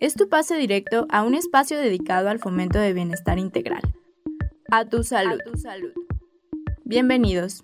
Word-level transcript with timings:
Es 0.00 0.14
tu 0.14 0.30
pase 0.30 0.56
directo 0.56 1.06
a 1.10 1.22
un 1.24 1.34
espacio 1.34 1.78
dedicado 1.78 2.30
al 2.30 2.38
fomento 2.38 2.78
de 2.78 2.94
bienestar 2.94 3.38
integral. 3.38 3.82
A 4.70 4.86
tu 4.86 5.04
salud. 5.04 5.38
tu 5.44 5.58
salud. 5.58 5.92
Bienvenidos. 6.86 7.62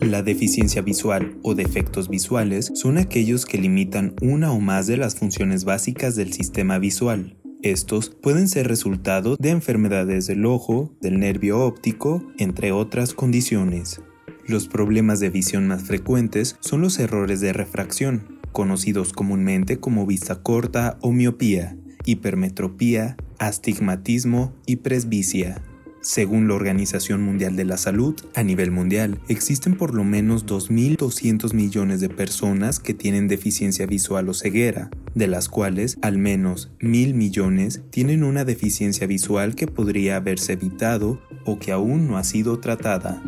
La 0.00 0.22
deficiencia 0.22 0.80
visual 0.80 1.38
o 1.42 1.54
defectos 1.54 2.08
visuales 2.08 2.72
son 2.76 2.96
aquellos 2.96 3.44
que 3.44 3.58
limitan 3.58 4.14
una 4.22 4.52
o 4.52 4.60
más 4.60 4.86
de 4.86 4.96
las 4.96 5.16
funciones 5.16 5.66
básicas 5.66 6.16
del 6.16 6.32
sistema 6.32 6.78
visual. 6.78 7.36
Estos 7.70 8.10
pueden 8.10 8.46
ser 8.46 8.68
resultado 8.68 9.34
de 9.40 9.50
enfermedades 9.50 10.28
del 10.28 10.46
ojo, 10.46 10.94
del 11.00 11.18
nervio 11.18 11.58
óptico, 11.58 12.22
entre 12.38 12.70
otras 12.70 13.12
condiciones. 13.12 14.00
Los 14.46 14.68
problemas 14.68 15.18
de 15.18 15.30
visión 15.30 15.66
más 15.66 15.82
frecuentes 15.82 16.56
son 16.60 16.80
los 16.80 17.00
errores 17.00 17.40
de 17.40 17.52
refracción, 17.52 18.38
conocidos 18.52 19.12
comúnmente 19.12 19.80
como 19.80 20.06
vista 20.06 20.44
corta 20.44 20.96
o 21.00 21.10
miopía, 21.10 21.76
hipermetropía, 22.04 23.16
astigmatismo 23.40 24.54
y 24.64 24.76
presbicia. 24.76 25.60
Según 26.06 26.46
la 26.46 26.54
Organización 26.54 27.20
Mundial 27.22 27.56
de 27.56 27.64
la 27.64 27.76
Salud, 27.76 28.14
a 28.36 28.44
nivel 28.44 28.70
mundial 28.70 29.18
existen 29.26 29.76
por 29.76 29.92
lo 29.92 30.04
menos 30.04 30.46
2.200 30.46 31.52
millones 31.52 32.00
de 32.00 32.08
personas 32.08 32.78
que 32.78 32.94
tienen 32.94 33.26
deficiencia 33.26 33.86
visual 33.86 34.28
o 34.28 34.32
ceguera, 34.32 34.88
de 35.16 35.26
las 35.26 35.48
cuales 35.48 35.98
al 36.02 36.16
menos 36.16 36.70
1.000 36.78 37.12
millones 37.14 37.82
tienen 37.90 38.22
una 38.22 38.44
deficiencia 38.44 39.08
visual 39.08 39.56
que 39.56 39.66
podría 39.66 40.14
haberse 40.14 40.52
evitado 40.52 41.20
o 41.44 41.58
que 41.58 41.72
aún 41.72 42.06
no 42.06 42.18
ha 42.18 42.22
sido 42.22 42.60
tratada. 42.60 43.20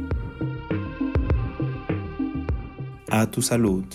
A 3.11 3.29
tu 3.29 3.43
salud. 3.43 3.87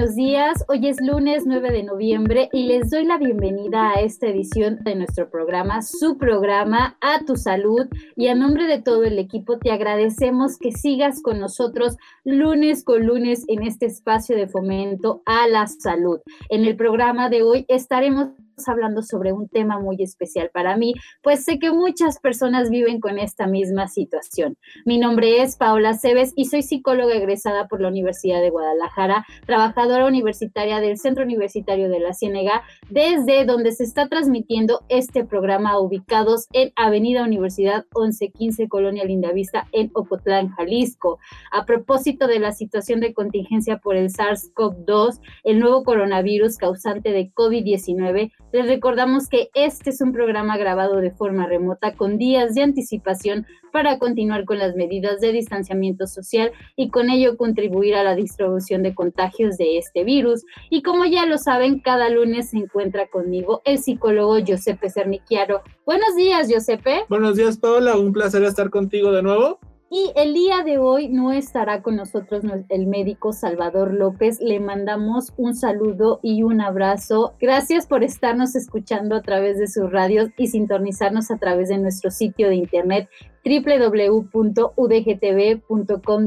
kind 0.00 0.08
of 0.08 0.09
días. 0.20 0.66
Hoy 0.68 0.86
es 0.86 0.98
lunes 1.00 1.44
9 1.46 1.72
de 1.72 1.82
noviembre 1.82 2.50
y 2.52 2.64
les 2.64 2.90
doy 2.90 3.06
la 3.06 3.16
bienvenida 3.16 3.88
a 3.88 4.00
esta 4.02 4.26
edición 4.26 4.76
de 4.84 4.94
nuestro 4.94 5.30
programa, 5.30 5.80
su 5.80 6.18
programa 6.18 6.98
A 7.00 7.24
tu 7.24 7.36
Salud. 7.36 7.86
Y 8.16 8.28
a 8.28 8.34
nombre 8.34 8.66
de 8.66 8.82
todo 8.82 9.04
el 9.04 9.18
equipo 9.18 9.58
te 9.58 9.72
agradecemos 9.72 10.58
que 10.58 10.72
sigas 10.72 11.22
con 11.22 11.40
nosotros 11.40 11.96
lunes 12.22 12.84
con 12.84 13.06
lunes 13.06 13.44
en 13.48 13.62
este 13.62 13.86
espacio 13.86 14.36
de 14.36 14.46
fomento 14.46 15.22
a 15.24 15.48
la 15.48 15.66
salud. 15.66 16.20
En 16.50 16.66
el 16.66 16.76
programa 16.76 17.30
de 17.30 17.42
hoy 17.42 17.64
estaremos 17.68 18.28
hablando 18.68 19.02
sobre 19.02 19.32
un 19.32 19.48
tema 19.48 19.78
muy 19.78 19.96
especial 20.02 20.50
para 20.52 20.76
mí, 20.76 20.94
pues 21.22 21.44
sé 21.44 21.58
que 21.58 21.70
muchas 21.70 22.18
personas 22.18 22.70
viven 22.70 23.00
con 23.00 23.18
esta 23.18 23.46
misma 23.46 23.88
situación. 23.88 24.56
Mi 24.84 24.98
nombre 24.98 25.42
es 25.42 25.56
Paola 25.56 25.94
Cebes 25.94 26.32
y 26.36 26.46
soy 26.46 26.62
psicóloga 26.62 27.14
egresada 27.14 27.68
por 27.68 27.80
la 27.80 27.88
Universidad 27.88 28.40
de 28.40 28.50
Guadalajara, 28.50 29.24
trabajadora 29.46 30.06
universitaria 30.10 30.80
del 30.80 30.98
Centro 30.98 31.24
Universitario 31.24 31.88
de 31.88 32.00
la 32.00 32.12
Ciénega, 32.12 32.62
desde 32.90 33.44
donde 33.46 33.72
se 33.72 33.84
está 33.84 34.08
transmitiendo 34.08 34.82
este 34.88 35.24
programa 35.24 35.78
ubicados 35.78 36.46
en 36.52 36.72
Avenida 36.76 37.24
Universidad 37.24 37.86
1115 37.96 38.68
Colonia 38.68 39.04
Lindavista 39.04 39.66
en 39.72 39.90
Ocotlán, 39.94 40.50
Jalisco. 40.50 41.18
A 41.50 41.64
propósito 41.64 42.26
de 42.26 42.38
la 42.38 42.52
situación 42.52 43.00
de 43.00 43.14
contingencia 43.14 43.78
por 43.78 43.96
el 43.96 44.10
SARS-CoV-2, 44.10 45.20
el 45.44 45.58
nuevo 45.58 45.84
coronavirus 45.84 46.58
causante 46.58 47.12
de 47.12 47.32
COVID-19, 47.32 48.32
les 48.52 48.66
recordamos 48.66 49.28
que 49.28 49.48
este 49.54 49.90
es 49.90 50.00
un 50.00 50.12
programa 50.12 50.58
grabado 50.58 50.96
de 50.96 51.12
forma 51.12 51.46
remota 51.46 51.94
con 51.94 52.18
días 52.18 52.54
de 52.54 52.62
anticipación 52.62 53.46
para 53.70 53.98
continuar 53.98 54.44
con 54.44 54.58
las 54.58 54.74
medidas 54.74 55.20
de 55.20 55.32
distanciamiento 55.32 56.06
social 56.06 56.52
y 56.76 56.90
con 56.90 57.10
ello 57.10 57.36
contribuir 57.36 57.94
a 57.94 58.02
la 58.02 58.14
distribución 58.14 58.82
de 58.82 58.94
contagios 58.94 59.56
de 59.56 59.78
este 59.78 60.04
virus. 60.04 60.44
Y 60.70 60.82
como 60.82 61.04
ya 61.04 61.26
lo 61.26 61.38
saben, 61.38 61.80
cada 61.80 62.08
lunes 62.10 62.50
se 62.50 62.58
encuentra 62.58 63.08
conmigo 63.08 63.62
el 63.64 63.78
psicólogo 63.78 64.38
Giuseppe 64.38 64.90
Cernichiaro. 64.90 65.62
Buenos 65.86 66.14
días, 66.16 66.48
Giuseppe. 66.48 67.04
Buenos 67.08 67.36
días, 67.36 67.58
Paola. 67.58 67.96
Un 67.96 68.12
placer 68.12 68.42
estar 68.42 68.70
contigo 68.70 69.12
de 69.12 69.22
nuevo. 69.22 69.58
Y 69.92 70.12
el 70.14 70.34
día 70.34 70.62
de 70.62 70.78
hoy 70.78 71.08
no 71.08 71.32
estará 71.32 71.82
con 71.82 71.96
nosotros 71.96 72.44
el 72.68 72.86
médico 72.86 73.32
Salvador 73.32 73.92
López. 73.92 74.40
Le 74.40 74.60
mandamos 74.60 75.32
un 75.36 75.56
saludo 75.56 76.20
y 76.22 76.44
un 76.44 76.60
abrazo. 76.60 77.34
Gracias 77.40 77.88
por 77.88 78.04
estarnos 78.04 78.54
escuchando 78.54 79.16
a 79.16 79.22
través 79.22 79.58
de 79.58 79.66
sus 79.66 79.90
radios 79.90 80.30
y 80.36 80.46
sintonizarnos 80.46 81.32
a 81.32 81.38
través 81.38 81.70
de 81.70 81.78
nuestro 81.78 82.12
sitio 82.12 82.48
de 82.48 82.54
internet 82.54 83.08
www.udgtv.com 83.44 84.68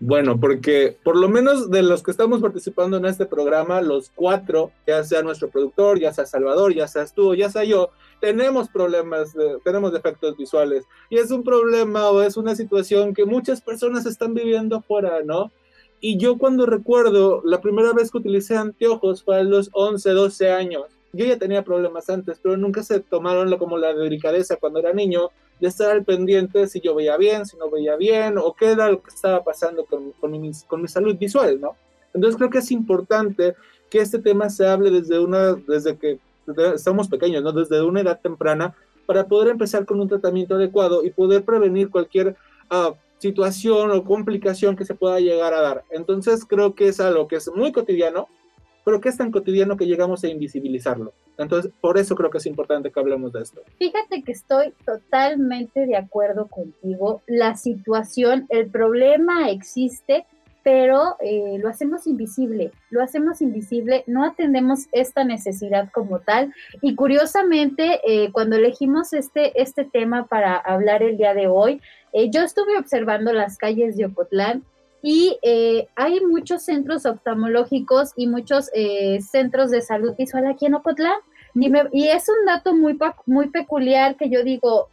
Bueno, 0.00 0.40
porque 0.40 0.96
por 1.04 1.14
lo 1.14 1.28
menos 1.28 1.70
de 1.70 1.82
los 1.82 2.02
que 2.02 2.10
estamos 2.10 2.40
participando 2.40 2.96
en 2.96 3.04
este 3.04 3.26
programa, 3.26 3.82
los 3.82 4.10
cuatro, 4.14 4.72
ya 4.86 5.04
sea 5.04 5.22
nuestro 5.22 5.50
productor, 5.50 6.00
ya 6.00 6.14
sea 6.14 6.24
Salvador, 6.24 6.74
ya 6.74 6.88
seas 6.88 7.12
tú, 7.12 7.34
ya 7.34 7.50
sea 7.50 7.64
yo, 7.64 7.90
tenemos 8.18 8.70
problemas, 8.70 9.34
de, 9.34 9.58
tenemos 9.62 9.92
defectos 9.92 10.38
visuales. 10.38 10.86
Y 11.10 11.18
es 11.18 11.30
un 11.30 11.44
problema 11.44 12.08
o 12.08 12.22
es 12.22 12.38
una 12.38 12.56
situación 12.56 13.12
que 13.12 13.26
muchas 13.26 13.60
personas 13.60 14.06
están 14.06 14.32
viviendo 14.32 14.76
afuera, 14.76 15.20
¿no? 15.22 15.52
Y 16.06 16.18
yo 16.18 16.36
cuando 16.36 16.66
recuerdo, 16.66 17.40
la 17.46 17.62
primera 17.62 17.94
vez 17.94 18.10
que 18.10 18.18
utilicé 18.18 18.58
anteojos 18.58 19.24
fue 19.24 19.38
a 19.38 19.42
los 19.42 19.70
11, 19.72 20.10
12 20.10 20.50
años. 20.50 20.82
Yo 21.14 21.24
ya 21.24 21.38
tenía 21.38 21.64
problemas 21.64 22.10
antes, 22.10 22.38
pero 22.42 22.58
nunca 22.58 22.82
se 22.82 23.00
tomaron 23.00 23.56
como 23.56 23.78
la 23.78 23.94
delicadeza 23.94 24.56
cuando 24.56 24.80
era 24.80 24.92
niño 24.92 25.30
de 25.60 25.68
estar 25.68 25.90
al 25.92 26.04
pendiente 26.04 26.66
si 26.66 26.82
yo 26.82 26.94
veía 26.94 27.16
bien, 27.16 27.46
si 27.46 27.56
no 27.56 27.70
veía 27.70 27.96
bien, 27.96 28.36
o 28.36 28.52
qué 28.52 28.72
era 28.72 28.90
lo 28.90 29.02
que 29.02 29.08
estaba 29.08 29.42
pasando 29.42 29.86
con, 29.86 30.12
con, 30.20 30.30
mi, 30.30 30.52
con 30.66 30.82
mi 30.82 30.88
salud 30.88 31.16
visual, 31.16 31.58
¿no? 31.58 31.74
Entonces 32.12 32.36
creo 32.36 32.50
que 32.50 32.58
es 32.58 32.70
importante 32.70 33.54
que 33.88 34.00
este 34.00 34.18
tema 34.18 34.50
se 34.50 34.66
hable 34.66 34.90
desde 34.90 35.18
una, 35.18 35.54
desde 35.54 35.96
que 35.96 36.18
estamos 36.74 37.08
pequeños, 37.08 37.42
¿no? 37.42 37.50
Desde 37.52 37.80
una 37.80 38.02
edad 38.02 38.20
temprana, 38.20 38.74
para 39.06 39.26
poder 39.26 39.52
empezar 39.52 39.86
con 39.86 39.98
un 40.02 40.08
tratamiento 40.10 40.56
adecuado 40.56 41.02
y 41.02 41.08
poder 41.08 41.44
prevenir 41.44 41.88
cualquier 41.88 42.36
uh, 42.70 42.92
situación 43.18 43.90
o 43.90 44.04
complicación 44.04 44.76
que 44.76 44.84
se 44.84 44.94
pueda 44.94 45.20
llegar 45.20 45.54
a 45.54 45.60
dar. 45.60 45.84
Entonces 45.90 46.44
creo 46.44 46.74
que 46.74 46.88
es 46.88 47.00
algo 47.00 47.28
que 47.28 47.36
es 47.36 47.50
muy 47.54 47.72
cotidiano, 47.72 48.28
pero 48.84 49.00
que 49.00 49.08
es 49.08 49.16
tan 49.16 49.30
cotidiano 49.30 49.76
que 49.76 49.86
llegamos 49.86 50.24
a 50.24 50.28
invisibilizarlo. 50.28 51.14
Entonces, 51.38 51.72
por 51.80 51.98
eso 51.98 52.14
creo 52.14 52.30
que 52.30 52.38
es 52.38 52.46
importante 52.46 52.92
que 52.92 53.00
hablemos 53.00 53.32
de 53.32 53.42
esto. 53.42 53.62
Fíjate 53.78 54.22
que 54.22 54.32
estoy 54.32 54.72
totalmente 54.84 55.86
de 55.86 55.96
acuerdo 55.96 56.46
contigo. 56.46 57.22
La 57.26 57.56
situación, 57.56 58.46
el 58.50 58.68
problema 58.70 59.50
existe, 59.50 60.26
pero 60.64 61.16
eh, 61.20 61.58
lo 61.62 61.68
hacemos 61.68 62.06
invisible, 62.08 62.72
lo 62.90 63.02
hacemos 63.02 63.40
invisible, 63.40 64.02
no 64.08 64.24
atendemos 64.24 64.86
esta 64.90 65.22
necesidad 65.22 65.90
como 65.92 66.18
tal. 66.18 66.52
Y 66.80 66.96
curiosamente, 66.96 68.00
eh, 68.02 68.32
cuando 68.32 68.56
elegimos 68.56 69.12
este, 69.12 69.60
este 69.60 69.84
tema 69.84 70.26
para 70.26 70.56
hablar 70.56 71.02
el 71.02 71.16
día 71.16 71.34
de 71.34 71.46
hoy, 71.46 71.80
eh, 72.14 72.30
yo 72.30 72.42
estuve 72.42 72.78
observando 72.78 73.32
las 73.32 73.58
calles 73.58 73.96
de 73.96 74.06
Ocotlán 74.06 74.64
y 75.02 75.36
eh, 75.42 75.88
hay 75.96 76.20
muchos 76.20 76.62
centros 76.62 77.04
oftalmológicos 77.06 78.12
y 78.16 78.28
muchos 78.28 78.70
eh, 78.72 79.20
centros 79.20 79.72
de 79.72 79.82
salud 79.82 80.14
visual 80.16 80.46
aquí 80.46 80.66
en 80.66 80.74
Ocotlán. 80.74 81.18
Y, 81.56 82.08
es 82.08 82.28
un 82.28 82.46
dato 82.46 82.74
muy, 82.74 82.98
muy 83.26 83.48
peculiar 83.50 84.16
que 84.16 84.28
yo 84.28 84.42
digo, 84.42 84.88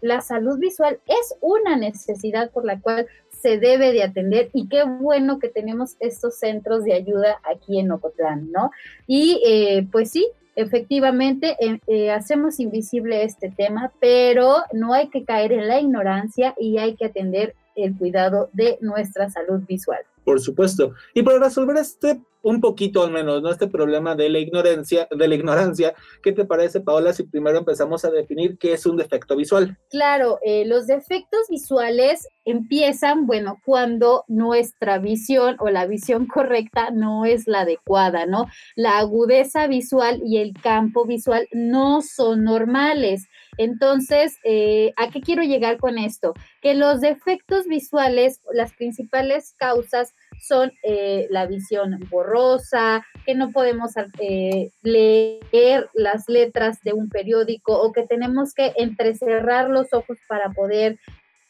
la 0.00 0.20
salud 0.22 0.58
visual 0.58 0.98
es 1.06 1.36
una 1.40 1.76
necesidad 1.76 2.50
por 2.50 2.64
la 2.64 2.80
cual 2.80 3.06
se 3.40 3.58
debe 3.58 3.92
de 3.92 4.02
atender 4.02 4.50
y 4.52 4.68
qué 4.68 4.84
bueno 4.84 5.38
que 5.38 5.48
tenemos 5.48 5.96
estos 6.00 6.38
centros 6.38 6.84
de 6.84 6.94
ayuda 6.94 7.40
aquí 7.44 7.78
en 7.78 7.90
Ocotlán, 7.90 8.50
¿no? 8.52 8.70
Y 9.06 9.40
eh, 9.44 9.86
pues 9.90 10.10
sí, 10.10 10.26
efectivamente 10.56 11.56
eh, 11.86 12.10
hacemos 12.10 12.60
invisible 12.60 13.24
este 13.24 13.50
tema, 13.50 13.92
pero 14.00 14.56
no 14.72 14.92
hay 14.92 15.08
que 15.08 15.24
caer 15.24 15.52
en 15.52 15.68
la 15.68 15.80
ignorancia 15.80 16.54
y 16.58 16.78
hay 16.78 16.96
que 16.96 17.06
atender 17.06 17.54
el 17.76 17.96
cuidado 17.96 18.50
de 18.52 18.78
nuestra 18.80 19.30
salud 19.30 19.62
visual. 19.66 20.00
Por 20.24 20.40
supuesto. 20.40 20.94
Y 21.14 21.22
para 21.22 21.38
resolver 21.38 21.76
este 21.76 22.20
un 22.42 22.60
poquito 22.60 23.02
al 23.02 23.12
menos, 23.12 23.42
¿no? 23.42 23.50
Este 23.50 23.68
problema 23.68 24.14
de 24.14 24.28
la 24.28 24.38
ignorancia, 24.38 25.08
de 25.10 25.28
la 25.28 25.34
ignorancia, 25.34 25.94
¿qué 26.22 26.32
te 26.32 26.44
parece, 26.44 26.80
Paola, 26.80 27.12
si 27.12 27.24
primero 27.24 27.58
empezamos 27.58 28.04
a 28.04 28.10
definir 28.10 28.56
qué 28.58 28.72
es 28.72 28.86
un 28.86 28.96
defecto 28.96 29.36
visual? 29.36 29.76
Claro, 29.90 30.38
eh, 30.42 30.64
los 30.64 30.86
defectos 30.86 31.40
visuales 31.50 32.26
empiezan, 32.44 33.26
bueno, 33.26 33.58
cuando 33.64 34.24
nuestra 34.28 34.98
visión 34.98 35.56
o 35.58 35.68
la 35.68 35.86
visión 35.86 36.26
correcta 36.26 36.90
no 36.90 37.24
es 37.24 37.46
la 37.46 37.60
adecuada, 37.60 38.26
¿no? 38.26 38.46
La 38.74 38.98
agudeza 38.98 39.66
visual 39.66 40.22
y 40.24 40.38
el 40.38 40.54
campo 40.54 41.04
visual 41.04 41.46
no 41.52 42.00
son 42.02 42.44
normales. 42.44 43.28
Entonces, 43.60 44.38
eh, 44.42 44.94
¿a 44.96 45.10
qué 45.10 45.20
quiero 45.20 45.42
llegar 45.42 45.76
con 45.76 45.98
esto? 45.98 46.32
Que 46.62 46.72
los 46.72 47.02
defectos 47.02 47.66
visuales, 47.66 48.40
las 48.54 48.72
principales 48.72 49.54
causas 49.58 50.14
son 50.40 50.72
eh, 50.82 51.26
la 51.28 51.44
visión 51.44 51.98
borrosa, 52.10 53.04
que 53.26 53.34
no 53.34 53.52
podemos 53.52 53.90
eh, 54.18 54.70
leer 54.82 55.90
las 55.92 56.26
letras 56.26 56.80
de 56.82 56.94
un 56.94 57.10
periódico 57.10 57.78
o 57.78 57.92
que 57.92 58.06
tenemos 58.06 58.54
que 58.54 58.72
entrecerrar 58.76 59.68
los 59.68 59.92
ojos 59.92 60.16
para 60.26 60.48
poder 60.52 60.98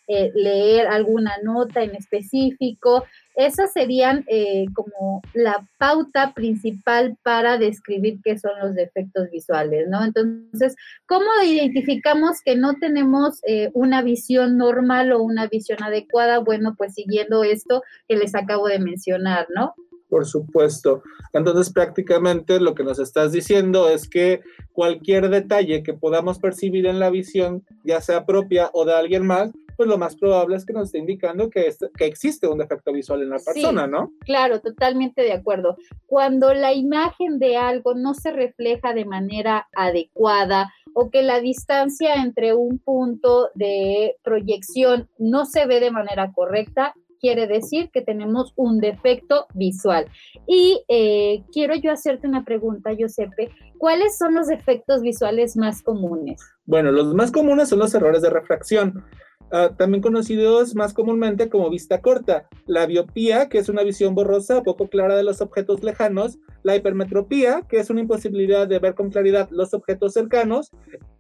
eh, 0.09 0.33
leer 0.35 0.89
alguna 0.89 1.33
nota 1.43 1.83
en 1.83 1.95
específico. 1.95 3.05
Esas 3.37 3.73
serían 3.73 4.25
eh, 4.27 4.67
como 4.75 5.23
la 5.35 5.67
pauta 5.79 6.35
principal 6.35 7.17
para 7.23 7.59
describir 7.59 8.19
qué 8.25 8.39
son 8.39 8.53
los 8.61 8.75
defectos 8.75 9.31
visuales, 9.31 9.89
¿no? 9.89 10.05
Entonces, 10.05 10.75
¿cómo 11.07 11.27
identificamos 11.45 12.39
que 12.45 12.57
no 12.57 12.75
tenemos 12.75 13.41
eh, 13.47 13.71
una 13.73 14.03
visión 14.03 14.57
normal 14.57 15.13
o 15.13 15.23
una 15.23 15.47
visión 15.47 15.83
adecuada? 15.83 16.41
Bueno, 16.41 16.75
pues 16.77 16.95
siguiendo 16.95 17.45
esto 17.45 17.83
que 18.09 18.17
les 18.17 18.35
acabo 18.35 18.67
de 18.67 18.79
mencionar, 18.79 19.47
¿no? 19.55 19.75
Por 20.11 20.27
supuesto. 20.27 21.05
Entonces, 21.33 21.73
prácticamente 21.73 22.59
lo 22.59 22.75
que 22.75 22.83
nos 22.83 22.99
estás 22.99 23.31
diciendo 23.31 23.89
es 23.89 24.09
que 24.09 24.41
cualquier 24.73 25.31
detalle 25.31 25.85
que 25.85 25.95
podamos 25.95 26.41
percibir 26.41 26.87
en 26.87 26.99
la 26.99 27.11
visión, 27.11 27.65
ya 27.85 28.01
sea 28.01 28.27
propia 28.27 28.71
o 28.73 28.85
de 28.85 28.95
alguien 28.95 29.25
más, 29.25 29.53
pues 29.81 29.89
lo 29.89 29.97
más 29.97 30.15
probable 30.15 30.57
es 30.57 30.67
que 30.67 30.75
nos 30.75 30.89
esté 30.89 30.99
indicando 30.99 31.49
que, 31.49 31.75
que 31.97 32.05
existe 32.05 32.47
un 32.47 32.59
defecto 32.59 32.93
visual 32.93 33.23
en 33.23 33.31
la 33.31 33.39
persona, 33.39 33.87
sí, 33.87 33.91
¿no? 33.91 34.13
Claro, 34.27 34.61
totalmente 34.61 35.23
de 35.23 35.33
acuerdo. 35.33 35.79
Cuando 36.05 36.53
la 36.53 36.75
imagen 36.75 37.39
de 37.39 37.57
algo 37.57 37.95
no 37.95 38.13
se 38.13 38.31
refleja 38.31 38.93
de 38.93 39.07
manera 39.07 39.71
adecuada 39.75 40.71
o 40.93 41.09
que 41.09 41.23
la 41.23 41.41
distancia 41.41 42.17
entre 42.17 42.53
un 42.53 42.79
punto 42.79 43.49
de 43.55 44.17
proyección 44.23 45.09
no 45.17 45.47
se 45.47 45.65
ve 45.65 45.81
de 45.81 45.91
manera 45.91 46.31
correcta, 46.35 46.93
quiere 47.19 47.47
decir 47.47 47.89
que 47.91 48.03
tenemos 48.03 48.53
un 48.57 48.81
defecto 48.81 49.47
visual. 49.55 50.09
Y 50.47 50.85
eh, 50.89 51.43
quiero 51.55 51.75
yo 51.75 51.91
hacerte 51.91 52.29
una 52.29 52.45
pregunta, 52.45 52.93
Giuseppe. 52.93 53.51
¿Cuáles 53.79 54.19
son 54.19 54.35
los 54.35 54.47
defectos 54.47 55.01
visuales 55.01 55.57
más 55.57 55.83
comunes? 55.83 56.43
Bueno, 56.67 56.93
los 56.93 57.15
más 57.15 57.33
comunes 57.33 57.71
son 57.71 57.79
los 57.79 57.95
errores 57.95 58.21
de 58.21 58.29
refracción. 58.29 59.07
Uh, 59.53 59.75
también 59.75 60.01
conocidos 60.01 60.77
más 60.77 60.95
comúnmente 60.95 61.49
como 61.49 61.71
vista 61.71 62.01
corta, 62.01 62.49
la 62.67 62.87
biopía, 62.87 63.49
que 63.49 63.59
es 63.59 63.69
una 63.69 63.83
visión 63.83 64.15
borrosa 64.15 64.59
o 64.59 64.63
poco 64.63 64.89
clara 64.89 65.17
de 65.17 65.25
los 65.25 65.41
objetos 65.41 65.83
lejanos, 65.83 66.39
la 66.63 66.77
hipermetropía, 66.77 67.63
que 67.69 67.81
es 67.81 67.91
una 67.91 68.01
imposibilidad 68.01 68.69
de 68.69 68.79
ver 68.79 68.95
con 68.95 69.11
claridad 69.11 69.49
los 69.51 69.75
objetos 69.75 70.13
cercanos, 70.13 70.71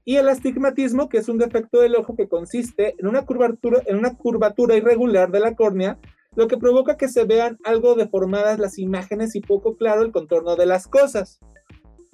y 0.04 0.14
el 0.14 0.28
astigmatismo, 0.28 1.08
que 1.08 1.18
es 1.18 1.28
un 1.28 1.38
defecto 1.38 1.80
del 1.80 1.96
ojo 1.96 2.14
que 2.14 2.28
consiste 2.28 2.94
en 2.98 3.08
una 3.08 3.26
curvatura, 3.26 3.82
en 3.86 3.96
una 3.96 4.16
curvatura 4.16 4.76
irregular 4.76 5.32
de 5.32 5.40
la 5.40 5.56
córnea, 5.56 5.98
lo 6.36 6.46
que 6.46 6.56
provoca 6.56 6.96
que 6.96 7.08
se 7.08 7.24
vean 7.24 7.58
algo 7.64 7.96
deformadas 7.96 8.60
las 8.60 8.78
imágenes 8.78 9.34
y 9.34 9.40
poco 9.40 9.76
claro 9.76 10.02
el 10.02 10.12
contorno 10.12 10.54
de 10.54 10.66
las 10.66 10.86
cosas. 10.86 11.40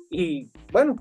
Y 0.08 0.50
bueno, 0.73 0.96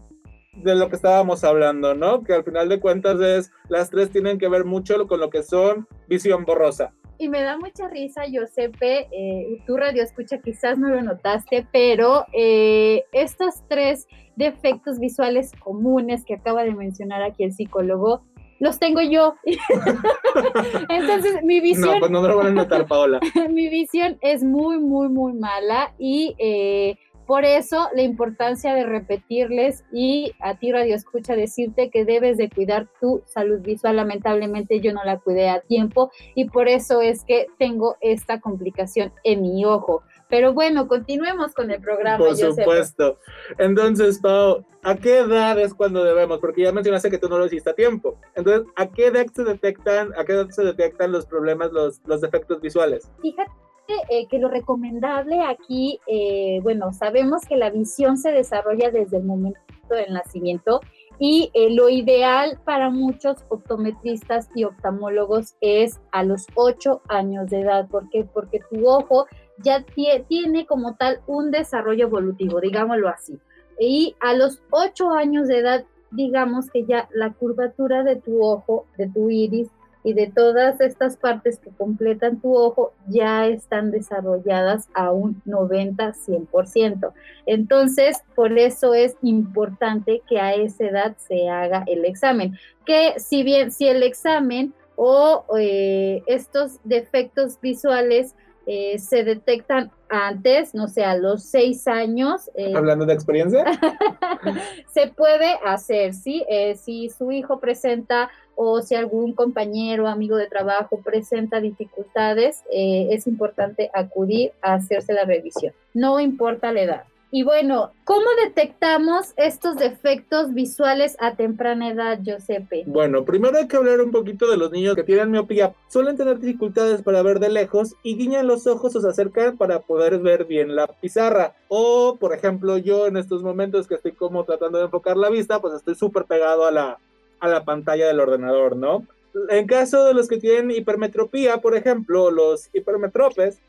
de 0.55 0.75
lo 0.75 0.89
que 0.89 0.95
estábamos 0.95 1.43
hablando, 1.43 1.93
¿no? 1.95 2.23
Que 2.23 2.33
al 2.33 2.43
final 2.43 2.69
de 2.69 2.79
cuentas 2.79 3.19
es, 3.19 3.51
las 3.69 3.89
tres 3.89 4.09
tienen 4.09 4.37
que 4.37 4.47
ver 4.47 4.65
mucho 4.65 5.07
con 5.07 5.19
lo 5.19 5.29
que 5.29 5.43
son 5.43 5.87
visión 6.07 6.45
borrosa. 6.45 6.93
Y 7.17 7.29
me 7.29 7.41
da 7.41 7.57
mucha 7.57 7.87
risa, 7.87 8.23
Josepe, 8.31 9.07
eh, 9.11 9.63
tu 9.65 9.77
radio 9.77 10.03
escucha, 10.03 10.39
quizás 10.39 10.77
no 10.77 10.89
lo 10.89 11.01
notaste, 11.01 11.65
pero 11.71 12.25
eh, 12.33 13.05
estos 13.13 13.63
tres 13.69 14.07
defectos 14.35 14.99
visuales 14.99 15.51
comunes 15.59 16.25
que 16.25 16.35
acaba 16.35 16.63
de 16.63 16.73
mencionar 16.73 17.23
aquí 17.23 17.45
el 17.45 17.53
psicólogo, 17.53 18.23
los 18.59 18.79
tengo 18.79 19.01
yo. 19.01 19.35
Entonces, 20.89 21.41
mi 21.43 21.61
visión... 21.61 21.93
No, 21.93 21.99
pues 21.99 22.11
no 22.11 22.21
me 22.21 22.27
lo 22.27 22.37
van 22.37 22.47
a 22.47 22.51
notar, 22.51 22.85
Paola. 22.85 23.19
mi 23.49 23.69
visión 23.69 24.17
es 24.21 24.43
muy, 24.43 24.79
muy, 24.79 25.07
muy 25.09 25.33
mala 25.33 25.93
y... 25.97 26.35
Eh, 26.37 26.97
por 27.25 27.45
eso 27.45 27.89
la 27.95 28.03
importancia 28.03 28.73
de 28.73 28.85
repetirles 28.85 29.83
y 29.91 30.33
a 30.39 30.57
ti 30.57 30.71
Radio 30.71 30.95
Escucha 30.95 31.35
decirte 31.35 31.89
que 31.89 32.05
debes 32.05 32.37
de 32.37 32.49
cuidar 32.49 32.87
tu 33.01 33.23
salud 33.25 33.61
visual. 33.61 33.95
Lamentablemente 33.95 34.79
yo 34.79 34.93
no 34.93 35.03
la 35.03 35.19
cuidé 35.19 35.49
a 35.49 35.61
tiempo 35.61 36.11
y 36.35 36.45
por 36.49 36.67
eso 36.67 37.01
es 37.01 37.23
que 37.23 37.47
tengo 37.57 37.97
esta 38.01 38.39
complicación 38.39 39.11
en 39.23 39.41
mi 39.41 39.65
ojo. 39.65 40.03
Pero 40.29 40.53
bueno, 40.53 40.87
continuemos 40.87 41.53
con 41.53 41.71
el 41.71 41.81
programa. 41.81 42.17
Por 42.17 42.35
supuesto. 42.35 43.19
Entonces, 43.57 44.19
Pau, 44.19 44.65
¿a 44.83 44.95
qué 44.95 45.19
edad 45.19 45.59
es 45.59 45.73
cuando 45.73 46.03
debemos? 46.03 46.39
Porque 46.39 46.63
ya 46.63 46.71
mencionaste 46.71 47.11
que 47.11 47.17
tú 47.17 47.29
no 47.29 47.37
lo 47.37 47.45
hiciste 47.45 47.69
a 47.69 47.75
tiempo. 47.75 48.19
Entonces, 48.35 48.67
¿a 48.75 48.87
qué 48.87 49.07
edad 49.07 49.25
se 49.33 49.43
detectan, 49.43 50.13
a 50.17 50.25
qué 50.25 50.33
edad 50.33 50.49
se 50.49 50.63
detectan 50.63 51.11
los 51.11 51.25
problemas, 51.25 51.71
los, 51.71 52.01
los 52.05 52.21
defectos 52.21 52.59
visuales? 52.61 53.09
Fíjate 53.21 53.64
eh, 54.09 54.27
que 54.27 54.39
lo 54.39 54.49
recomendable 54.49 55.41
aquí, 55.43 55.99
eh, 56.07 56.59
bueno, 56.63 56.91
sabemos 56.91 57.43
que 57.47 57.55
la 57.55 57.69
visión 57.69 58.17
se 58.17 58.31
desarrolla 58.31 58.89
desde 58.89 59.17
el 59.17 59.23
momento 59.23 59.59
del 59.89 60.11
nacimiento 60.11 60.81
Y 61.19 61.51
eh, 61.53 61.69
lo 61.69 61.89
ideal 61.89 62.59
para 62.65 62.89
muchos 62.89 63.45
optometristas 63.49 64.49
y 64.55 64.63
oftalmólogos 64.63 65.55
es 65.61 66.01
a 66.11 66.23
los 66.23 66.47
8 66.55 67.03
años 67.07 67.49
de 67.49 67.61
edad. 67.61 67.87
¿Por 67.87 68.09
qué? 68.09 68.25
Porque 68.25 68.59
tu 68.69 68.87
ojo 68.89 69.27
ya 69.59 69.85
tiene 70.27 70.65
como 70.65 70.95
tal 70.95 71.21
un 71.27 71.51
desarrollo 71.51 72.07
evolutivo, 72.07 72.59
digámoslo 72.59 73.07
así. 73.07 73.39
Y 73.79 74.15
a 74.19 74.33
los 74.33 74.61
8 74.71 75.11
años 75.11 75.47
de 75.47 75.59
edad, 75.59 75.85
digamos 76.11 76.69
que 76.71 76.85
ya 76.85 77.07
la 77.13 77.33
curvatura 77.33 78.03
de 78.03 78.15
tu 78.15 78.43
ojo, 78.43 78.85
de 78.97 79.07
tu 79.07 79.29
iris, 79.29 79.69
y 80.05 80.13
de 80.13 80.27
todas 80.27 80.79
estas 80.81 81.17
partes 81.17 81.57
que 81.57 81.71
completan 81.71 82.39
tu 82.39 82.55
ojo 82.55 82.93
ya 83.07 83.47
están 83.47 83.89
desarrolladas 83.89 84.87
a 84.93 85.11
un 85.11 85.41
90-100%. 85.47 87.11
Entonces, 87.47 88.21
por 88.35 88.57
eso 88.59 88.93
es 88.93 89.17
importante 89.23 90.21
que 90.29 90.39
a 90.39 90.53
esa 90.53 90.85
edad 90.85 91.17
se 91.17 91.49
haga 91.49 91.83
el 91.87 92.05
examen. 92.05 92.55
Que 92.85 93.15
si 93.17 93.41
bien, 93.41 93.71
si 93.71 93.87
el 93.87 94.03
examen 94.03 94.75
o 94.95 95.43
eh, 95.57 96.21
estos 96.27 96.79
defectos 96.83 97.59
visuales 97.59 98.35
eh, 98.67 98.99
se 98.99 99.23
detectan 99.23 99.91
antes, 100.09 100.75
no 100.75 100.87
sé, 100.87 101.03
a 101.03 101.17
los 101.17 101.43
seis 101.43 101.87
años. 101.87 102.51
Eh, 102.53 102.73
Hablando 102.75 103.07
de 103.07 103.13
experiencia. 103.13 103.65
se 104.93 105.07
puede 105.07 105.57
hacer, 105.65 106.13
¿sí? 106.13 106.45
si 106.75 107.09
su 107.09 107.31
hijo 107.31 107.59
presenta 107.59 108.29
o 108.55 108.81
si 108.81 108.95
algún 108.95 109.33
compañero, 109.33 110.07
amigo 110.07 110.37
de 110.37 110.47
trabajo 110.47 110.99
presenta 111.03 111.61
dificultades, 111.61 112.63
eh, 112.71 113.09
es 113.11 113.27
importante 113.27 113.89
acudir 113.93 114.51
a 114.61 114.73
hacerse 114.73 115.13
la 115.13 115.25
revisión. 115.25 115.73
No 115.93 116.19
importa 116.19 116.71
la 116.71 116.81
edad. 116.81 117.03
Y 117.31 117.43
bueno, 117.43 117.91
¿cómo 118.05 118.27
detectamos 118.45 119.33
estos 119.35 119.75
defectos 119.75 120.53
visuales 120.53 121.17
a 121.19 121.35
temprana 121.35 121.89
edad, 121.89 122.19
Giuseppe? 122.21 122.83
Bueno, 122.85 123.25
primero 123.25 123.57
hay 123.57 123.67
que 123.67 123.75
hablar 123.75 123.99
un 123.99 124.11
poquito 124.11 124.49
de 124.49 124.55
los 124.55 124.71
niños 124.71 124.95
que 124.95 125.03
tienen 125.03 125.31
miopía. 125.31 125.73
Suelen 125.89 126.15
tener 126.15 126.39
dificultades 126.39 127.01
para 127.01 127.21
ver 127.23 127.39
de 127.39 127.49
lejos 127.49 127.95
y 128.03 128.15
guiñan 128.15 128.47
los 128.47 128.67
ojos 128.67 128.95
o 128.95 129.01
se 129.01 129.09
acercan 129.09 129.57
para 129.57 129.79
poder 129.81 130.19
ver 130.19 130.45
bien 130.45 130.77
la 130.77 130.87
pizarra. 130.87 131.55
O, 131.67 132.15
por 132.17 132.33
ejemplo, 132.33 132.77
yo 132.77 133.05
en 133.07 133.17
estos 133.17 133.43
momentos 133.43 133.87
que 133.87 133.95
estoy 133.95 134.13
como 134.13 134.45
tratando 134.45 134.77
de 134.77 134.85
enfocar 134.85 135.17
la 135.17 135.29
vista, 135.29 135.59
pues 135.59 135.73
estoy 135.73 135.95
súper 135.95 136.23
pegado 136.23 136.65
a 136.65 136.71
la, 136.71 136.99
a 137.39 137.47
la 137.47 137.65
pantalla 137.65 138.07
del 138.07 138.19
ordenador, 138.19 138.75
¿no? 138.75 139.05
En 139.49 139.67
caso 139.67 140.05
de 140.05 140.13
los 140.13 140.27
que 140.27 140.37
tienen 140.37 140.71
hipermetropía, 140.71 141.57
por 141.57 141.75
ejemplo, 141.75 142.31
los 142.31 142.69
hipermetropes, 142.73 143.59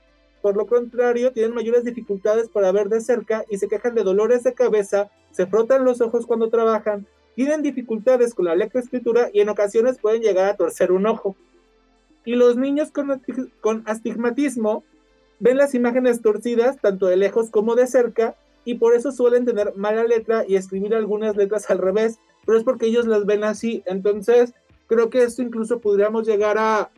por 0.40 0.56
lo 0.56 0.66
contrario, 0.66 1.32
tienen 1.32 1.54
mayores 1.54 1.82
dificultades 1.85 2.49
para 2.49 2.70
ver 2.70 2.88
de 2.88 3.00
cerca 3.00 3.44
y 3.50 3.58
se 3.58 3.68
quejan 3.68 3.94
de 3.94 4.04
dolores 4.04 4.44
de 4.44 4.54
cabeza, 4.54 5.11
se 5.32 5.46
frotan 5.46 5.85
los 5.85 6.00
ojos 6.00 6.25
cuando 6.26 6.50
trabajan, 6.50 7.06
tienen 7.35 7.62
dificultades 7.62 8.32
con 8.32 8.44
la 8.44 8.54
lectoescritura 8.54 9.28
y 9.32 9.40
en 9.40 9.49
ocasiones 9.49 9.99
pueden 9.99 10.23
llegar 10.23 10.49
a 10.49 10.56
torcer 10.56 10.92
un 10.92 11.06
ojo. 11.06 11.37
Y 12.25 12.35
los 12.37 12.56
niños 12.56 12.90
con, 12.90 13.23
con 13.61 13.82
astigmatismo 13.87 14.85
ven 15.38 15.56
las 15.56 15.75
imágenes 15.75 16.23
torcidas 16.23 16.80
tanto 16.80 17.06
de 17.06 17.16
lejos 17.16 17.50
como 17.50 17.75
de 17.75 17.87
cerca 17.87 18.37
y 18.64 18.75
por 18.76 18.94
eso 18.94 19.12
suelen 19.12 19.44
tener 19.44 19.75
mala 19.76 20.04
letra 20.04 20.44
y 20.46 20.56
escribir 20.56 20.94
algunas 20.94 21.37
letras 21.37 21.70
al 21.70 21.78
revés, 21.78 22.18
pero 22.47 22.57
es 22.57 22.65
porque 22.65 22.87
ellos 22.87 23.07
las 23.07 23.26
ven 23.26 23.45
así. 23.45 23.83
Entonces, 23.85 24.55
creo 24.87 25.11
que 25.11 25.25
esto 25.25 25.43
incluso 25.43 25.81
podríamos 25.81 26.26
llegar 26.26 26.57
a, 26.57 26.91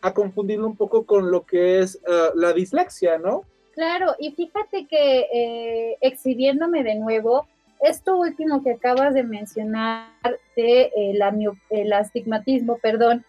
a 0.00 0.14
confundirlo 0.14 0.66
un 0.66 0.76
poco 0.76 1.04
con 1.04 1.30
lo 1.30 1.44
que 1.44 1.80
es 1.80 1.96
eh, 1.96 2.30
la 2.34 2.52
dislexia, 2.52 3.18
¿no? 3.18 3.42
Claro, 3.74 4.14
y 4.18 4.32
fíjate 4.32 4.86
que 4.86 5.26
eh, 5.32 5.98
exhibiéndome 6.00 6.82
de 6.82 6.94
nuevo, 6.94 7.46
esto 7.82 8.16
último 8.16 8.62
que 8.62 8.72
acabas 8.72 9.12
de 9.12 9.22
mencionar 9.22 10.08
de 10.56 10.90
eh, 10.96 11.12
la, 11.14 11.36
el 11.68 11.92
astigmatismo, 11.92 12.78
perdón, 12.78 13.24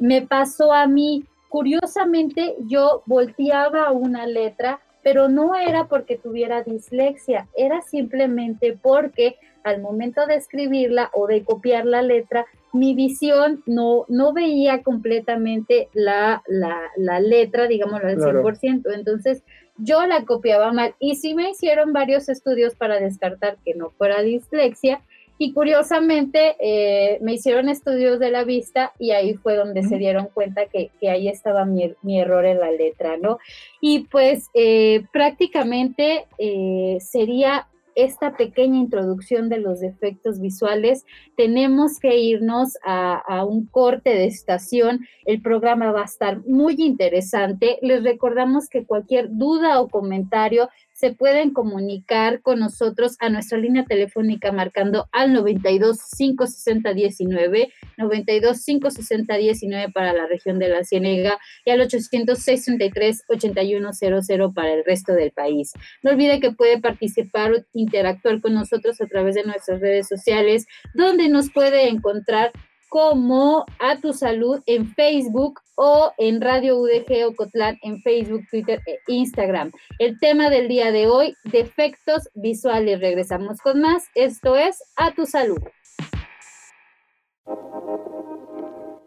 me 0.00 0.22
pasó 0.22 0.72
a 0.72 0.86
mí. 0.86 1.24
Curiosamente, 1.48 2.56
yo 2.60 3.02
volteaba 3.06 3.90
una 3.90 4.26
letra 4.26 4.80
pero 5.06 5.28
no 5.28 5.54
era 5.54 5.86
porque 5.86 6.16
tuviera 6.16 6.64
dislexia, 6.64 7.46
era 7.56 7.80
simplemente 7.80 8.76
porque 8.82 9.36
al 9.62 9.80
momento 9.80 10.26
de 10.26 10.34
escribirla 10.34 11.10
o 11.12 11.28
de 11.28 11.44
copiar 11.44 11.86
la 11.86 12.02
letra, 12.02 12.44
mi 12.72 12.92
visión 12.92 13.62
no, 13.66 14.04
no 14.08 14.32
veía 14.32 14.82
completamente 14.82 15.90
la, 15.92 16.42
la, 16.48 17.20
letra, 17.20 17.68
digámoslo 17.68 18.08
al 18.08 18.18
100%. 18.18 18.92
Entonces, 18.92 19.44
yo 19.76 20.04
la 20.06 20.24
copiaba 20.24 20.72
mal. 20.72 20.96
Y 20.98 21.14
sí 21.14 21.36
me 21.36 21.50
hicieron 21.50 21.92
varios 21.92 22.28
estudios 22.28 22.74
para 22.74 22.98
descartar 22.98 23.58
que 23.64 23.74
no 23.74 23.90
fuera 23.90 24.22
dislexia, 24.22 25.02
y 25.38 25.52
curiosamente 25.52 26.56
eh, 26.60 27.18
me 27.20 27.34
hicieron 27.34 27.68
estudios 27.68 28.18
de 28.18 28.30
la 28.30 28.44
vista 28.44 28.92
y 28.98 29.10
ahí 29.10 29.34
fue 29.34 29.56
donde 29.56 29.82
se 29.82 29.98
dieron 29.98 30.28
cuenta 30.32 30.66
que, 30.66 30.90
ahí 31.08 31.28
estaba 31.28 31.64
mi, 31.64 31.94
error 32.18 32.44
en 32.46 32.60
la 32.60 32.70
letra, 32.70 33.16
¿no? 33.16 33.38
Y 33.80 34.00
pues 34.10 34.48
eh, 34.54 35.04
prácticamente 35.12 36.26
eh, 36.38 36.98
sería 37.00 37.68
esta 37.94 38.36
pequeña 38.36 38.78
introducción 38.78 39.48
de 39.48 39.58
los 39.58 39.80
defectos 39.80 40.38
visuales, 40.38 41.06
tenemos 41.34 41.98
que 41.98 42.18
irnos 42.18 42.76
a, 42.84 43.14
a, 43.16 43.44
un 43.46 43.66
corte 43.66 44.10
de 44.10 44.26
estación. 44.26 45.06
El 45.24 45.40
programa 45.40 45.92
va 45.92 46.02
a 46.02 46.04
estar 46.04 46.46
muy 46.46 46.74
interesante. 46.76 47.78
Les 47.80 48.04
recordamos 48.04 48.68
que 48.68 48.84
cualquier 48.84 49.28
duda 49.30 49.80
o 49.80 49.88
comentario 49.88 50.68
se 50.96 51.12
pueden 51.12 51.52
comunicar 51.52 52.40
con 52.40 52.58
nosotros 52.58 53.16
a 53.20 53.28
nuestra 53.28 53.58
línea 53.58 53.84
telefónica 53.84 54.50
marcando 54.50 55.08
al 55.12 55.34
92 55.34 55.98
560 56.16 56.94
19, 56.94 57.72
92 57.98 58.64
560 58.64 59.34
19 59.36 59.92
para 59.92 60.14
la 60.14 60.26
región 60.26 60.58
de 60.58 60.68
la 60.68 60.84
Ciénega 60.84 61.38
y 61.66 61.70
al 61.70 61.82
806 61.82 62.64
33 62.64 63.24
8100 63.28 64.54
para 64.54 64.72
el 64.72 64.84
resto 64.86 65.12
del 65.12 65.32
país. 65.32 65.74
No 66.02 66.12
olvide 66.12 66.40
que 66.40 66.52
puede 66.52 66.80
participar 66.80 67.52
o 67.52 67.56
interactuar 67.74 68.40
con 68.40 68.54
nosotros 68.54 68.98
a 69.02 69.06
través 69.06 69.34
de 69.34 69.44
nuestras 69.44 69.80
redes 69.80 70.08
sociales, 70.08 70.66
donde 70.94 71.28
nos 71.28 71.50
puede 71.52 71.88
encontrar 71.90 72.52
como 72.88 73.64
A 73.78 73.96
Tu 74.00 74.12
Salud 74.12 74.60
en 74.66 74.86
Facebook 74.94 75.60
o 75.76 76.12
en 76.18 76.40
Radio 76.40 76.78
UDG 76.78 77.26
Ocotlán 77.26 77.78
en 77.82 78.00
Facebook, 78.02 78.42
Twitter 78.50 78.80
e 78.86 78.98
Instagram. 79.08 79.72
El 79.98 80.18
tema 80.18 80.50
del 80.50 80.68
día 80.68 80.92
de 80.92 81.08
hoy, 81.08 81.34
defectos 81.44 82.28
visuales. 82.34 83.00
Regresamos 83.00 83.60
con 83.60 83.80
más. 83.80 84.04
Esto 84.14 84.56
es 84.56 84.82
A 84.96 85.12
Tu 85.12 85.26
Salud. 85.26 85.58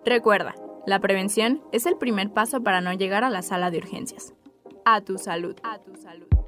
Recuerda, 0.06 0.56
la 0.86 1.00
prevención 1.00 1.62
es 1.72 1.86
el 1.86 1.98
primer 1.98 2.32
paso 2.32 2.64
para 2.64 2.82
no 2.82 2.94
llegar 2.94 3.24
a 3.24 3.30
la 3.30 3.42
sala 3.42 3.70
de 3.70 3.78
urgencias. 3.78 4.34
A 4.86 5.02
tu 5.02 5.18
salud. 5.18 5.56
A 5.62 5.78
tu 5.80 5.96
salud. 5.96 6.39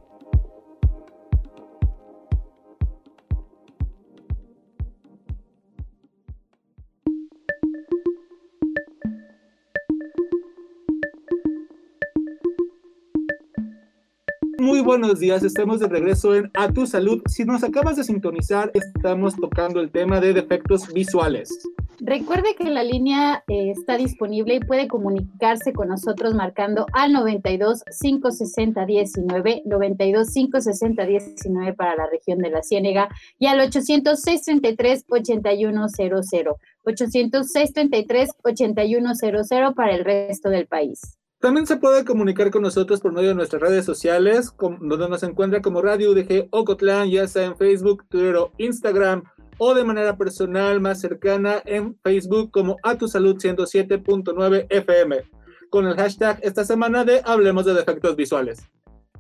Muy 14.82 14.98
buenos 14.98 15.20
días, 15.20 15.44
estamos 15.44 15.80
de 15.80 15.88
regreso 15.88 16.34
en 16.34 16.50
A 16.56 16.68
Tu 16.74 16.88
Salud. 16.88 17.22
Si 17.28 17.46
nos 17.46 17.64
acabas 17.64 17.98
de 17.98 18.04
sintonizar, 18.04 18.72
estamos 18.74 19.36
tocando 19.36 19.80
el 19.80 19.92
tema 19.92 20.20
de 20.20 20.34
defectos 20.34 20.92
visuales. 20.92 21.56
Recuerde 22.00 22.56
que 22.58 22.64
la 22.72 22.84
línea 22.84 23.44
eh, 23.48 23.70
está 23.70 23.96
disponible 23.98 24.56
y 24.56 24.60
puede 24.60 24.88
comunicarse 24.88 25.72
con 25.72 25.90
nosotros 25.90 26.34
marcando 26.34 26.88
al 26.94 27.14
92 27.14 27.84
560 28.02 28.84
19, 28.88 29.62
92 29.66 30.32
560 30.34 31.06
19 31.06 31.74
para 31.74 31.96
la 31.96 32.08
región 32.08 32.40
de 32.40 32.50
la 32.50 32.64
Ciénega 32.64 33.08
y 33.38 33.46
al 33.46 33.60
806 33.60 34.42
33 34.42 35.06
8100, 35.08 36.54
806 36.86 37.74
33 37.74 38.30
8100 38.44 39.74
para 39.76 39.94
el 39.94 40.04
resto 40.04 40.50
del 40.50 40.66
país. 40.66 41.21
También 41.42 41.66
se 41.66 41.78
puede 41.78 42.06
comunicar 42.06 42.52
con 42.52 42.62
nosotros 42.62 43.02
por 43.02 43.14
medio 43.14 43.30
de 43.30 43.36
nuestras 43.36 43.64
redes 43.64 43.84
sociales, 43.84 44.54
donde 44.60 45.10
nos 45.10 45.24
encuentra 45.24 45.60
como 45.60 45.82
Radio 45.82 46.12
UDG 46.12 46.50
Ocotlán, 46.52 47.10
ya 47.10 47.28
sea 47.28 47.46
en 47.46 47.58
Facebook, 47.58 48.06
Twitter 48.10 48.36
o 48.36 48.52
Instagram, 48.60 49.24
o 49.58 49.74
de 49.74 49.84
manera 49.84 50.16
personal 50.18 50.80
más 50.80 51.02
cercana 51.02 51.60
en 51.66 51.98
Facebook 52.04 52.52
como 52.52 52.78
A 52.84 52.96
Tu 52.96 53.08
Salud 53.08 53.38
107.9 53.38 54.68
FM, 54.70 55.24
con 55.72 55.88
el 55.88 55.96
hashtag 55.96 56.38
esta 56.44 56.64
semana 56.64 57.04
de 57.06 57.22
Hablemos 57.26 57.66
de 57.66 57.74
Defectos 57.74 58.16
Visuales. 58.16 58.70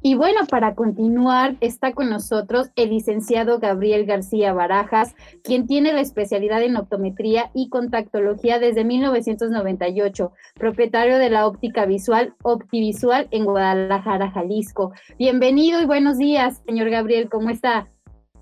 Y 0.03 0.15
bueno, 0.15 0.47
para 0.49 0.73
continuar, 0.73 1.57
está 1.61 1.93
con 1.93 2.09
nosotros 2.09 2.71
el 2.75 2.89
licenciado 2.89 3.59
Gabriel 3.59 4.07
García 4.07 4.51
Barajas, 4.51 5.13
quien 5.43 5.67
tiene 5.67 5.93
la 5.93 6.01
especialidad 6.01 6.63
en 6.63 6.75
optometría 6.75 7.51
y 7.53 7.69
contactología 7.69 8.57
desde 8.57 8.83
1998, 8.83 10.31
propietario 10.55 11.19
de 11.19 11.29
la 11.29 11.45
óptica 11.45 11.85
visual 11.85 12.33
Optivisual 12.41 13.27
en 13.29 13.45
Guadalajara, 13.45 14.31
Jalisco. 14.31 14.91
Bienvenido 15.19 15.79
y 15.79 15.85
buenos 15.85 16.17
días, 16.17 16.63
señor 16.65 16.89
Gabriel, 16.89 17.29
¿cómo 17.29 17.51
está? 17.51 17.87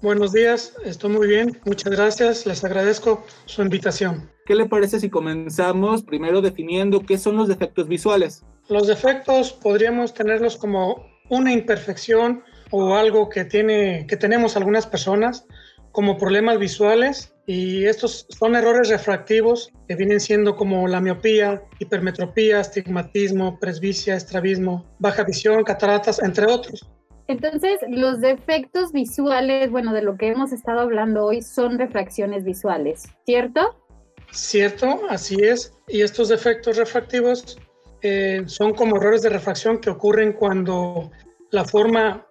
Buenos 0.01 0.31
días, 0.31 0.73
estoy 0.85 1.09
muy 1.09 1.27
bien, 1.27 1.59
muchas 1.65 1.91
gracias, 1.91 2.45
les 2.45 2.63
agradezco 2.63 3.25
su 3.43 3.61
invitación. 3.61 4.31
¿Qué 4.45 4.55
le 4.55 4.65
parece 4.65 5.01
si 5.01 5.09
comenzamos 5.09 6.03
primero 6.03 6.41
definiendo 6.41 7.01
qué 7.01 7.17
son 7.17 7.35
los 7.35 7.49
defectos 7.49 7.89
visuales? 7.89 8.45
Los 8.69 8.87
defectos 8.87 9.51
podríamos 9.51 10.13
tenerlos 10.13 10.55
como 10.55 11.08
una 11.29 11.51
imperfección 11.51 12.43
o 12.71 12.95
algo 12.95 13.29
que, 13.29 13.45
tiene, 13.45 14.05
que 14.07 14.17
tenemos 14.17 14.55
algunas 14.57 14.85
personas 14.85 15.45
como 15.91 16.17
problemas 16.17 16.59
visuales 16.59 17.33
y 17.47 17.85
estos 17.85 18.27
son 18.29 18.55
errores 18.55 18.89
refractivos 18.89 19.71
que 19.87 19.95
vienen 19.95 20.19
siendo 20.19 20.55
como 20.55 20.87
la 20.87 21.01
miopía, 21.01 21.63
hipermetropía, 21.79 22.59
astigmatismo, 22.59 23.57
presbicia, 23.59 24.15
estrabismo, 24.15 24.85
baja 24.99 25.23
visión, 25.23 25.63
cataratas, 25.63 26.21
entre 26.21 26.45
otros. 26.45 26.87
Entonces, 27.27 27.79
los 27.89 28.21
defectos 28.21 28.91
visuales, 28.91 29.71
bueno, 29.71 29.93
de 29.93 30.01
lo 30.01 30.17
que 30.17 30.29
hemos 30.29 30.51
estado 30.51 30.81
hablando 30.81 31.25
hoy 31.25 31.41
son 31.41 31.77
refracciones 31.77 32.43
visuales, 32.43 33.03
¿cierto? 33.25 33.83
Cierto, 34.31 35.01
así 35.09 35.35
es. 35.43 35.73
Y 35.87 36.01
estos 36.01 36.29
defectos 36.29 36.77
refractivos 36.77 37.57
eh, 38.01 38.43
son 38.45 38.73
como 38.73 38.97
errores 38.97 39.21
de 39.21 39.29
refracción 39.29 39.79
que 39.79 39.89
ocurren 39.89 40.33
cuando 40.33 41.11
la 41.51 41.65
forma 41.65 42.25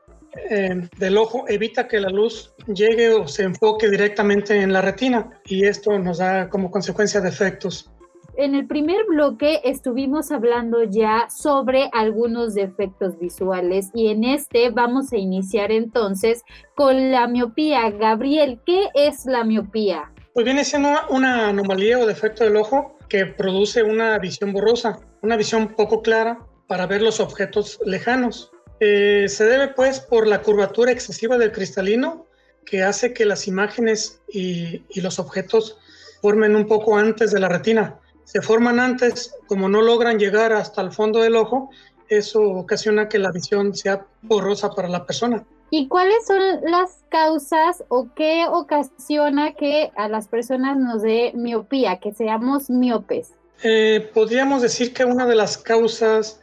eh, 0.50 0.88
del 0.98 1.18
ojo 1.18 1.44
evita 1.48 1.88
que 1.88 2.00
la 2.00 2.10
luz 2.10 2.54
llegue 2.66 3.10
o 3.10 3.26
se 3.26 3.44
enfoque 3.44 3.88
directamente 3.88 4.60
en 4.60 4.72
la 4.72 4.82
retina 4.82 5.40
y 5.44 5.64
esto 5.64 5.98
nos 5.98 6.18
da 6.18 6.48
como 6.48 6.70
consecuencia 6.70 7.20
defectos. 7.20 7.90
En 8.36 8.54
el 8.54 8.68
primer 8.68 9.04
bloque 9.08 9.60
estuvimos 9.64 10.30
hablando 10.30 10.84
ya 10.84 11.26
sobre 11.28 11.90
algunos 11.92 12.54
defectos 12.54 13.18
visuales 13.18 13.90
y 13.94 14.08
en 14.08 14.22
este 14.22 14.70
vamos 14.70 15.12
a 15.12 15.16
iniciar 15.16 15.72
entonces 15.72 16.44
con 16.76 17.10
la 17.10 17.26
miopía. 17.26 17.90
Gabriel, 17.90 18.60
¿qué 18.64 18.90
es 18.94 19.26
la 19.26 19.42
miopía? 19.42 20.12
Pues 20.34 20.44
viene 20.44 20.64
siendo 20.64 20.90
una 21.10 21.48
anomalía 21.48 21.98
o 21.98 22.06
defecto 22.06 22.44
del 22.44 22.56
ojo 22.56 22.97
que 23.08 23.26
produce 23.26 23.82
una 23.82 24.18
visión 24.18 24.52
borrosa, 24.52 24.98
una 25.22 25.36
visión 25.36 25.74
poco 25.74 26.02
clara 26.02 26.46
para 26.66 26.86
ver 26.86 27.02
los 27.02 27.20
objetos 27.20 27.78
lejanos. 27.84 28.50
Eh, 28.80 29.26
se 29.28 29.44
debe 29.44 29.68
pues 29.68 30.00
por 30.00 30.26
la 30.26 30.42
curvatura 30.42 30.92
excesiva 30.92 31.36
del 31.38 31.52
cristalino 31.52 32.26
que 32.64 32.82
hace 32.82 33.12
que 33.12 33.24
las 33.24 33.48
imágenes 33.48 34.20
y, 34.28 34.82
los 35.00 35.18
objetos 35.18 35.78
formen 36.20 36.54
un 36.54 36.66
poco 36.66 36.96
antes 36.96 37.30
de 37.30 37.40
la 37.40 37.48
retina. 37.48 37.98
Se 38.24 38.42
forman 38.42 38.78
antes, 38.78 39.34
como 39.46 39.68
no 39.68 39.80
logran 39.80 40.18
llegar 40.18 40.52
hasta 40.52 40.82
el 40.82 40.92
fondo 40.92 41.20
del 41.20 41.36
ojo, 41.36 41.70
eso 42.08 42.42
ocasiona 42.42 43.08
que 43.08 43.18
la 43.18 43.32
visión 43.32 43.74
sea 43.74 44.06
borrosa 44.22 44.70
para 44.70 44.88
la 44.88 45.06
persona. 45.06 45.46
¿Y 45.70 45.88
cuáles 45.88 46.26
son 46.26 46.40
las 46.62 47.04
causas 47.10 47.84
o 47.88 48.08
qué 48.14 48.46
ocasiona 48.48 49.52
que 49.52 49.90
a 49.96 50.08
las 50.08 50.28
personas 50.28 50.78
nos 50.78 51.02
dé 51.02 51.32
miopía, 51.34 52.00
que 52.00 52.12
seamos 52.12 52.70
miopes? 52.70 53.32
Eh, 53.62 54.10
podríamos 54.14 54.62
decir 54.62 54.94
que 54.94 55.04
una 55.04 55.26
de 55.26 55.34
las 55.34 55.58
causas 55.58 56.40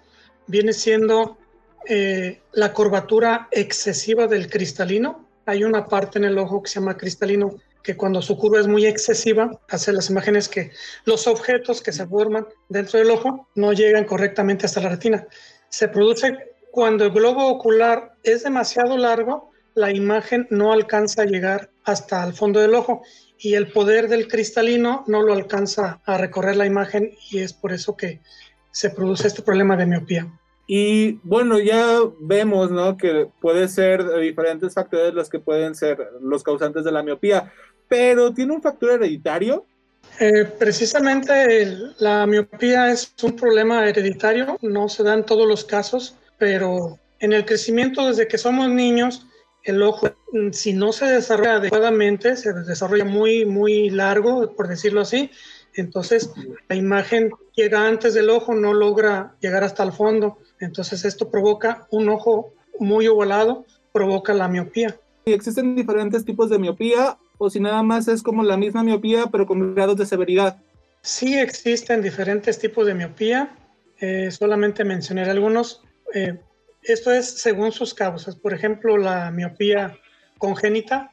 viene 0.48 0.74
siendo 0.74 1.38
eh, 1.88 2.41
la 2.53 2.74
curvatura 2.74 3.48
excesiva 3.51 4.27
del 4.27 4.50
cristalino. 4.50 5.27
Hay 5.46 5.63
una 5.63 5.86
parte 5.86 6.20
en 6.20 6.25
el 6.25 6.38
ojo 6.38 6.62
que 6.62 6.70
se 6.70 6.79
llama 6.79 6.98
cristalino 6.98 7.55
que 7.86 7.96
cuando 7.96 8.22
su 8.22 8.36
curva 8.36 8.60
es 8.60 8.67
muy 8.67 8.88
excesiva, 8.88 9.62
hace 9.70 9.94
las 9.94 10.10
imágenes 10.10 10.50
que 10.50 10.72
los 11.05 11.27
objetos 11.27 11.82
que 11.84 11.91
se 11.91 12.08
forman 12.08 12.48
dentro 12.67 12.98
del 12.98 13.12
ojo 13.12 13.48
no 13.53 13.74
llegan 13.74 14.05
correctamente 14.05 14.65
hasta 14.65 14.82
la 14.82 14.89
retina. 14.89 15.27
Se 15.70 15.88
produce 15.88 16.55
cuando 16.75 17.05
el 17.05 17.12
globo 17.12 17.48
ocular 17.48 18.15
es 18.22 18.44
demasiado 18.44 18.98
largo, 18.98 19.50
la 19.75 19.94
imagen 19.94 20.46
no 20.50 20.74
alcanza 20.74 21.22
a 21.22 21.25
llegar 21.25 21.70
hasta 21.86 22.22
el 22.25 22.34
fondo 22.34 22.60
del 22.60 22.75
ojo 22.75 23.01
y 23.39 23.53
el 23.53 23.72
poder 23.72 24.10
del 24.10 24.27
cristalino 24.27 25.05
no 25.08 25.22
lo 25.22 25.32
alcanza 25.32 26.01
a 26.05 26.17
recorrer 26.17 26.58
la 26.58 26.65
imagen 26.65 27.13
y 27.32 27.39
es 27.39 27.53
por 27.53 27.72
eso 27.72 27.96
que 27.96 28.20
se 28.72 28.89
produce 28.89 29.29
este 29.29 29.41
problema 29.41 29.77
de 29.77 29.86
miopía. 29.86 30.27
Y 30.67 31.13
bueno, 31.24 31.60
ya 31.60 32.00
vemos, 32.20 32.70
¿no? 32.72 32.98
Que 32.98 33.29
puede 33.39 33.70
ser 33.70 34.20
diferentes 34.20 34.74
factores 34.74 35.13
los 35.13 35.29
que 35.29 35.39
pueden 35.39 35.75
ser 35.75 35.98
los 36.20 36.44
causantes 36.44 36.84
de 36.84 36.91
la 36.91 37.03
miopía, 37.03 37.53
pero 37.88 38.34
¿tiene 38.34 38.53
un 38.53 38.62
factor 38.62 38.91
hereditario? 38.91 39.65
Eh, 40.19 40.43
precisamente 40.60 41.78
la 42.00 42.26
miopía 42.28 42.91
es 42.91 43.13
un 43.23 43.34
problema 43.34 43.88
hereditario, 43.88 44.58
no 44.62 44.89
se 44.89 45.04
da 45.04 45.13
en 45.13 45.23
todos 45.23 45.47
los 45.47 45.63
casos, 45.63 46.17
pero 46.38 47.00
en 47.19 47.34
el 47.34 47.45
crecimiento 47.45 48.08
desde 48.08 48.28
que 48.28 48.38
somos 48.38 48.69
niños, 48.69 49.28
el 49.63 49.82
ojo, 49.82 50.12
si 50.52 50.74
no 50.74 50.91
se 50.91 51.06
desarrolla 51.06 51.56
adecuadamente, 51.56 52.36
se 52.38 52.54
desarrolla 52.54 53.06
muy, 53.06 53.45
muy 53.45 53.89
largo, 53.89 54.54
por 54.56 54.67
decirlo 54.67 55.02
así, 55.02 55.32
entonces 55.76 56.32
la 56.69 56.76
imagen 56.76 57.32
llega 57.56 57.88
antes 57.88 58.13
del 58.13 58.30
ojo, 58.30 58.54
no 58.54 58.74
logra 58.74 59.36
llegar 59.39 59.63
hasta 59.63 59.84
el 59.84 59.91
fondo. 59.91 60.38
Entonces 60.60 61.06
esto 61.06 61.30
provoca 61.30 61.88
un 61.91 62.10
ojo 62.10 62.54
muy 62.80 63.08
ovalado, 63.08 63.65
provoca 63.91 64.34
la 64.34 64.48
miopía. 64.48 64.98
¿Y 65.26 65.34
existen 65.34 65.76
diferentes 65.76 66.24
tipos 66.24 66.50
de 66.50 66.60
miopía 66.60 67.17
o 67.38 67.50
si 67.50 67.60
nada 67.60 67.84
más 67.84 68.08
es 68.08 68.24
como 68.24 68.43
la 68.43 68.58
misma 68.58 68.84
miopía 68.84 69.26
pero 69.32 69.45
con 69.45 69.76
grados 69.76 69.98
de 69.98 70.06
severidad? 70.06 70.58
Sí 71.02 71.38
existen 71.38 72.02
diferentes 72.02 72.58
tipos 72.58 72.88
de 72.88 72.93
miopía, 72.93 73.56
eh, 74.00 74.32
solamente 74.32 74.84
mencionaré 74.84 75.32
algunos. 75.32 75.82
Eh, 76.13 76.39
esto 76.84 77.12
es 77.12 77.39
según 77.39 77.72
sus 77.72 77.94
causas. 77.94 78.36
Por 78.36 78.54
ejemplo, 78.54 78.98
la 78.98 79.32
miopía 79.32 79.98
congénita, 80.38 81.12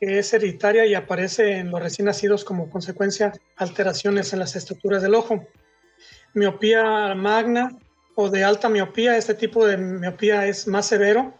que 0.00 0.18
es 0.18 0.32
hereditaria 0.32 0.86
y 0.86 0.94
aparece 0.94 1.58
en 1.58 1.70
los 1.70 1.80
recién 1.80 2.06
nacidos 2.06 2.44
como 2.44 2.68
consecuencia 2.68 3.32
alteraciones 3.56 4.32
en 4.32 4.40
las 4.40 4.56
estructuras 4.56 5.02
del 5.02 5.14
ojo. 5.14 5.46
Miopía 6.34 7.14
magna, 7.14 7.78
o 8.14 8.28
de 8.30 8.44
alta 8.44 8.68
miopía, 8.68 9.16
este 9.16 9.34
tipo 9.34 9.66
de 9.66 9.76
miopía 9.76 10.46
es 10.46 10.66
más 10.66 10.86
severo. 10.86 11.34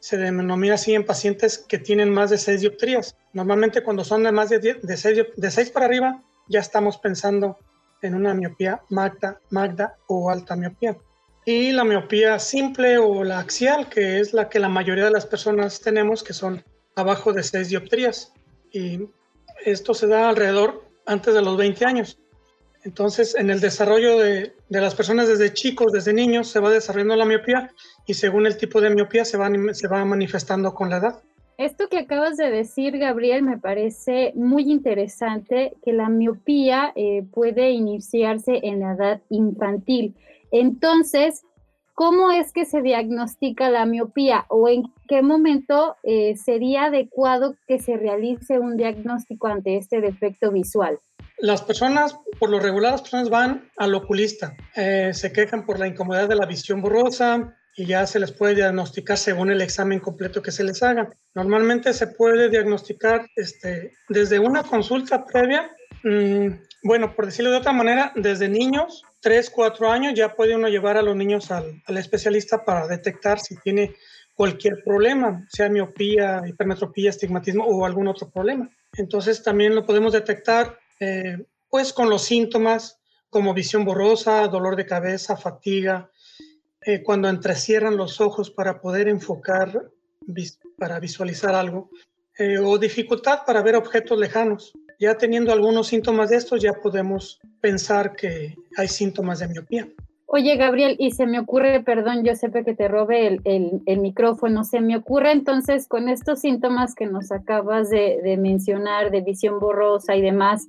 Se 0.00 0.18
denomina 0.18 0.74
así 0.74 0.94
en 0.94 1.06
pacientes 1.06 1.58
que 1.58 1.78
tienen 1.78 2.10
más 2.10 2.30
de 2.30 2.38
6 2.38 2.60
dioptrías. 2.60 3.16
Normalmente 3.32 3.82
cuando 3.82 4.04
son 4.04 4.22
de 4.22 4.32
más 4.32 4.50
de, 4.50 4.58
10, 4.58 4.82
de, 4.82 4.96
6, 4.96 5.26
de 5.36 5.50
6 5.50 5.70
para 5.70 5.86
arriba, 5.86 6.22
ya 6.48 6.60
estamos 6.60 6.98
pensando 6.98 7.58
en 8.02 8.14
una 8.14 8.34
miopía 8.34 8.82
magda, 8.90 9.40
magda 9.48 9.96
o 10.06 10.28
alta 10.28 10.56
miopía. 10.56 10.96
Y 11.46 11.72
la 11.72 11.84
miopía 11.84 12.38
simple 12.38 12.98
o 12.98 13.22
la 13.22 13.38
axial, 13.38 13.88
que 13.88 14.20
es 14.20 14.32
la 14.32 14.48
que 14.48 14.58
la 14.58 14.68
mayoría 14.68 15.04
de 15.04 15.10
las 15.10 15.26
personas 15.26 15.80
tenemos, 15.80 16.22
que 16.22 16.32
son 16.32 16.64
abajo 16.96 17.32
de 17.32 17.42
6 17.42 17.68
dioptrías. 17.68 18.32
Y 18.72 19.00
esto 19.64 19.92
se 19.92 20.06
da 20.06 20.28
alrededor 20.28 20.84
antes 21.06 21.34
de 21.34 21.42
los 21.42 21.56
20 21.56 21.84
años. 21.84 22.18
Entonces, 22.84 23.34
en 23.34 23.50
el 23.50 23.60
desarrollo 23.60 24.18
de, 24.18 24.52
las 24.68 24.94
personas 24.94 25.28
desde 25.28 25.52
chicos, 25.52 25.92
desde 25.92 26.12
niños, 26.12 26.48
se 26.48 26.60
va 26.60 26.70
desarrollando 26.70 27.16
la 27.16 27.24
miopía 27.24 27.70
y 28.06 28.14
según 28.14 28.46
el 28.46 28.56
tipo 28.56 28.80
de 28.80 28.90
miopía 28.90 29.24
se 29.24 29.38
va, 29.38 29.50
se 29.72 29.88
va 29.88 30.04
manifestando 30.04 30.74
con 30.74 30.90
la 30.90 30.98
edad. 30.98 31.22
Esto 31.56 31.88
que 31.88 31.98
acabas 31.98 32.36
de 32.36 32.50
decir, 32.50 32.98
Gabriel, 32.98 33.42
me 33.42 33.58
parece 33.58 34.32
muy 34.34 34.70
interesante, 34.70 35.74
que 35.84 35.92
la 35.92 36.08
miopía 36.08 36.92
eh, 36.96 37.22
puede 37.32 37.70
iniciarse 37.70 38.60
en 38.64 38.80
la 38.80 38.94
edad 38.94 39.20
infantil. 39.30 40.14
Entonces, 40.54 41.42
¿cómo 41.94 42.30
es 42.30 42.52
que 42.52 42.64
se 42.64 42.80
diagnostica 42.80 43.70
la 43.70 43.86
miopía 43.86 44.46
o 44.48 44.68
en 44.68 44.84
qué 45.08 45.20
momento 45.20 45.96
eh, 46.04 46.36
sería 46.36 46.84
adecuado 46.84 47.56
que 47.66 47.80
se 47.80 47.96
realice 47.96 48.60
un 48.60 48.76
diagnóstico 48.76 49.48
ante 49.48 49.76
este 49.76 50.00
defecto 50.00 50.52
visual? 50.52 51.00
Las 51.38 51.60
personas, 51.62 52.16
por 52.38 52.50
lo 52.50 52.60
regular, 52.60 52.92
las 52.92 53.02
personas 53.02 53.30
van 53.30 53.68
al 53.78 53.96
oculista, 53.96 54.56
eh, 54.76 55.10
se 55.12 55.32
quejan 55.32 55.66
por 55.66 55.80
la 55.80 55.88
incomodidad 55.88 56.28
de 56.28 56.36
la 56.36 56.46
visión 56.46 56.80
borrosa 56.80 57.56
y 57.76 57.86
ya 57.86 58.06
se 58.06 58.20
les 58.20 58.30
puede 58.30 58.54
diagnosticar 58.54 59.18
según 59.18 59.50
el 59.50 59.60
examen 59.60 59.98
completo 59.98 60.40
que 60.40 60.52
se 60.52 60.62
les 60.62 60.84
haga. 60.84 61.10
Normalmente 61.34 61.92
se 61.92 62.06
puede 62.06 62.48
diagnosticar 62.48 63.26
este, 63.34 63.90
desde 64.08 64.38
una 64.38 64.62
consulta 64.62 65.26
previa, 65.26 65.68
mm, 66.04 66.46
bueno, 66.84 67.12
por 67.16 67.26
decirlo 67.26 67.50
de 67.50 67.56
otra 67.56 67.72
manera, 67.72 68.12
desde 68.14 68.48
niños, 68.48 69.02
3, 69.24 69.50
4 69.50 69.90
años, 69.90 70.14
ya 70.14 70.34
puede 70.34 70.54
uno 70.54 70.68
llevar 70.68 70.98
a 70.98 71.02
los 71.02 71.16
niños 71.16 71.50
al, 71.50 71.82
al 71.86 71.96
especialista 71.96 72.62
para 72.62 72.86
detectar 72.86 73.40
si 73.40 73.56
tiene 73.56 73.94
cualquier 74.34 74.82
problema, 74.84 75.46
sea 75.48 75.68
miopía, 75.70 76.42
hipermetropía, 76.46 77.10
estigmatismo 77.10 77.64
o 77.64 77.86
algún 77.86 78.06
otro 78.06 78.28
problema. 78.30 78.68
Entonces 78.96 79.42
también 79.42 79.74
lo 79.74 79.86
podemos 79.86 80.12
detectar 80.12 80.78
eh, 81.00 81.38
pues 81.70 81.92
con 81.92 82.10
los 82.10 82.22
síntomas 82.22 82.98
como 83.30 83.54
visión 83.54 83.84
borrosa, 83.84 84.46
dolor 84.48 84.76
de 84.76 84.86
cabeza, 84.86 85.36
fatiga, 85.36 86.10
eh, 86.82 87.02
cuando 87.02 87.28
entrecierran 87.28 87.96
los 87.96 88.20
ojos 88.20 88.50
para 88.50 88.80
poder 88.80 89.08
enfocar, 89.08 89.90
para 90.78 91.00
visualizar 91.00 91.54
algo, 91.54 91.90
eh, 92.38 92.58
o 92.58 92.76
dificultad 92.78 93.40
para 93.46 93.62
ver 93.62 93.74
objetos 93.74 94.18
lejanos. 94.18 94.72
Ya 95.04 95.18
teniendo 95.18 95.52
algunos 95.52 95.88
síntomas 95.88 96.30
de 96.30 96.36
estos, 96.36 96.62
ya 96.62 96.72
podemos 96.72 97.38
pensar 97.60 98.16
que 98.16 98.56
hay 98.78 98.88
síntomas 98.88 99.40
de 99.40 99.48
miopía. 99.48 99.86
Oye, 100.24 100.56
Gabriel, 100.56 100.96
y 100.98 101.10
se 101.10 101.26
me 101.26 101.38
ocurre, 101.38 101.82
perdón, 101.82 102.24
yo 102.24 102.34
sé 102.34 102.50
que 102.50 102.74
te 102.74 102.88
robe 102.88 103.26
el, 103.26 103.82
el, 103.84 103.98
micrófono, 103.98 104.64
se 104.64 104.80
me 104.80 104.96
ocurre 104.96 105.32
entonces 105.32 105.86
con 105.88 106.08
estos 106.08 106.40
síntomas 106.40 106.94
que 106.94 107.04
nos 107.04 107.30
acabas 107.32 107.90
de 107.90 108.38
mencionar, 108.40 109.10
de 109.10 109.20
visión 109.20 109.60
borrosa 109.60 110.16
y 110.16 110.22
demás, 110.22 110.68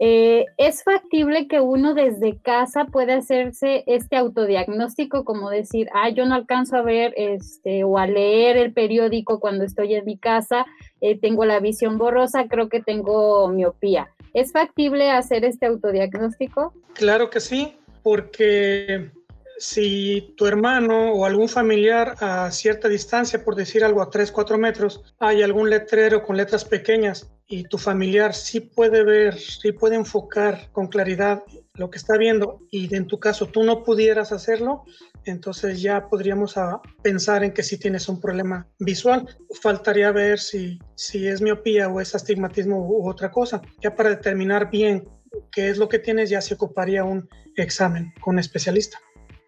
eh, 0.00 0.46
¿Es 0.58 0.84
factible 0.84 1.48
que 1.48 1.60
uno 1.60 1.92
desde 1.92 2.38
casa 2.38 2.84
pueda 2.84 3.16
hacerse 3.16 3.82
este 3.86 4.16
autodiagnóstico, 4.16 5.24
como 5.24 5.50
decir, 5.50 5.88
ah, 5.92 6.08
yo 6.08 6.24
no 6.24 6.36
alcanzo 6.36 6.76
a 6.76 6.82
ver 6.82 7.12
este, 7.16 7.82
o 7.82 7.98
a 7.98 8.06
leer 8.06 8.56
el 8.56 8.72
periódico 8.72 9.40
cuando 9.40 9.64
estoy 9.64 9.94
en 9.94 10.04
mi 10.04 10.16
casa, 10.16 10.66
eh, 11.00 11.18
tengo 11.18 11.44
la 11.44 11.58
visión 11.58 11.98
borrosa, 11.98 12.46
creo 12.46 12.68
que 12.68 12.80
tengo 12.80 13.48
miopía? 13.48 14.08
¿Es 14.34 14.52
factible 14.52 15.10
hacer 15.10 15.44
este 15.44 15.66
autodiagnóstico? 15.66 16.72
Claro 16.92 17.28
que 17.28 17.40
sí, 17.40 17.76
porque 18.04 19.10
si 19.58 20.32
tu 20.36 20.46
hermano 20.46 21.12
o 21.12 21.24
algún 21.24 21.48
familiar 21.48 22.14
a 22.20 22.52
cierta 22.52 22.88
distancia, 22.88 23.42
por 23.44 23.56
decir 23.56 23.82
algo 23.82 24.00
a 24.00 24.10
3, 24.10 24.30
4 24.30 24.58
metros, 24.58 25.02
hay 25.18 25.42
algún 25.42 25.70
letrero 25.70 26.22
con 26.22 26.36
letras 26.36 26.64
pequeñas 26.64 27.28
y 27.48 27.64
tu 27.64 27.78
familiar 27.78 28.34
sí 28.34 28.60
puede 28.60 29.02
ver, 29.02 29.38
sí 29.38 29.72
puede 29.72 29.96
enfocar 29.96 30.70
con 30.72 30.88
claridad 30.88 31.42
lo 31.74 31.90
que 31.90 31.96
está 31.96 32.18
viendo 32.18 32.60
y 32.70 32.94
en 32.94 33.06
tu 33.06 33.18
caso 33.18 33.46
tú 33.46 33.64
no 33.64 33.82
pudieras 33.84 34.32
hacerlo, 34.32 34.84
entonces 35.24 35.80
ya 35.80 36.08
podríamos 36.08 36.56
pensar 37.02 37.44
en 37.44 37.52
que 37.52 37.62
sí 37.62 37.78
tienes 37.78 38.08
un 38.08 38.20
problema 38.20 38.68
visual. 38.78 39.26
Faltaría 39.62 40.12
ver 40.12 40.38
si, 40.38 40.78
si 40.94 41.26
es 41.26 41.40
miopía 41.40 41.88
o 41.88 42.00
es 42.00 42.14
astigmatismo 42.14 42.86
u 42.86 43.08
otra 43.08 43.30
cosa. 43.30 43.62
Ya 43.82 43.94
para 43.94 44.10
determinar 44.10 44.70
bien 44.70 45.08
qué 45.50 45.70
es 45.70 45.78
lo 45.78 45.88
que 45.88 45.98
tienes 45.98 46.30
ya 46.30 46.40
se 46.42 46.54
ocuparía 46.54 47.04
un 47.04 47.28
examen 47.56 48.12
con 48.20 48.38
especialista. 48.38 48.98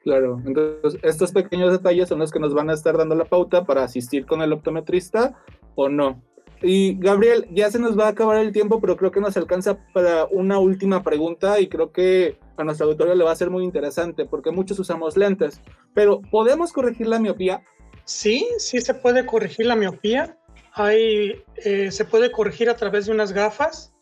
Claro, 0.02 0.40
entonces 0.46 0.98
estos 1.02 1.32
pequeños 1.32 1.72
detalles 1.72 2.08
son 2.08 2.20
los 2.20 2.30
que 2.30 2.40
nos 2.40 2.54
van 2.54 2.70
a 2.70 2.74
estar 2.74 2.96
dando 2.96 3.14
la 3.14 3.26
pauta 3.26 3.66
para 3.66 3.84
asistir 3.84 4.24
con 4.24 4.40
el 4.40 4.52
optometrista 4.52 5.36
o 5.74 5.90
no. 5.90 6.22
Y 6.62 6.98
Gabriel, 6.98 7.46
ya 7.50 7.70
se 7.70 7.78
nos 7.78 7.98
va 7.98 8.06
a 8.06 8.10
acabar 8.10 8.36
el 8.38 8.52
tiempo, 8.52 8.80
pero 8.80 8.96
creo 8.96 9.10
que 9.10 9.20
nos 9.20 9.36
alcanza 9.36 9.78
para 9.92 10.26
una 10.26 10.58
última 10.58 11.02
pregunta 11.02 11.58
y 11.58 11.68
creo 11.68 11.90
que 11.90 12.38
a 12.56 12.64
nuestro 12.64 12.86
auditorio 12.86 13.14
le 13.14 13.24
va 13.24 13.32
a 13.32 13.36
ser 13.36 13.50
muy 13.50 13.64
interesante 13.64 14.26
porque 14.26 14.50
muchos 14.50 14.78
usamos 14.78 15.16
lentes. 15.16 15.60
Pero 15.94 16.20
¿podemos 16.30 16.72
corregir 16.72 17.06
la 17.06 17.18
miopía? 17.18 17.62
Sí, 18.04 18.46
sí 18.58 18.80
se 18.80 18.94
puede 18.94 19.24
corregir 19.24 19.66
la 19.66 19.76
miopía. 19.76 20.36
Hay, 20.74 21.42
eh, 21.64 21.90
se 21.90 22.04
puede 22.04 22.30
corregir 22.30 22.68
a 22.68 22.76
través 22.76 23.06
de 23.06 23.12
unas 23.12 23.32
gafas 23.32 23.92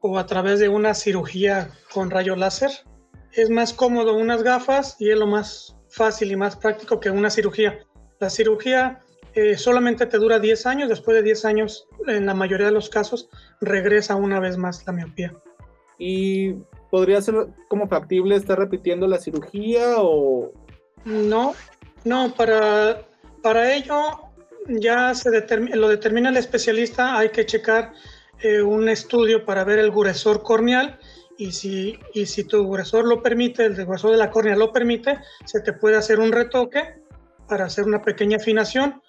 o 0.00 0.18
a 0.18 0.26
través 0.26 0.60
de 0.60 0.68
una 0.68 0.94
cirugía 0.94 1.70
con 1.92 2.10
rayo 2.10 2.36
láser 2.36 2.70
es 3.32 3.50
más 3.50 3.72
cómodo 3.72 4.16
unas 4.16 4.42
gafas 4.42 4.96
y 4.98 5.10
es 5.10 5.18
lo 5.18 5.26
más 5.26 5.76
fácil 5.90 6.32
y 6.32 6.36
más 6.36 6.56
práctico 6.56 7.00
que 7.00 7.10
una 7.10 7.30
cirugía. 7.30 7.78
La 8.20 8.30
cirugía 8.30 9.00
eh, 9.34 9.56
solamente 9.56 10.06
te 10.06 10.18
dura 10.18 10.38
10 10.38 10.66
años, 10.66 10.88
después 10.88 11.16
de 11.16 11.22
10 11.22 11.44
años, 11.44 11.88
en 12.06 12.26
la 12.26 12.34
mayoría 12.34 12.66
de 12.66 12.72
los 12.72 12.88
casos, 12.88 13.28
regresa 13.60 14.16
una 14.16 14.40
vez 14.40 14.56
más 14.56 14.86
la 14.86 14.92
miopía. 14.92 15.34
¿Y 15.98 16.54
podría 16.90 17.20
ser 17.20 17.48
como 17.68 17.88
factible 17.88 18.36
estar 18.36 18.58
repitiendo 18.58 19.06
la 19.06 19.18
cirugía 19.18 19.96
o...? 19.98 20.52
No, 21.04 21.54
no, 22.04 22.34
para, 22.34 23.02
para 23.42 23.74
ello 23.74 24.28
ya 24.68 25.14
se 25.14 25.30
lo 25.74 25.88
determina 25.88 26.28
el 26.28 26.36
especialista, 26.36 27.18
hay 27.18 27.30
que 27.30 27.46
checar 27.46 27.92
eh, 28.40 28.60
un 28.60 28.88
estudio 28.88 29.44
para 29.44 29.64
ver 29.64 29.78
el 29.78 29.90
gruesor 29.90 30.42
corneal 30.42 30.98
y 31.36 31.52
si, 31.52 31.98
y 32.12 32.26
si 32.26 32.44
tu 32.44 32.68
gruesor 32.68 33.06
lo 33.06 33.22
permite, 33.22 33.64
el 33.64 33.74
gruesor 33.74 34.10
de 34.10 34.16
la 34.16 34.30
córnea 34.30 34.56
lo 34.56 34.72
permite, 34.72 35.18
se 35.44 35.60
te 35.60 35.72
puede 35.72 35.96
hacer 35.96 36.20
un 36.20 36.32
retoque 36.32 37.00
para 37.48 37.64
hacer 37.64 37.84
una 37.84 38.02
pequeña 38.02 38.36
afinación 38.36 39.00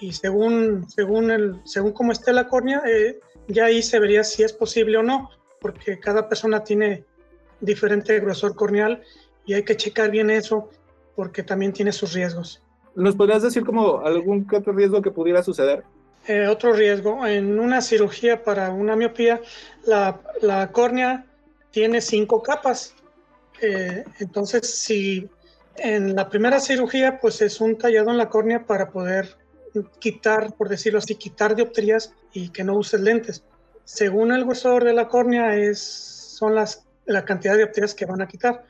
y 0.00 0.12
según, 0.12 0.88
según, 0.88 1.30
el, 1.30 1.60
según 1.64 1.92
cómo 1.92 2.12
esté 2.12 2.32
la 2.32 2.48
córnea, 2.48 2.82
eh, 2.86 3.20
ya 3.48 3.66
ahí 3.66 3.82
se 3.82 3.98
vería 3.98 4.24
si 4.24 4.42
es 4.42 4.52
posible 4.52 4.98
o 4.98 5.02
no, 5.02 5.30
porque 5.60 5.98
cada 5.98 6.28
persona 6.28 6.62
tiene 6.64 7.04
diferente 7.60 8.18
grosor 8.20 8.54
corneal 8.54 9.02
y 9.46 9.54
hay 9.54 9.62
que 9.62 9.76
checar 9.76 10.10
bien 10.10 10.30
eso 10.30 10.70
porque 11.14 11.42
también 11.42 11.72
tiene 11.72 11.92
sus 11.92 12.12
riesgos. 12.12 12.62
¿Nos 12.94 13.16
podrías 13.16 13.42
decir 13.42 13.64
como 13.64 14.00
algún 14.00 14.46
otro 14.52 14.72
riesgo 14.72 15.02
que 15.02 15.10
pudiera 15.10 15.42
suceder? 15.42 15.84
Eh, 16.26 16.46
otro 16.46 16.72
riesgo, 16.72 17.26
en 17.26 17.58
una 17.58 17.82
cirugía 17.82 18.42
para 18.42 18.70
una 18.70 18.96
miopía, 18.96 19.40
la, 19.84 20.20
la 20.40 20.72
córnea 20.72 21.26
tiene 21.70 22.00
cinco 22.00 22.42
capas. 22.42 22.94
Eh, 23.60 24.04
entonces, 24.20 24.68
si 24.68 25.28
en 25.76 26.14
la 26.14 26.28
primera 26.28 26.60
cirugía, 26.60 27.18
pues 27.20 27.42
es 27.42 27.60
un 27.60 27.76
tallado 27.76 28.10
en 28.10 28.16
la 28.16 28.28
córnea 28.28 28.64
para 28.64 28.90
poder 28.90 29.36
quitar, 29.98 30.54
por 30.54 30.68
decirlo 30.68 30.98
así, 30.98 31.14
quitar 31.16 31.54
dioptrías 31.54 32.14
y 32.32 32.50
que 32.50 32.64
no 32.64 32.76
uses 32.76 33.00
lentes. 33.00 33.44
Según 33.84 34.32
el 34.32 34.44
grosor 34.44 34.84
de 34.84 34.94
la 34.94 35.08
córnea, 35.08 35.56
es, 35.56 35.78
son 35.80 36.54
las, 36.54 36.86
la 37.06 37.24
cantidad 37.24 37.52
de 37.52 37.58
dioptrías 37.58 37.94
que 37.94 38.06
van 38.06 38.22
a 38.22 38.28
quitar. 38.28 38.64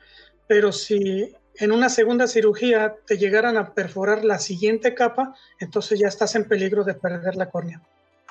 Pero 0.47 0.71
si 0.71 1.33
en 1.55 1.71
una 1.71 1.89
segunda 1.89 2.27
cirugía 2.27 2.95
te 3.05 3.17
llegaran 3.17 3.57
a 3.57 3.73
perforar 3.73 4.25
la 4.25 4.39
siguiente 4.39 4.93
capa, 4.93 5.35
entonces 5.59 5.99
ya 5.99 6.07
estás 6.07 6.35
en 6.35 6.45
peligro 6.45 6.83
de 6.83 6.93
perder 6.93 7.35
la 7.35 7.49
córnea. 7.49 7.81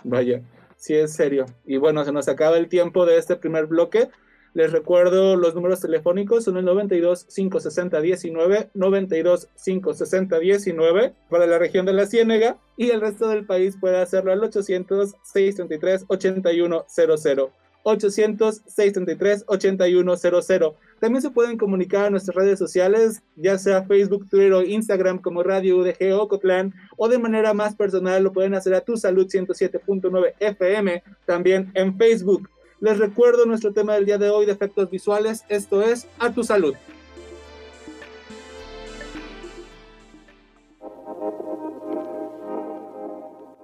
Vaya, 0.02 0.42
sí 0.76 0.94
es 0.94 1.12
serio. 1.12 1.46
Y 1.64 1.78
bueno, 1.78 2.04
se 2.04 2.12
nos 2.12 2.28
acaba 2.28 2.56
el 2.58 2.68
tiempo 2.68 3.06
de 3.06 3.16
este 3.16 3.37
primer 3.37 3.66
bloque. 3.66 4.10
Les 4.55 4.71
recuerdo 4.71 5.37
los 5.37 5.55
números 5.55 5.81
telefónicos, 5.81 6.45
son 6.45 6.57
el 6.57 6.64
92 6.64 7.25
560 7.25 8.01
19, 8.01 8.71
92 8.73 9.49
560 9.64 10.38
19 10.38 11.14
para 11.29 11.47
la 11.47 11.59
región 11.59 11.87
de 11.87 11.93
la 11.93 12.07
Ciénega 12.07 12.59
y 12.77 12.90
el 12.90 13.01
resto 13.01 13.29
del 13.29 13.47
país 13.47 13.77
puede 13.81 14.01
hacerlo 14.01 14.33
al 14.33 14.45
800 14.45 15.14
633 15.23 16.05
8100. 16.07 17.64
800-633-8100. 17.85 20.75
También 21.01 21.23
se 21.23 21.31
pueden 21.31 21.57
comunicar 21.59 22.07
a 22.07 22.11
nuestras 22.11 22.35
redes 22.35 22.59
sociales, 22.59 23.23
ya 23.37 23.59
sea 23.59 23.85
Facebook, 23.85 24.27
Twitter 24.29 24.55
o 24.55 24.62
Instagram 24.62 25.19
como 25.19 25.43
Radio 25.43 25.77
UDG 25.77 26.14
Ocotlán, 26.19 26.73
o 26.97 27.09
de 27.09 27.19
manera 27.19 27.53
más 27.53 27.77
personal 27.77 28.25
lo 28.25 28.33
pueden 28.33 28.55
hacer 28.55 28.73
a 28.75 28.81
Tu 28.81 28.97
Salud 28.97 29.27
107.9 29.27 30.33
FM, 30.40 31.03
también 31.27 31.71
en 31.75 31.99
Facebook. 31.99 32.49
Les 32.85 32.99
recuerdo 32.99 33.47
nuestro 33.47 33.73
tema 33.73 33.94
del 33.94 34.05
día 34.05 34.18
de 34.18 34.29
hoy 34.29 34.44
de 34.44 34.53
efectos 34.53 34.90
visuales. 34.90 35.47
Esto 35.49 35.81
es 35.81 36.07
A 36.18 36.35
tu 36.35 36.44
salud. 36.44 36.75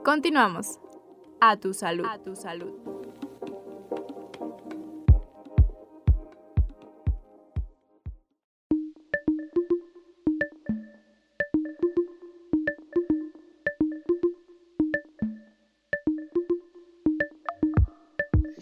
Continuamos. 0.02 0.80
A 1.38 1.59
tu 1.59 1.74
salud. 1.74 2.06
A 2.09 2.18
tu 2.18 2.35
salud. 2.35 2.99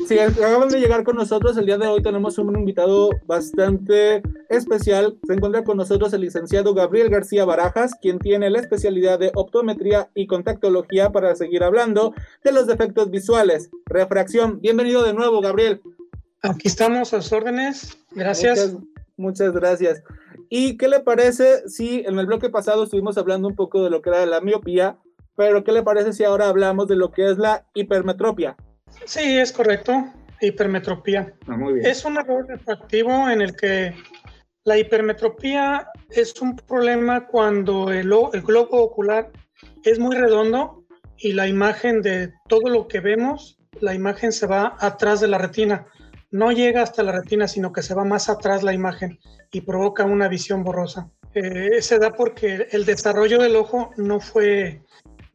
Si 0.08 0.18
acaban 0.18 0.70
de 0.70 0.80
llegar 0.80 1.04
con 1.04 1.16
nosotros, 1.16 1.54
el 1.58 1.66
día 1.66 1.76
de 1.76 1.86
hoy 1.86 2.00
tenemos 2.00 2.38
un 2.38 2.58
invitado 2.58 3.10
bastante 3.26 4.22
especial. 4.48 5.18
Se 5.26 5.34
encuentra 5.34 5.64
con 5.64 5.76
nosotros 5.76 6.14
el 6.14 6.22
licenciado 6.22 6.72
Gabriel 6.72 7.10
García 7.10 7.44
Barajas, 7.44 7.92
quien 8.00 8.18
tiene 8.18 8.48
la 8.48 8.58
especialidad 8.58 9.18
de 9.18 9.32
optometría 9.34 10.08
y 10.14 10.26
contactología 10.26 11.12
para 11.12 11.36
seguir 11.36 11.62
hablando 11.62 12.14
de 12.42 12.52
los 12.52 12.66
defectos 12.66 13.10
visuales. 13.10 13.68
Refracción. 13.84 14.62
Bienvenido 14.62 15.02
de 15.02 15.12
nuevo, 15.12 15.42
Gabriel. 15.42 15.82
Aquí 16.40 16.68
estamos 16.68 17.12
a 17.12 17.20
sus 17.20 17.30
órdenes. 17.34 17.98
Gracias. 18.12 18.72
Muchas, 18.72 18.88
muchas 19.18 19.52
gracias. 19.52 20.02
¿Y 20.48 20.78
qué 20.78 20.88
le 20.88 21.00
parece 21.00 21.68
si 21.68 22.02
en 22.06 22.18
el 22.18 22.24
bloque 22.24 22.48
pasado 22.48 22.84
estuvimos 22.84 23.18
hablando 23.18 23.46
un 23.46 23.56
poco 23.56 23.84
de 23.84 23.90
lo 23.90 24.00
que 24.00 24.08
era 24.08 24.24
la 24.24 24.40
miopía, 24.40 24.96
pero 25.36 25.64
qué 25.64 25.72
le 25.72 25.82
parece 25.82 26.14
si 26.14 26.24
ahora 26.24 26.48
hablamos 26.48 26.88
de 26.88 26.96
lo 26.96 27.10
que 27.10 27.30
es 27.30 27.36
la 27.36 27.66
hipermetropia? 27.74 28.56
Sí, 29.06 29.38
es 29.38 29.52
correcto. 29.52 30.12
Hipermetropía. 30.40 31.34
Ah, 31.46 31.56
muy 31.56 31.74
bien. 31.74 31.86
Es 31.86 32.04
un 32.04 32.16
error 32.16 32.46
refractivo 32.46 33.28
en 33.28 33.40
el 33.40 33.56
que 33.56 33.94
la 34.64 34.76
hipermetropía 34.76 35.88
es 36.10 36.40
un 36.40 36.54
problema 36.56 37.26
cuando 37.26 37.90
el, 37.90 38.12
el, 38.32 38.42
globo 38.42 38.82
ocular 38.82 39.30
es 39.82 39.98
muy 39.98 40.14
redondo 40.14 40.84
y 41.16 41.32
la 41.32 41.48
imagen 41.48 42.02
de 42.02 42.34
todo 42.48 42.68
lo 42.68 42.86
que 42.86 43.00
vemos, 43.00 43.58
la 43.80 43.94
imagen 43.94 44.30
se 44.30 44.46
va 44.46 44.76
atrás 44.78 45.20
de 45.20 45.28
la 45.28 45.38
retina. 45.38 45.86
No 46.30 46.52
llega 46.52 46.82
hasta 46.82 47.02
la 47.02 47.12
retina, 47.12 47.48
sino 47.48 47.72
que 47.72 47.82
se 47.82 47.94
va 47.94 48.04
más 48.04 48.28
atrás 48.28 48.62
la 48.62 48.74
imagen 48.74 49.18
y 49.50 49.62
provoca 49.62 50.04
una 50.04 50.28
visión 50.28 50.62
borrosa. 50.62 51.10
Eh, 51.34 51.80
se 51.80 51.98
da 51.98 52.12
porque 52.12 52.68
el 52.70 52.84
desarrollo 52.84 53.40
del 53.40 53.56
ojo 53.56 53.90
no 53.96 54.20
fue 54.20 54.82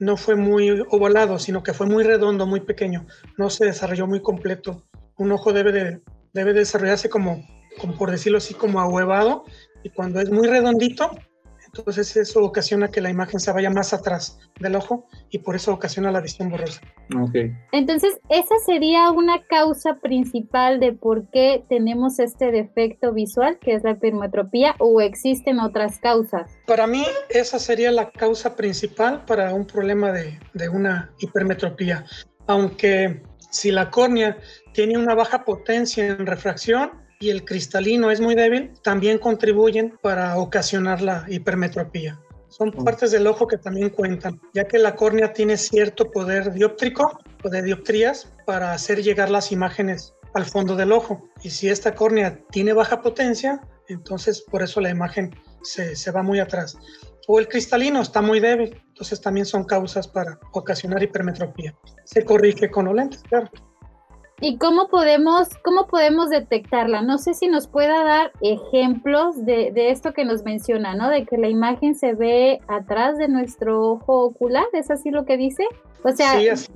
no 0.03 0.17
fue 0.17 0.35
muy 0.35 0.83
ovalado, 0.89 1.39
sino 1.39 1.63
que 1.63 1.73
fue 1.73 1.87
muy 1.87 2.03
redondo, 2.03 2.45
muy 2.45 2.61
pequeño. 2.61 3.05
No 3.37 3.49
se 3.49 3.65
desarrolló 3.65 4.07
muy 4.07 4.21
completo. 4.21 4.83
Un 5.17 5.31
ojo 5.31 5.53
debe, 5.53 5.71
de, 5.71 6.01
debe 6.33 6.53
desarrollarse 6.53 7.09
como, 7.09 7.45
como, 7.79 7.97
por 7.97 8.11
decirlo 8.11 8.37
así, 8.37 8.53
como 8.53 8.79
ahuevado 8.79 9.45
y 9.83 9.89
cuando 9.89 10.19
es 10.19 10.29
muy 10.29 10.47
redondito, 10.47 11.11
entonces 11.75 12.15
eso 12.15 12.43
ocasiona 12.43 12.89
que 12.89 13.01
la 13.01 13.09
imagen 13.09 13.39
se 13.39 13.51
vaya 13.51 13.71
más 13.71 13.93
atrás 13.93 14.39
del 14.59 14.75
ojo 14.75 15.07
y 15.31 15.39
por 15.39 15.55
eso 15.55 15.73
ocasiona 15.73 16.11
la 16.11 16.21
visión 16.21 16.49
borrosa. 16.49 16.81
Entonces, 17.71 18.19
esa 18.29 18.55
sería 18.63 19.09
una 19.09 19.43
causa 19.47 19.95
principal 19.95 20.79
de 20.79 20.93
por 20.93 21.29
qué 21.31 21.65
tenemos 21.67 22.19
este 22.19 22.51
defecto 22.51 23.11
visual, 23.11 23.57
que 23.59 23.73
es 23.73 23.83
la 23.83 23.91
hipermetropía, 23.91 24.75
o 24.77 25.01
existen 25.01 25.59
otras 25.59 25.97
causas. 25.99 26.51
Para 26.67 26.85
mí, 26.85 27.03
esa 27.29 27.57
sería 27.57 27.91
la 27.91 28.11
causa 28.11 28.55
principal 28.55 29.25
para 29.25 29.51
un 29.53 29.65
problema 29.65 30.11
de, 30.11 30.39
de 30.53 30.69
una 30.69 31.11
hipermetropía. 31.17 32.05
Aunque 32.45 33.23
si 33.49 33.71
la 33.71 33.89
córnea 33.89 34.37
tiene 34.73 34.97
una 34.97 35.15
baja 35.15 35.43
potencia 35.43 36.05
en 36.05 36.27
refracción, 36.27 37.02
y 37.23 37.29
el 37.29 37.45
cristalino 37.45 38.11
es 38.11 38.19
muy 38.19 38.35
débil, 38.35 38.73
también 38.83 39.17
contribuyen 39.17 39.97
para 40.01 40.35
ocasionar 40.35 41.01
la 41.01 41.25
hipermetropía. 41.29 42.19
Son 42.49 42.69
partes 42.69 43.11
del 43.11 43.27
ojo 43.27 43.47
que 43.47 43.57
también 43.57 43.91
cuentan, 43.91 44.41
ya 44.53 44.65
que 44.65 44.77
la 44.77 44.93
córnea 44.93 45.31
tiene 45.31 45.55
cierto 45.55 46.11
poder 46.11 46.51
dióptrico 46.51 47.17
o 47.41 47.49
de 47.49 47.61
dioptrías 47.61 48.33
para 48.45 48.73
hacer 48.73 49.01
llegar 49.01 49.29
las 49.29 49.53
imágenes 49.53 50.13
al 50.33 50.43
fondo 50.43 50.75
del 50.75 50.91
ojo. 50.91 51.29
Y 51.41 51.49
si 51.51 51.69
esta 51.69 51.95
córnea 51.95 52.41
tiene 52.51 52.73
baja 52.73 53.01
potencia, 53.01 53.61
entonces 53.87 54.41
por 54.41 54.61
eso 54.61 54.81
la 54.81 54.89
imagen 54.89 55.33
se, 55.63 55.95
se 55.95 56.11
va 56.11 56.23
muy 56.23 56.41
atrás. 56.41 56.77
O 57.29 57.39
el 57.39 57.47
cristalino 57.47 58.01
está 58.01 58.21
muy 58.21 58.41
débil, 58.41 58.83
entonces 58.89 59.21
también 59.21 59.45
son 59.45 59.63
causas 59.63 60.09
para 60.09 60.37
ocasionar 60.51 61.01
hipermetropía. 61.01 61.73
Se 62.03 62.25
corrige 62.25 62.69
con 62.69 62.83
los 62.83 62.95
lentes, 62.95 63.23
claro. 63.23 63.49
¿Y 64.45 64.57
cómo 64.57 64.89
podemos, 64.89 65.47
cómo 65.63 65.87
podemos 65.87 66.29
detectarla? 66.29 67.01
No 67.01 67.17
sé 67.17 67.33
si 67.33 67.47
nos 67.47 67.67
pueda 67.67 68.03
dar 68.03 68.33
ejemplos 68.41 69.45
de, 69.45 69.71
de, 69.71 69.89
esto 69.89 70.11
que 70.11 70.25
nos 70.25 70.43
menciona, 70.43 70.95
¿no? 70.95 71.09
De 71.09 71.25
que 71.25 71.37
la 71.37 71.47
imagen 71.47 71.95
se 71.95 72.13
ve 72.13 72.59
atrás 72.67 73.17
de 73.17 73.29
nuestro 73.29 73.81
ojo 73.91 74.25
ocular, 74.25 74.65
¿es 74.73 74.91
así 74.91 75.11
lo 75.11 75.23
que 75.23 75.37
dice? 75.37 75.65
O 76.03 76.11
sea, 76.11 76.37
sí, 76.37 76.49
así. 76.49 76.73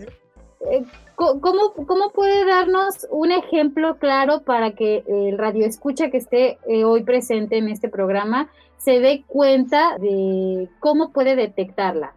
Eh, 0.72 0.86
¿cómo, 1.16 1.74
¿cómo 1.86 2.12
puede 2.14 2.46
darnos 2.46 3.06
un 3.12 3.34
ejemplo 3.34 3.98
claro 3.98 4.44
para 4.44 4.72
que 4.72 5.04
el 5.06 5.38
radio 5.38 5.66
escucha 5.66 6.10
que 6.10 6.18
esté 6.20 6.60
eh, 6.70 6.86
hoy 6.86 7.04
presente 7.04 7.58
en 7.58 7.68
este 7.68 7.90
programa 7.90 8.50
se 8.78 9.02
dé 9.02 9.26
cuenta 9.28 9.98
de 9.98 10.70
cómo 10.80 11.12
puede 11.12 11.36
detectarla? 11.36 12.14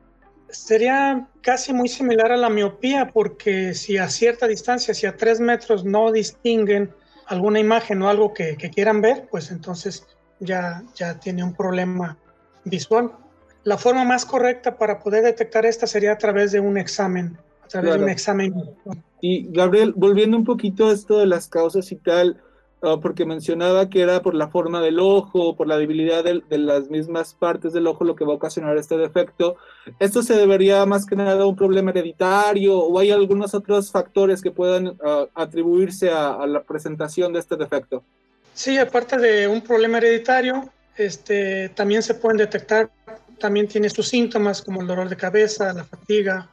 Sería 0.52 1.28
casi 1.42 1.72
muy 1.72 1.88
similar 1.88 2.32
a 2.32 2.36
la 2.36 2.50
miopía 2.50 3.10
porque 3.12 3.74
si 3.74 3.98
a 3.98 4.08
cierta 4.08 4.46
distancia, 4.46 4.94
si 4.94 5.06
a 5.06 5.16
tres 5.16 5.40
metros 5.40 5.84
no 5.84 6.12
distinguen 6.12 6.92
alguna 7.26 7.60
imagen 7.60 8.02
o 8.02 8.08
algo 8.08 8.34
que, 8.34 8.56
que 8.56 8.70
quieran 8.70 9.00
ver, 9.00 9.28
pues 9.30 9.50
entonces 9.50 10.06
ya, 10.40 10.82
ya 10.94 11.18
tiene 11.20 11.44
un 11.44 11.54
problema 11.54 12.18
visual. 12.64 13.12
La 13.64 13.78
forma 13.78 14.04
más 14.04 14.24
correcta 14.24 14.76
para 14.76 14.98
poder 14.98 15.22
detectar 15.24 15.66
esta 15.66 15.86
sería 15.86 16.12
a 16.12 16.18
través 16.18 16.52
de 16.52 16.60
un 16.60 16.78
examen, 16.78 17.38
a 17.62 17.68
través 17.68 17.88
Claro. 17.90 17.98
de 17.98 18.04
un 18.04 18.10
examen. 18.10 18.54
Y 19.20 19.52
Gabriel, 19.52 19.92
volviendo 19.94 20.36
un 20.36 20.44
poquito 20.44 20.88
a 20.88 20.92
esto 20.92 21.18
de 21.18 21.26
las 21.26 21.46
causas 21.48 21.92
y 21.92 21.96
tal, 21.96 22.42
porque 23.02 23.26
mencionaba 23.26 23.90
que 23.90 24.00
era 24.00 24.22
por 24.22 24.34
la 24.34 24.48
forma 24.48 24.80
del 24.80 24.98
ojo, 25.00 25.56
por 25.56 25.66
la 25.66 25.76
debilidad 25.76 26.24
de, 26.24 26.42
las 26.58 26.88
mismas 26.88 27.34
partes 27.34 27.72
del 27.72 27.86
ojo 27.86 28.04
lo 28.04 28.16
que 28.16 28.24
va 28.24 28.32
a 28.32 28.36
ocasionar 28.36 28.76
este 28.76 28.96
defecto. 28.96 29.56
¿Esto 29.98 30.22
se 30.22 30.34
debería 30.34 30.86
más 30.86 31.04
que 31.04 31.16
nada 31.16 31.42
a 31.42 31.46
un 31.46 31.56
problema 31.56 31.90
hereditario 31.90 32.78
o 32.78 32.98
hay 32.98 33.10
algunos 33.10 33.54
otros 33.54 33.90
factores 33.90 34.40
que 34.40 34.50
puedan 34.50 34.96
ah, 35.04 35.26
atribuirse 35.34 36.10
a, 36.10 36.34
a 36.34 36.46
la 36.46 36.62
presentación 36.62 37.32
de 37.32 37.40
este 37.40 37.56
defecto? 37.56 38.02
Sí, 38.54 38.78
aparte 38.78 39.16
de 39.16 39.46
un 39.46 39.60
problema 39.60 39.98
hereditario, 39.98 40.70
este, 40.96 41.70
también 41.70 42.02
se 42.02 42.14
pueden 42.14 42.36
detectar, 42.36 42.90
también 43.38 43.66
tiene 43.66 43.88
sus 43.88 44.08
síntomas 44.08 44.60
como 44.60 44.82
el 44.82 44.86
dolor 44.86 45.08
de 45.08 45.16
cabeza, 45.16 45.72
la 45.72 45.84
fatiga, 45.84 46.50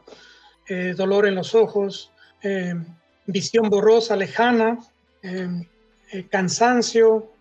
eh, 0.70 0.94
dolor 0.96 1.28
en 1.28 1.36
los 1.36 1.54
ojos, 1.54 2.12
eh, 2.42 2.74
visión 3.26 3.70
borrosa, 3.70 4.16
lejana, 4.16 4.80
eh, 5.22 5.68
cansancio, 6.30 7.32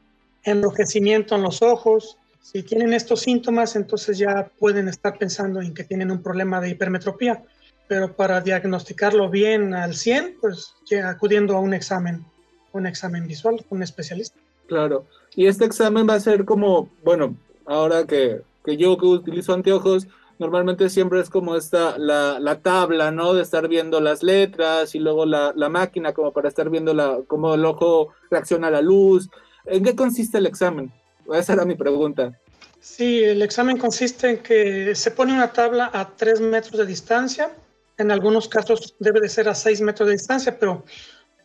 enrojecimiento 0.42 1.35
en 1.35 1.42
los 1.42 1.62
ojos. 1.62 2.18
Si 2.40 2.62
tienen 2.62 2.92
estos 2.92 3.20
síntomas, 3.20 3.76
entonces 3.76 4.18
ya 4.18 4.50
pueden 4.59 4.88
estar 4.88 5.18
pensando 5.18 5.61
en 5.61 5.74
que 5.74 5.85
tienen 5.85 6.11
un 6.11 6.22
problema 6.22 6.61
de 6.61 6.70
hipermetropía. 6.70 7.42
Pero 7.88 8.14
para 8.14 8.40
diagnosticarlo 8.40 9.31
bien 9.31 9.74
al 9.74 9.94
100, 9.94 10.38
pues 10.40 10.74
acudiendo 11.05 11.57
a 11.57 11.61
un 11.61 11.74
examen, 11.74 12.24
un 12.72 12.87
examen 12.87 13.26
visual, 13.26 13.64
un 13.70 13.83
especialista. 13.83 14.38
Claro. 14.66 15.07
Y 15.35 15.46
este 15.46 15.64
examen 15.64 16.09
va 16.09 16.14
a 16.14 16.20
ser 16.20 16.44
como, 16.44 16.88
bueno, 17.05 17.37
ahora 17.66 18.05
que, 18.05 18.42
que 18.64 18.76
yo 18.76 18.96
que 18.96 19.07
utilizo 19.07 19.52
anteojos, 19.52 20.09
normalmente 20.38 20.88
siempre 20.90 21.20
es 21.20 21.31
como 21.31 21.57
esta, 21.57 21.99
la, 21.99 22.38
la 22.40 22.61
tabla, 22.61 23.11
¿no? 23.11 23.35
De 23.35 23.42
estar 23.42 23.68
viendo 23.68 24.01
las 24.01 24.22
letras 24.22 24.94
y 24.94 24.99
luego 24.99 25.27
la, 25.27 25.53
la 25.57 25.68
máquina 25.68 26.12
como 26.12 26.33
para 26.33 26.49
estar 26.49 26.70
viendo 26.70 26.94
la, 26.94 27.20
cómo 27.27 27.55
el 27.55 27.64
ojo 27.64 28.12
reacciona 28.31 28.68
a 28.68 28.70
la 28.70 28.83
luz. 28.83 29.29
¿En 29.64 29.85
qué 29.85 29.96
consiste 29.96 30.38
el 30.38 30.46
examen? 30.46 30.92
Esa 31.33 31.55
era 31.55 31.64
mi 31.64 31.75
pregunta. 31.75 32.38
Sí, 32.81 33.25
el 33.25 33.42
examen 33.42 33.79
consiste 33.79 34.31
en 34.31 34.38
que 34.38 34.94
se 34.94 35.11
pone 35.11 35.33
una 35.33 35.53
tabla 35.53 35.90
a 35.92 36.09
3 36.14 36.40
metros 36.40 36.79
de 36.79 36.87
distancia. 36.87 37.51
En 37.99 38.11
algunos 38.11 38.49
casos 38.49 38.94
debe 39.01 39.20
de 39.20 39.29
ser 39.29 39.49
a 39.49 39.55
6 39.55 39.81
metros 39.81 40.07
de 40.07 40.12
distancia, 40.14 40.57
pero 40.59 40.85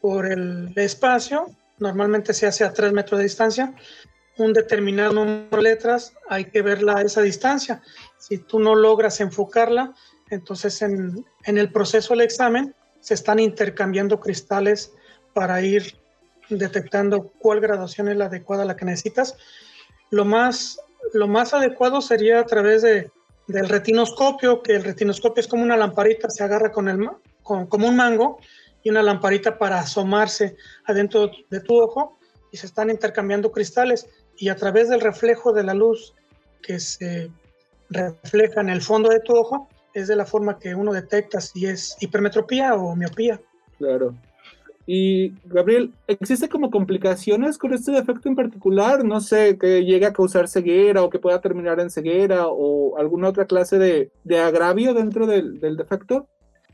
por 0.02 0.32
el 0.32 0.72
espacio 0.76 1.48
normalmente 1.80 2.34
se 2.34 2.46
hace 2.46 2.64
a 2.64 2.74
3 2.74 2.94
metros 2.94 3.18
de 3.18 3.24
distancia. 3.24 3.74
Un 4.38 4.54
determinado 4.54 5.14
número 5.14 5.48
de 5.52 5.64
letras 5.64 6.14
hay 6.30 6.46
que 6.46 6.62
verla 6.62 6.98
a 6.98 7.02
esa 7.02 7.22
distancia. 7.22 7.82
Si 8.22 8.38
tú 8.38 8.60
no 8.60 8.76
logras 8.76 9.20
enfocarla, 9.20 9.96
entonces 10.30 10.82
en, 10.84 11.26
en 11.44 11.58
el 11.58 11.72
proceso 11.72 12.14
del 12.14 12.22
examen 12.22 12.76
se 13.00 13.16
están 13.16 13.40
intercambiando 13.40 14.20
cristales 14.20 14.94
para 15.34 15.62
ir 15.64 16.00
detectando 16.50 17.32
cuál 17.40 17.62
graduación 17.62 18.10
es 18.10 18.18
la 18.18 18.26
adecuada 18.26 18.62
a 18.62 18.66
la 18.66 18.76
que 18.76 18.86
necesitas. 18.86 19.36
Lo 20.12 20.24
más, 20.24 20.80
lo 21.14 21.28
más 21.28 21.56
adecuado 21.56 22.00
sería 22.00 22.40
a 22.40 22.46
través 22.46 22.84
de, 22.84 23.10
del 23.48 23.68
retinoscopio, 23.68 24.62
que 24.62 24.76
el 24.76 24.84
retinoscopio 24.84 25.42
es 25.42 25.48
como 25.48 25.64
una 25.64 25.76
lamparita, 25.76 26.30
se 26.30 26.44
agarra 26.44 26.72
con 26.72 26.90
el, 26.90 27.10
con, 27.42 27.66
como 27.66 27.88
un 27.88 27.96
mango 27.96 28.40
y 28.84 28.92
una 28.92 29.02
lamparita 29.02 29.58
para 29.58 29.80
asomarse 29.80 30.56
adentro 30.86 31.32
de 31.50 31.60
tu 31.62 31.82
ojo 31.82 32.20
y 32.52 32.58
se 32.58 32.68
están 32.68 32.92
intercambiando 32.92 33.52
cristales 33.52 34.08
y 34.38 34.50
a 34.50 34.56
través 34.56 34.90
del 34.90 35.02
reflejo 35.02 35.54
de 35.54 35.64
la 35.64 35.74
luz 35.74 36.14
que 36.62 36.80
se 36.80 37.32
refleja 37.92 38.62
en 38.62 38.70
el 38.70 38.82
fondo 38.82 39.10
de 39.10 39.20
tu 39.20 39.36
ojo 39.36 39.70
es 39.94 40.08
de 40.08 40.16
la 40.16 40.26
forma 40.26 40.58
que 40.58 40.74
uno 40.74 40.94
detecta 40.94 41.42
si 41.42 41.66
es 41.66 41.98
hipermetropía 42.00 42.74
o 42.76 42.96
miopía. 42.96 43.40
Claro. 43.78 44.16
Y 44.88 45.34
Gabriel, 45.46 45.94
¿existe 46.08 46.50
como 46.50 46.72
complicaciones 46.72 47.58
con 47.58 47.74
este 47.74 47.92
defecto 47.92 48.28
en 48.28 48.36
particular? 48.36 49.06
No 49.06 49.22
sé, 49.22 49.58
que 49.58 49.86
llegue 49.86 50.06
a 50.06 50.14
causar 50.14 50.48
ceguera 50.48 51.04
o 51.04 51.10
que 51.10 51.20
pueda 51.20 51.40
terminar 51.40 51.80
en 51.80 51.90
ceguera 51.90 52.48
o 52.48 52.98
alguna 52.98 53.30
otra 53.30 53.46
clase 53.46 53.78
de, 53.78 54.12
de 54.24 54.40
agravio 54.40 54.94
dentro 54.94 55.28
del, 55.28 55.60
del 55.60 55.78
defecto. 55.78 56.28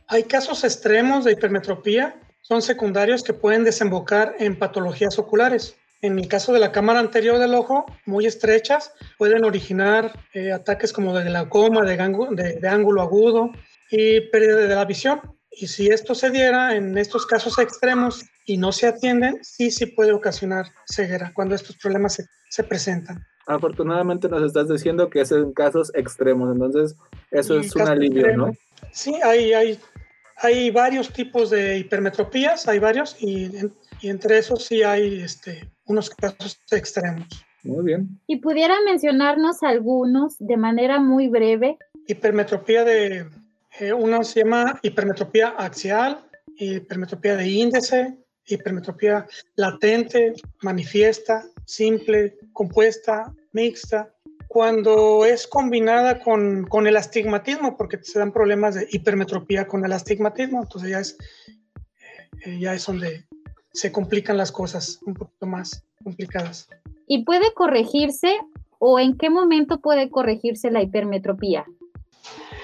Hay 0.07 0.23
casos 0.23 0.63
extremos 0.63 1.25
de 1.25 1.33
hipermetropía, 1.33 2.15
son 2.41 2.61
secundarios 2.61 3.23
que 3.23 3.33
pueden 3.33 3.65
desembocar 3.65 4.35
en 4.39 4.57
patologías 4.57 5.19
oculares. 5.19 5.75
En 6.01 6.19
el 6.19 6.27
caso 6.27 6.53
de 6.53 6.59
la 6.59 6.71
cámara 6.71 6.99
anterior 6.99 7.39
del 7.39 7.55
ojo, 7.55 7.85
muy 8.05 8.25
estrechas, 8.27 8.91
pueden 9.17 9.43
originar 9.45 10.13
eh, 10.33 10.51
ataques 10.51 10.93
como 10.93 11.17
de 11.17 11.23
glaucoma, 11.25 11.83
de, 11.83 11.97
gangu- 11.97 12.35
de- 12.35 12.59
de 12.59 12.67
ángulo 12.67 13.01
agudo 13.01 13.51
y 13.89 14.21
pérdida 14.29 14.57
de 14.57 14.75
la 14.75 14.85
visión. 14.85 15.19
Y 15.51 15.67
si 15.67 15.87
esto 15.87 16.13
se 16.13 16.29
diera 16.29 16.75
en 16.75 16.97
estos 16.99 17.25
casos 17.25 17.57
extremos 17.57 18.23
y 18.45 18.57
no 18.57 18.71
se 18.71 18.85
atienden, 18.87 19.39
sí, 19.41 19.71
sí 19.71 19.87
puede 19.87 20.11
ocasionar 20.11 20.67
ceguera 20.85 21.31
cuando 21.33 21.55
estos 21.55 21.75
problemas 21.77 22.13
se, 22.13 22.25
se 22.49 22.63
presentan. 22.63 23.25
Afortunadamente 23.47 24.29
nos 24.29 24.43
estás 24.43 24.69
diciendo 24.69 25.09
que 25.09 25.21
es 25.21 25.31
en 25.31 25.53
casos 25.53 25.91
extremos, 25.95 26.53
entonces 26.53 26.95
eso 27.31 27.59
es 27.59 27.75
un 27.75 27.87
alivio, 27.87 28.21
¿no? 28.37 28.49
extremos. 28.49 28.57
Sí, 28.91 29.15
hay, 29.23 29.53
hay, 29.53 29.79
hay 30.35 30.69
varios 30.69 31.11
tipos 31.11 31.49
de 31.49 31.77
hipermetropías, 31.79 32.67
hay 32.67 32.77
varios, 32.79 33.15
y, 33.19 33.51
y 34.01 34.09
entre 34.09 34.37
esos 34.37 34.65
sí 34.65 34.83
hay 34.83 35.21
este, 35.21 35.69
unos 35.85 36.09
casos 36.09 36.59
extremos. 36.71 37.27
Muy 37.63 37.83
bien. 37.83 38.19
¿Y 38.27 38.37
pudiera 38.37 38.75
mencionarnos 38.85 39.63
algunos 39.63 40.35
de 40.39 40.57
manera 40.57 40.99
muy 40.99 41.27
breve? 41.27 41.77
Hipermetropía 42.07 42.85
de, 42.85 43.27
eh, 43.79 43.93
uno 43.93 44.23
se 44.23 44.41
llama 44.41 44.79
hipermetropía 44.81 45.49
axial, 45.49 46.23
hipermetropía 46.55 47.35
de 47.35 47.47
índice, 47.49 48.17
hipermetropía 48.45 49.27
latente, 49.55 50.33
manifiesta, 50.61 51.43
simple, 51.65 52.37
compuesta, 52.53 53.33
mixta. 53.51 54.13
Cuando 54.47 55.25
es 55.25 55.45
combinada 55.45 56.19
con, 56.19 56.65
con 56.67 56.87
el 56.87 56.95
astigmatismo, 56.95 57.75
porque 57.75 57.99
se 58.01 58.19
dan 58.19 58.31
problemas 58.31 58.75
de 58.75 58.87
hipermetropía 58.89 59.67
con 59.67 59.83
el 59.83 59.91
astigmatismo, 59.91 60.61
entonces 60.61 60.89
ya 60.89 60.99
es, 60.99 61.17
eh, 62.45 62.59
ya 62.59 62.73
es 62.73 62.85
donde 62.85 63.25
se 63.73 63.91
complican 63.91 64.37
las 64.37 64.51
cosas 64.51 64.99
un 65.05 65.13
poquito 65.13 65.45
más 65.45 65.83
complicadas. 66.03 66.69
¿Y 67.07 67.23
puede 67.23 67.53
corregirse 67.53 68.39
o 68.79 68.99
en 68.99 69.17
qué 69.17 69.29
momento 69.29 69.79
puede 69.79 70.09
corregirse 70.09 70.71
la 70.71 70.81
hipermetropía? 70.81 71.65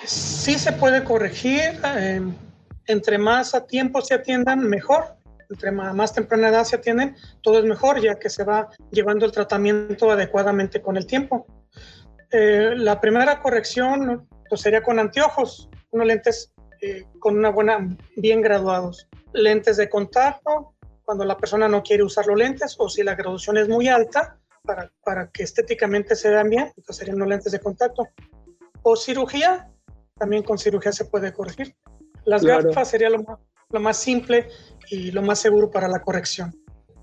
Sí 0.06 0.56
se 0.56 0.74
puede 0.74 1.04
corregir, 1.04 1.80
eh, 1.96 2.22
entre 2.88 3.18
más 3.18 3.56
a 3.56 3.66
tiempo 3.66 4.02
se 4.02 4.16
atiendan, 4.16 4.60
mejor. 4.60 5.16
Entre 5.50 5.72
más, 5.72 6.13
temprana 6.13 6.50
edad 6.50 6.63
se 6.63 6.78
atienden, 6.78 7.16
todo 7.42 7.60
es 7.60 7.66
mejor, 7.66 8.02
ya 8.02 8.16
que 8.16 8.30
se 8.30 8.44
va 8.44 8.70
llevando 8.92 9.26
el 9.26 9.32
tratamiento 9.32 10.10
adecuadamente 10.10 10.82
con 10.82 10.98
el 10.98 11.06
tiempo. 11.06 11.46
Eh, 12.32 12.74
la 12.76 13.00
primera 13.00 13.39
corrección 13.39 14.28
pues, 14.50 14.62
sería 14.62 14.82
con 14.82 14.98
anteojos, 14.98 15.70
unos 15.92 16.08
lentes 16.08 16.54
eh, 16.82 17.06
con 17.20 17.38
una 17.38 17.50
buena, 17.50 17.88
bien 18.18 18.42
graduados. 18.42 19.08
Lentes 19.32 19.78
de 19.78 19.89
contacto, 19.89 20.73
cuando 21.06 21.26
la 21.26 21.38
persona 21.38 21.68
no 21.68 21.84
quiere 21.84 22.04
usar 22.04 22.28
los 22.28 22.38
lentes 22.38 22.76
o 22.80 22.89
si 22.89 23.04
la 23.04 23.16
graduación 23.16 23.58
es 23.58 23.68
muy 23.68 23.88
alta, 23.88 24.39
para, 24.63 24.92
para 25.04 25.30
que 25.30 25.44
estéticamente 25.44 26.16
se 26.16 26.30
vean 26.30 26.50
bien, 26.50 26.72
entonces 26.78 26.98
serían 26.98 27.20
los 27.20 27.28
lentes 27.28 27.52
de 27.52 27.60
contacto. 27.60 28.08
O 28.82 28.96
cirugía, 28.96 29.70
también 30.18 30.44
con 30.44 30.58
cirugía 30.58 30.92
se 30.92 31.06
puede 31.06 31.34
corregir. 31.34 31.76
Las 32.26 32.44
gafas 32.44 32.89
sería 32.89 33.10
lo 33.10 33.24
más, 33.24 33.39
lo 33.70 33.80
más 33.80 33.98
simple 33.98 34.48
y 34.89 35.12
lo 35.12 35.22
más 35.22 35.39
seguro 35.39 35.70
para 35.70 35.88
la 35.88 36.02
corrección. 36.02 36.54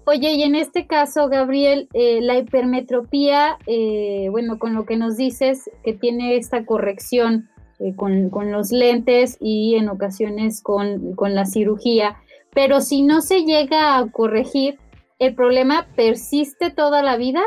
Oye, 0.06 0.32
y 0.32 0.42
en 0.42 0.54
este 0.54 0.86
caso, 0.86 1.28
Gabriel, 1.28 1.88
eh, 1.92 2.20
la 2.22 2.38
hipermetropía, 2.38 3.58
eh, 3.66 4.28
bueno, 4.30 4.58
con 4.58 4.74
lo 4.74 4.86
que 4.86 4.96
nos 4.96 5.16
dices, 5.16 5.70
que 5.84 5.92
tiene 5.92 6.36
esta 6.36 6.64
corrección 6.64 7.48
eh, 7.78 7.94
con, 7.94 8.30
con, 8.30 8.50
los 8.50 8.72
lentes 8.72 9.36
y 9.40 9.76
en 9.76 9.88
ocasiones 9.88 10.62
con, 10.62 11.14
con 11.14 11.34
la 11.34 11.44
cirugía, 11.44 12.16
pero 12.52 12.80
si 12.80 13.02
no 13.02 13.20
se 13.20 13.44
llega 13.44 13.98
a 13.98 14.10
corregir, 14.10 14.78
¿el 15.18 15.34
problema 15.34 15.86
persiste 15.96 16.70
toda 16.70 17.02
la 17.02 17.16
vida? 17.16 17.42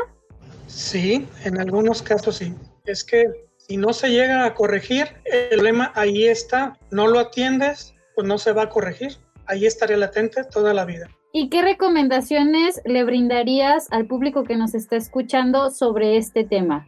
Sí, 0.66 1.26
en 1.44 1.60
algunos 1.60 2.02
casos 2.02 2.36
sí. 2.36 2.54
Es 2.84 3.04
que 3.04 3.24
si 3.56 3.76
no 3.76 3.92
se 3.92 4.10
llega 4.10 4.44
a 4.44 4.54
corregir, 4.54 5.08
el 5.24 5.48
problema 5.50 5.92
ahí 5.94 6.26
está, 6.26 6.78
no 6.90 7.06
lo 7.06 7.18
atiendes, 7.18 7.94
pues 8.14 8.26
no 8.26 8.38
se 8.38 8.52
va 8.52 8.64
a 8.64 8.68
corregir, 8.68 9.16
ahí 9.46 9.66
estaría 9.66 9.96
latente 9.96 10.44
toda 10.44 10.74
la 10.74 10.84
vida. 10.84 11.08
¿Y 11.32 11.48
qué 11.48 11.62
recomendaciones 11.62 12.80
le 12.84 13.04
brindarías 13.04 13.88
al 13.90 14.06
público 14.06 14.44
que 14.44 14.56
nos 14.56 14.74
está 14.74 14.96
escuchando 14.96 15.70
sobre 15.70 16.16
este 16.16 16.44
tema? 16.44 16.86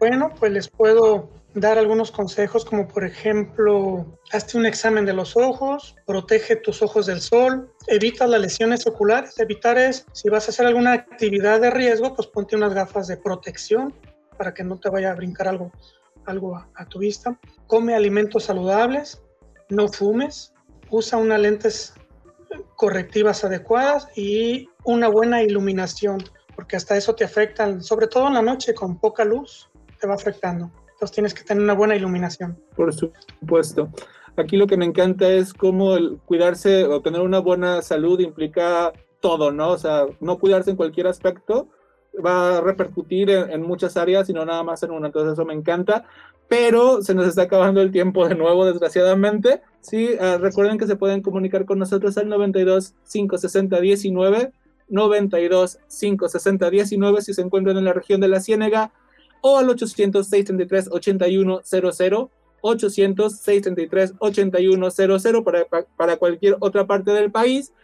Bueno, 0.00 0.30
pues 0.38 0.50
les 0.50 0.68
puedo 0.68 1.30
dar 1.54 1.78
algunos 1.78 2.10
consejos 2.10 2.64
como 2.64 2.88
por 2.88 3.04
ejemplo, 3.04 4.18
hazte 4.32 4.58
un 4.58 4.66
examen 4.66 5.06
de 5.06 5.12
los 5.12 5.36
ojos, 5.36 5.94
protege 6.04 6.56
tus 6.56 6.82
ojos 6.82 7.06
del 7.06 7.20
sol, 7.20 7.72
evita 7.86 8.26
las 8.26 8.40
lesiones 8.40 8.86
oculares, 8.86 9.38
evitar 9.38 9.78
es, 9.78 10.04
si 10.12 10.28
vas 10.28 10.46
a 10.46 10.50
hacer 10.50 10.66
alguna 10.66 10.92
actividad 10.92 11.60
de 11.60 11.70
riesgo, 11.70 12.14
pues 12.14 12.28
ponte 12.28 12.56
unas 12.56 12.74
gafas 12.74 13.06
de 13.06 13.16
protección 13.16 13.94
para 14.36 14.52
que 14.52 14.64
no 14.64 14.78
te 14.78 14.90
vaya 14.90 15.12
a 15.12 15.14
brincar 15.14 15.46
algo, 15.46 15.70
algo 16.26 16.56
a, 16.56 16.86
tu 16.86 16.98
vista. 16.98 17.38
Come 17.68 17.94
alimentos 17.94 18.44
saludables, 18.44 19.22
no 19.68 19.86
fumes, 19.88 20.52
usa 20.90 21.18
unas 21.18 21.40
lentes 21.40 21.94
correctivas 22.74 23.44
adecuadas 23.44 24.08
y 24.16 24.68
una 24.84 25.06
buena 25.06 25.42
iluminación, 25.42 26.18
porque 26.56 26.74
hasta 26.74 26.96
eso 26.96 27.14
te 27.14 27.24
afecta, 27.24 27.80
sobre 27.80 28.08
todo 28.08 28.26
en 28.26 28.34
la 28.34 28.42
noche 28.42 28.74
con 28.74 28.98
poca 28.98 29.24
luz, 29.24 29.70
te 30.00 30.08
va 30.08 30.14
afectando. 30.14 30.72
Entonces 31.04 31.14
tienes 31.14 31.34
que 31.34 31.44
tener 31.44 31.62
una 31.62 31.74
buena 31.74 31.96
iluminación. 31.96 32.58
Por 32.74 32.92
supuesto. 32.94 33.90
Aquí 34.36 34.56
lo 34.56 34.66
que 34.66 34.76
me 34.76 34.86
encanta 34.86 35.28
es 35.28 35.52
cómo 35.52 35.96
el 35.96 36.18
cuidarse 36.24 36.84
o 36.84 37.02
tener 37.02 37.20
una 37.20 37.40
buena 37.40 37.82
salud 37.82 38.18
implica 38.20 38.92
todo, 39.20 39.52
¿no? 39.52 39.70
O 39.70 39.78
sea, 39.78 40.06
no 40.20 40.38
cuidarse 40.38 40.70
en 40.70 40.76
cualquier 40.76 41.06
aspecto 41.06 41.68
va 42.24 42.58
a 42.58 42.60
repercutir 42.60 43.30
en, 43.30 43.62
muchas 43.62 43.96
áreas 43.96 44.28
y 44.30 44.32
no 44.32 44.44
nada 44.44 44.62
más 44.62 44.82
en 44.82 44.92
una. 44.92 45.08
Entonces 45.08 45.34
eso 45.34 45.44
me 45.44 45.54
encanta. 45.54 46.04
Pero 46.48 47.02
se 47.02 47.14
nos 47.14 47.26
está 47.26 47.42
acabando 47.42 47.80
el 47.80 47.90
tiempo 47.90 48.26
de 48.28 48.34
nuevo, 48.34 48.64
desgraciadamente. 48.64 49.62
Sí, 49.80 50.10
uh, 50.14 50.38
recuerden 50.38 50.78
que 50.78 50.86
se 50.86 50.96
pueden 50.96 51.22
comunicar 51.22 51.64
con 51.64 51.78
nosotros 51.78 52.16
al 52.18 52.28
92 52.28 52.94
560 53.10 53.80
19, 53.80 54.52
92 54.88 55.78
560 55.88 56.70
19 56.70 57.22
si 57.22 57.34
se 57.34 57.42
encuentran 57.42 57.76
en 57.76 57.84
la 57.84 57.92
región 57.92 58.20
de 58.20 58.28
la 58.28 58.40
Ciénega 58.40 58.92
o 59.46 59.58
al 59.58 59.68
800 59.68 60.26
633 60.26 60.88
8100 60.90 62.30
800 62.62 63.36
633 63.40 64.14
8100 64.18 65.44
para, 65.44 65.66
para 65.96 66.16
cualquier 66.16 66.56
otra 66.60 66.86
parte 66.86 67.10
del 67.10 67.30
país 67.30 67.74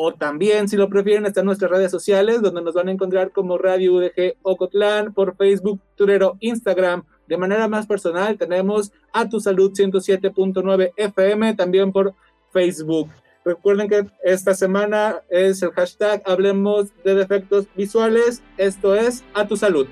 o 0.00 0.12
también, 0.12 0.68
si 0.68 0.76
lo 0.76 0.88
prefieren, 0.88 1.26
están 1.26 1.44
nuestras 1.44 1.72
redes 1.72 1.90
sociales, 1.90 2.40
donde 2.40 2.62
nos 2.62 2.72
van 2.72 2.86
a 2.86 2.92
encontrar 2.92 3.32
como 3.32 3.58
Radio 3.58 3.94
UDG 3.94 4.36
Ocotlán, 4.42 5.12
por 5.12 5.34
Facebook, 5.34 5.80
Twitter, 5.96 6.22
Instagram. 6.38 7.02
De 7.26 7.36
manera 7.36 7.66
más 7.66 7.88
personal, 7.88 8.38
tenemos 8.38 8.92
a 9.12 9.28
Tu 9.28 9.40
Salud 9.40 9.72
107.9 9.72 10.92
FM, 10.96 11.54
también 11.54 11.90
por 11.90 12.14
Facebook. 12.52 13.08
Recuerden 13.44 13.88
que 13.88 14.06
esta 14.22 14.54
semana 14.54 15.22
es 15.30 15.62
el 15.62 15.72
hashtag 15.72 16.22
Hablemos 16.26 16.90
de 17.02 17.16
Defectos 17.16 17.66
Visuales. 17.74 18.40
Esto 18.56 18.94
es 18.94 19.24
A 19.34 19.48
Tu 19.48 19.56
Salud. 19.56 19.88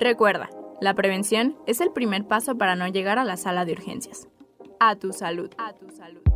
Recuerda, 0.00 0.50
la 0.80 0.94
prevención 0.94 1.56
es 1.66 1.80
el 1.80 1.92
primer 1.92 2.26
paso 2.26 2.58
para 2.58 2.74
no 2.74 2.88
llegar 2.88 3.18
a 3.18 3.24
la 3.24 3.36
sala 3.36 3.64
de 3.64 3.72
urgencias. 3.72 4.28
A 4.80 4.96
tu 4.96 5.12
salud. 5.12 5.50
A 5.56 5.72
tu 5.72 5.88
salud. 5.90 6.33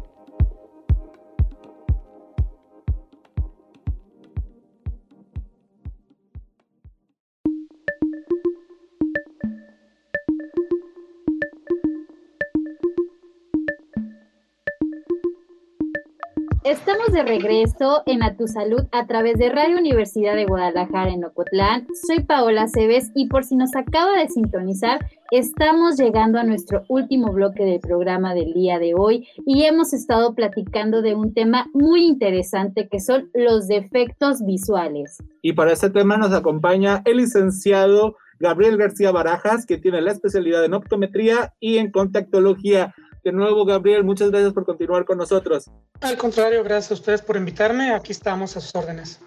Estamos 16.65 17.13
de 17.13 17.23
regreso 17.23 18.03
en 18.07 18.23
A 18.23 18.37
Tu 18.37 18.49
Salud 18.49 18.83
a 18.91 19.07
través 19.07 19.39
de 19.39 19.49
Radio 19.49 19.79
Universidad 19.79 20.35
de 20.35 20.45
Guadalajara 20.45 21.11
en 21.11 21.25
Ocotlán. 21.25 21.87
Soy 22.07 22.25
Paola 22.25 22.67
Cebes 22.67 23.13
y 23.15 23.29
por 23.29 23.45
si 23.45 23.55
nos 23.55 23.77
acaba 23.77 24.19
de 24.19 24.29
sintonizar, 24.29 25.09
estamos 25.31 25.97
llegando 25.97 26.39
a 26.39 26.45
nuestro 26.45 26.83
último 26.89 27.33
bloque 27.33 27.65
del 27.65 27.79
programa 27.79 28.35
del 28.35 28.53
día 28.55 28.81
de 28.81 28.95
hoy 28.95 29.29
y 29.47 29.65
hemos 29.65 29.93
estado 29.93 30.35
platicando 30.35 31.01
de 31.01 31.15
un 31.15 31.33
tema 31.33 31.67
muy 31.73 32.05
interesante 32.05 32.89
que 32.89 32.99
son 32.99 33.31
los 33.35 33.69
defectos 33.69 34.45
visuales. 34.45 35.23
Y 35.43 35.53
para 35.53 35.73
este 35.73 35.91
tema 35.91 36.17
nos 36.17 36.33
acompaña 36.33 37.03
el 37.05 37.19
licenciado 37.19 38.17
Gabriel 38.41 38.77
García 38.77 39.13
Barajas, 39.13 39.65
que 39.65 39.79
tiene 39.79 40.01
la 40.01 40.13
especialidad 40.13 40.65
en 40.65 40.75
optometría 40.75 41.55
y 41.61 41.79
en 41.79 41.91
contactología. 41.91 42.95
De 43.25 43.33
nuevo, 43.33 43.65
Gabriel, 43.65 44.05
muchas 44.05 44.31
gracias 44.31 44.53
por 44.53 44.65
continuar 44.65 45.05
con 45.05 45.19
nosotros. 45.19 45.71
Al 46.01 46.17
contrario, 46.17 46.63
gracias 46.63 46.93
a 46.93 46.95
ustedes 46.95 47.23
por 47.23 47.37
invitarme. 47.37 47.93
Aquí 47.93 48.13
estamos 48.13 48.57
a 48.57 48.61
sus 48.61 48.75
órdenes. 48.75 49.21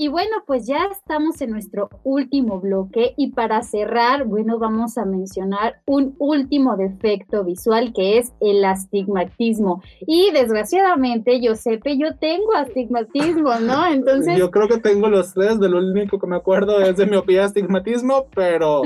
Y 0.00 0.06
bueno, 0.06 0.36
pues 0.46 0.64
ya 0.64 0.84
estamos 0.92 1.40
en 1.40 1.50
nuestro 1.50 1.90
último 2.04 2.60
bloque 2.60 3.14
y 3.16 3.32
para 3.32 3.62
cerrar, 3.62 4.26
bueno, 4.26 4.60
vamos 4.60 4.96
a 4.96 5.04
mencionar 5.04 5.80
un 5.86 6.14
último 6.20 6.76
defecto 6.76 7.42
visual 7.42 7.92
que 7.92 8.18
es 8.18 8.32
el 8.40 8.64
astigmatismo. 8.64 9.82
Y 10.06 10.30
desgraciadamente, 10.30 11.40
Giuseppe, 11.40 11.98
yo 11.98 12.16
tengo 12.16 12.54
astigmatismo, 12.54 13.58
¿no? 13.58 13.86
Entonces... 13.92 14.38
Yo 14.38 14.52
creo 14.52 14.68
que 14.68 14.78
tengo 14.78 15.08
los 15.08 15.34
tres, 15.34 15.58
de 15.58 15.68
lo 15.68 15.78
único 15.78 16.20
que 16.20 16.28
me 16.28 16.36
acuerdo 16.36 16.80
es 16.80 16.96
de 16.96 17.06
miopía, 17.06 17.46
astigmatismo, 17.46 18.26
pero 18.32 18.82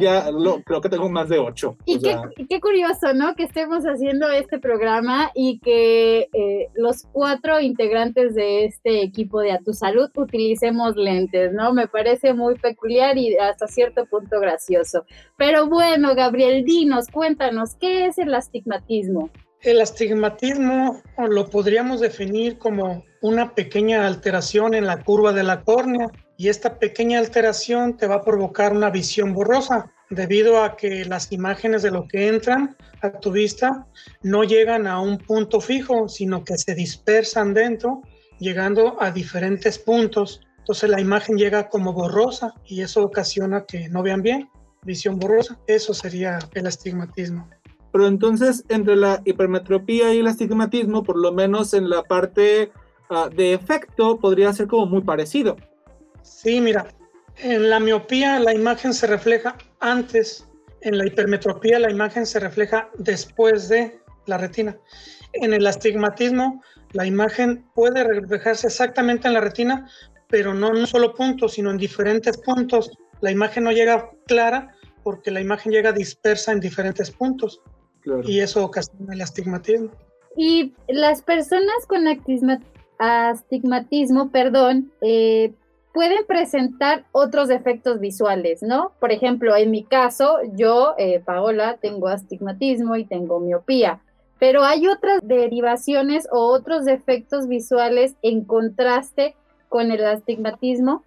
ya 0.00 0.30
lo, 0.30 0.62
creo 0.62 0.80
que 0.80 0.88
tengo 0.88 1.08
más 1.08 1.28
de 1.28 1.40
ocho. 1.40 1.76
Y 1.86 1.98
qué, 1.98 2.16
qué, 2.48 2.60
curioso, 2.60 3.12
¿no? 3.14 3.34
Que 3.34 3.44
estemos 3.44 3.82
haciendo 3.82 4.30
este 4.30 4.60
programa 4.60 5.32
y 5.34 5.58
que 5.58 6.28
eh, 6.32 6.68
los 6.74 7.02
cuatro 7.10 7.60
integrantes 7.60 8.36
de 8.36 8.66
este 8.66 9.02
equipo 9.02 9.40
de 9.40 9.50
A 9.50 9.58
Tu 9.58 9.72
Salud 9.72 10.08
utilicen 10.14 10.51
utilicemos 10.52 10.96
lentes, 10.96 11.52
¿no? 11.52 11.72
Me 11.72 11.88
parece 11.88 12.34
muy 12.34 12.56
peculiar 12.56 13.16
y 13.16 13.36
hasta 13.36 13.66
cierto 13.66 14.04
punto 14.06 14.38
gracioso. 14.40 15.04
Pero 15.36 15.68
bueno, 15.68 16.14
Gabriel, 16.14 16.64
dinos, 16.64 17.06
cuéntanos, 17.08 17.74
¿qué 17.76 18.06
es 18.06 18.18
el 18.18 18.34
astigmatismo? 18.34 19.30
El 19.60 19.80
astigmatismo 19.80 21.00
lo 21.28 21.48
podríamos 21.48 22.00
definir 22.00 22.58
como 22.58 23.04
una 23.22 23.54
pequeña 23.54 24.06
alteración 24.06 24.74
en 24.74 24.86
la 24.86 25.02
curva 25.02 25.32
de 25.32 25.44
la 25.44 25.62
córnea 25.62 26.10
y 26.36 26.48
esta 26.48 26.78
pequeña 26.78 27.20
alteración 27.20 27.96
te 27.96 28.08
va 28.08 28.16
a 28.16 28.22
provocar 28.22 28.72
una 28.72 28.90
visión 28.90 29.32
borrosa 29.32 29.92
debido 30.10 30.62
a 30.62 30.76
que 30.76 31.04
las 31.04 31.30
imágenes 31.32 31.82
de 31.82 31.92
lo 31.92 32.06
que 32.08 32.26
entran 32.26 32.76
a 33.00 33.12
tu 33.12 33.30
vista 33.30 33.86
no 34.22 34.42
llegan 34.42 34.86
a 34.86 35.00
un 35.00 35.18
punto 35.18 35.60
fijo, 35.60 36.08
sino 36.08 36.44
que 36.44 36.58
se 36.58 36.74
dispersan 36.74 37.54
dentro 37.54 38.02
llegando 38.42 39.00
a 39.00 39.10
diferentes 39.10 39.78
puntos. 39.78 40.40
Entonces 40.58 40.90
la 40.90 41.00
imagen 41.00 41.36
llega 41.36 41.68
como 41.68 41.92
borrosa 41.92 42.54
y 42.66 42.82
eso 42.82 43.02
ocasiona 43.02 43.64
que 43.64 43.88
no 43.88 44.02
vean 44.02 44.22
bien, 44.22 44.50
visión 44.82 45.18
borrosa. 45.18 45.58
Eso 45.66 45.94
sería 45.94 46.38
el 46.54 46.66
astigmatismo. 46.66 47.48
Pero 47.92 48.06
entonces 48.06 48.64
entre 48.68 48.96
la 48.96 49.22
hipermetropía 49.24 50.12
y 50.12 50.18
el 50.18 50.26
astigmatismo, 50.26 51.02
por 51.02 51.18
lo 51.18 51.32
menos 51.32 51.74
en 51.74 51.88
la 51.88 52.02
parte 52.02 52.72
ah, 53.10 53.28
de 53.34 53.54
efecto 53.54 54.18
podría 54.18 54.52
ser 54.52 54.66
como 54.66 54.86
muy 54.86 55.02
parecido. 55.02 55.56
Sí, 56.22 56.60
mira, 56.60 56.86
en 57.38 57.70
la 57.70 57.80
miopía 57.80 58.38
la 58.38 58.54
imagen 58.54 58.94
se 58.94 59.06
refleja 59.06 59.56
antes, 59.80 60.48
en 60.80 60.98
la 60.98 61.06
hipermetropía 61.06 61.78
la 61.78 61.90
imagen 61.90 62.26
se 62.26 62.40
refleja 62.40 62.90
después 62.98 63.68
de 63.68 64.00
la 64.26 64.38
retina. 64.38 64.76
En 65.32 65.52
el 65.52 65.66
astigmatismo 65.66 66.62
la 66.92 67.06
imagen 67.06 67.64
puede 67.74 68.04
reflejarse 68.04 68.66
exactamente 68.66 69.28
en 69.28 69.34
la 69.34 69.40
retina, 69.40 69.88
pero 70.28 70.54
no 70.54 70.68
en 70.68 70.78
un 70.78 70.86
solo 70.86 71.14
punto, 71.14 71.48
sino 71.48 71.70
en 71.70 71.78
diferentes 71.78 72.38
puntos. 72.38 72.90
La 73.20 73.30
imagen 73.30 73.64
no 73.64 73.72
llega 73.72 74.10
clara 74.26 74.74
porque 75.02 75.30
la 75.30 75.40
imagen 75.40 75.72
llega 75.72 75.92
dispersa 75.92 76.52
en 76.52 76.60
diferentes 76.60 77.10
puntos 77.10 77.60
y 78.24 78.40
eso 78.40 78.64
ocasiona 78.64 79.14
el 79.14 79.22
astigmatismo. 79.22 79.90
Y 80.36 80.74
las 80.88 81.22
personas 81.22 81.86
con 81.86 82.04
astigmatismo, 82.98 84.30
perdón, 84.30 84.92
eh, 85.00 85.52
pueden 85.92 86.24
presentar 86.26 87.04
otros 87.12 87.48
defectos 87.48 88.00
visuales, 88.00 88.62
¿no? 88.62 88.92
Por 88.98 89.12
ejemplo, 89.12 89.54
en 89.56 89.70
mi 89.70 89.84
caso, 89.84 90.38
yo, 90.54 90.94
eh, 90.98 91.20
Paola, 91.20 91.78
tengo 91.80 92.08
astigmatismo 92.08 92.96
y 92.96 93.04
tengo 93.04 93.40
miopía, 93.40 94.00
pero 94.42 94.64
hay 94.64 94.88
otras 94.88 95.20
derivaciones 95.22 96.26
o 96.32 96.48
otros 96.48 96.84
defectos 96.84 97.46
visuales 97.46 98.14
en 98.22 98.44
contraste 98.44 99.36
con 99.68 99.92
el 99.92 100.04
astigmatismo. 100.04 101.04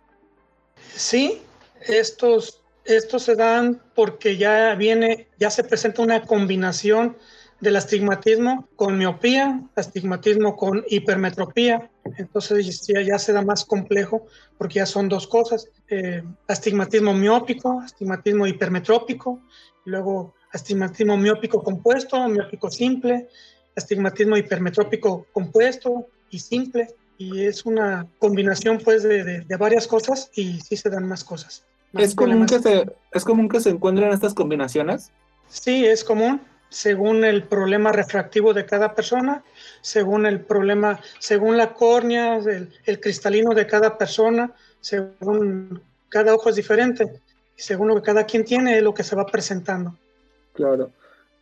Sí, 0.95 1.41
estos, 1.81 2.61
estos 2.85 3.23
se 3.23 3.35
dan 3.35 3.81
porque 3.93 4.37
ya 4.37 4.73
viene, 4.75 5.27
ya 5.37 5.49
se 5.49 5.65
presenta 5.65 6.01
una 6.01 6.21
combinación 6.21 7.17
del 7.59 7.75
astigmatismo 7.75 8.69
con 8.77 8.97
miopía, 8.97 9.61
astigmatismo 9.75 10.55
con 10.55 10.85
hipermetropía. 10.87 11.91
Entonces 12.17 12.87
ya, 12.87 13.19
se 13.19 13.33
da 13.33 13.41
más 13.41 13.65
complejo 13.65 14.27
porque 14.57 14.75
ya 14.75 14.85
son 14.85 15.09
dos 15.09 15.27
cosas. 15.27 15.67
Eh, 15.89 16.23
astigmatismo 16.47 17.13
miópico, 17.13 17.81
astigmatismo 17.81 18.47
hipermetrópico, 18.47 19.41
luego 19.83 20.35
astigmatismo 20.55 21.17
miópico 21.17 21.61
compuesto, 21.61 22.27
miópico 22.27 22.71
simple, 22.71 23.27
astigmatismo 23.75 24.37
hipermetrópico 24.37 25.27
compuesto 25.31 26.07
y 26.29 26.39
simple. 26.39 26.87
Y 27.17 27.43
es 27.43 27.65
una 27.65 28.07
combinación 28.19 28.79
pues 28.83 29.03
de, 29.03 29.23
de, 29.41 29.57
varias 29.57 29.87
cosas 29.87 30.29
y 30.33 30.59
sí 30.59 30.75
se 30.75 30.89
dan 30.89 31.07
más 31.07 31.23
cosas. 31.23 31.63
¿Es, 31.93 32.13
común 32.13 32.45
que 32.45 32.59
se, 32.59 32.85
¿Es 33.13 33.23
común 33.23 33.47
que 33.47 33.61
se 33.61 33.69
encuentren 33.69 34.11
estas 34.11 34.33
combinaciones? 34.33 35.11
Sí, 35.47 35.85
es 35.85 36.03
común 36.03 36.41
según 36.69 37.23
el 37.23 37.43
problema 37.43 37.93
refractivo 37.93 38.53
de 38.53 38.65
cada 38.65 38.93
persona, 38.93 39.43
según 39.81 40.25
el 40.25 40.41
problema, 40.41 40.99
según 41.19 41.55
la 41.55 41.73
córnea, 41.73 42.37
el, 42.37 42.99
cristalino 42.99 43.53
de 43.53 43.65
cada 43.65 43.97
persona, 43.97 44.51
según 44.81 45.81
cada 46.09 46.35
ojo 46.35 46.49
es 46.49 46.57
diferente, 46.57 47.21
según 47.55 47.87
lo 47.87 47.95
que 47.95 48.01
cada 48.01 48.25
quien 48.25 48.43
tiene 48.43 48.77
es 48.77 48.83
lo 48.83 48.93
que 48.93 49.03
se 49.03 49.15
va 49.15 49.25
presentando. 49.25 49.95
Claro. 50.55 50.89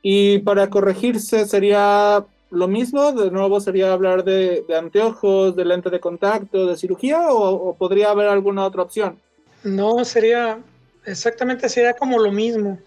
Y 0.02 0.40
para 0.40 0.70
corregirse 0.70 1.46
sería 1.46 2.26
lo 2.50 2.68
mismo, 2.68 3.14
de 3.14 3.32
nuevo 3.32 3.60
sería 3.62 3.94
hablar 3.94 4.24
de, 4.24 4.66
anteojos, 4.78 5.56
de 5.56 5.66
lente 5.66 5.90
de 5.90 6.00
contacto, 6.00 6.68
de 6.68 6.78
cirugía, 6.78 7.30
o 7.30 7.74
podría 7.76 8.10
haber 8.12 8.28
alguna 8.28 8.66
otra 8.66 8.84
opción. 8.84 9.18
No, 9.64 10.04
sería 10.04 10.60
exactamente, 11.06 11.70
sería 11.70 11.94
como 11.94 12.20
lo 12.20 12.32
mismo 12.32 12.78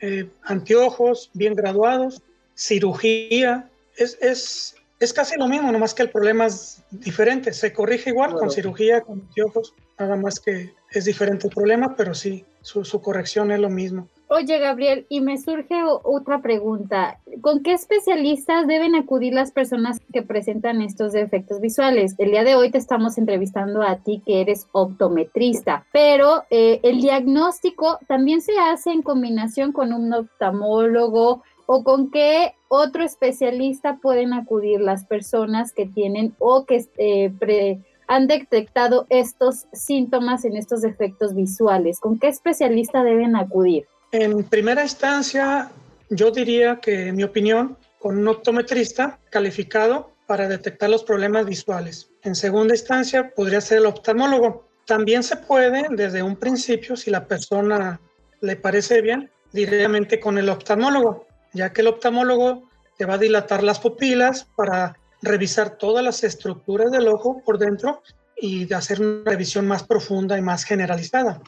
eh, 0.00 0.28
anteojos 0.44 1.30
bien 1.34 1.54
graduados, 1.54 2.22
cirugía, 2.54 3.68
es, 3.96 4.16
es, 4.20 4.76
es, 4.98 5.12
casi 5.12 5.36
lo 5.36 5.46
mismo, 5.48 5.70
nomás 5.70 5.92
que 5.92 6.02
el 6.02 6.10
problema 6.10 6.46
es 6.46 6.82
diferente. 6.90 7.52
Se 7.52 7.72
corrige 7.72 8.10
igual 8.10 8.34
con 8.34 8.50
cirugía, 8.50 9.02
con 9.02 9.20
anteojos, 9.20 9.74
nada 9.98 10.16
más 10.16 10.40
que 10.40 10.72
es 10.90 11.04
diferente 11.04 11.48
el 11.48 11.54
problema, 11.54 11.94
pero 11.96 12.14
sí, 12.14 12.44
su, 12.62 12.84
su 12.84 13.02
corrección 13.02 13.50
es 13.50 13.60
lo 13.60 13.68
mismo. 13.68 14.08
Oye, 14.32 14.60
Gabriel, 14.60 15.06
y 15.08 15.20
me 15.22 15.38
surge 15.38 15.82
otra 15.82 16.40
pregunta. 16.40 17.18
¿Con 17.40 17.64
qué 17.64 17.72
especialistas 17.72 18.64
deben 18.68 18.94
acudir 18.94 19.34
las 19.34 19.50
personas 19.50 19.98
que 20.12 20.22
presentan 20.22 20.82
estos 20.82 21.10
defectos 21.10 21.60
visuales? 21.60 22.14
El 22.16 22.30
día 22.30 22.44
de 22.44 22.54
hoy 22.54 22.70
te 22.70 22.78
estamos 22.78 23.18
entrevistando 23.18 23.82
a 23.82 23.96
ti 23.96 24.22
que 24.24 24.40
eres 24.40 24.68
optometrista, 24.70 25.84
pero 25.92 26.44
eh, 26.48 26.78
el 26.84 27.00
diagnóstico 27.00 27.98
también 28.06 28.40
se 28.40 28.56
hace 28.56 28.92
en 28.92 29.02
combinación 29.02 29.72
con 29.72 29.92
un 29.92 30.12
oftalmólogo 30.12 31.42
o 31.66 31.82
con 31.82 32.12
qué 32.12 32.54
otro 32.68 33.02
especialista 33.02 33.96
pueden 33.96 34.32
acudir 34.32 34.80
las 34.80 35.06
personas 35.06 35.72
que 35.72 35.86
tienen 35.86 36.36
o 36.38 36.66
que 36.66 36.86
eh, 36.98 37.80
han 38.06 38.28
detectado 38.28 39.06
estos 39.08 39.66
síntomas 39.72 40.44
en 40.44 40.56
estos 40.56 40.82
defectos 40.82 41.34
visuales. 41.34 41.98
¿Con 41.98 42.20
qué 42.20 42.28
especialista 42.28 43.02
deben 43.02 43.34
acudir? 43.34 43.88
En 44.12 44.42
primera 44.42 44.82
instancia, 44.82 45.70
yo 46.08 46.32
diría 46.32 46.80
que, 46.80 47.08
en 47.08 47.16
mi 47.16 47.22
opinión, 47.22 47.76
con 48.00 48.18
un 48.18 48.26
optometrista 48.26 49.20
calificado 49.30 50.10
para 50.26 50.48
detectar 50.48 50.90
los 50.90 51.04
problemas 51.04 51.46
visuales. 51.46 52.10
En 52.22 52.34
segunda 52.34 52.74
instancia, 52.74 53.32
podría 53.36 53.60
ser 53.60 53.78
el 53.78 53.86
oftalmólogo. 53.86 54.68
También 54.84 55.22
se 55.22 55.36
puede, 55.36 55.86
desde 55.90 56.24
un 56.24 56.34
principio, 56.34 56.96
si 56.96 57.10
la 57.12 57.24
persona 57.24 58.00
le 58.40 58.56
parece 58.56 59.00
bien, 59.00 59.30
directamente 59.52 60.18
con 60.18 60.38
el 60.38 60.48
oftalmólogo, 60.48 61.26
ya 61.52 61.72
que 61.72 61.82
el 61.82 61.88
oftalmólogo 61.88 62.68
te 62.98 63.04
va 63.04 63.14
a 63.14 63.18
dilatar 63.18 63.62
las 63.62 63.78
pupilas 63.78 64.48
para 64.56 64.96
revisar 65.22 65.78
todas 65.78 66.04
las 66.04 66.24
estructuras 66.24 66.90
del 66.90 67.06
ojo 67.06 67.42
por 67.44 67.58
dentro 67.58 68.02
y 68.36 68.72
hacer 68.72 69.00
una 69.00 69.30
revisión 69.30 69.68
más 69.68 69.84
profunda 69.84 70.36
y 70.36 70.42
más 70.42 70.64
generalizada 70.64 71.40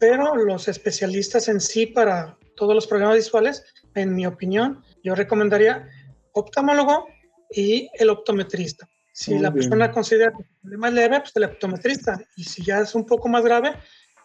pero 0.00 0.34
los 0.34 0.66
especialistas 0.66 1.46
en 1.48 1.60
sí 1.60 1.86
para 1.86 2.38
todos 2.56 2.74
los 2.74 2.86
problemas 2.86 3.16
visuales, 3.16 3.64
en 3.94 4.14
mi 4.14 4.26
opinión, 4.26 4.82
yo 5.04 5.14
recomendaría 5.14 5.88
oftalmólogo 6.32 7.06
y 7.50 7.88
el 7.94 8.08
optometrista. 8.08 8.88
Si 9.12 9.38
la 9.38 9.52
persona 9.52 9.92
considera 9.92 10.32
que 10.32 10.42
es 10.42 10.92
leve, 10.92 11.20
pues 11.20 11.32
el 11.36 11.44
optometrista. 11.44 12.18
Y 12.36 12.44
si 12.44 12.64
ya 12.64 12.80
es 12.80 12.94
un 12.94 13.04
poco 13.04 13.28
más 13.28 13.44
grave, 13.44 13.74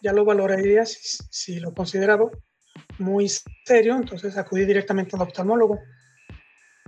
ya 0.02 0.12
lo 0.14 0.24
valoraría 0.24 0.86
si, 0.86 1.18
si 1.30 1.60
lo 1.60 1.74
considera 1.74 2.18
muy 2.98 3.28
serio, 3.66 3.96
entonces 3.96 4.38
acudir 4.38 4.66
directamente 4.66 5.14
al 5.14 5.22
oftalmólogo. 5.22 5.78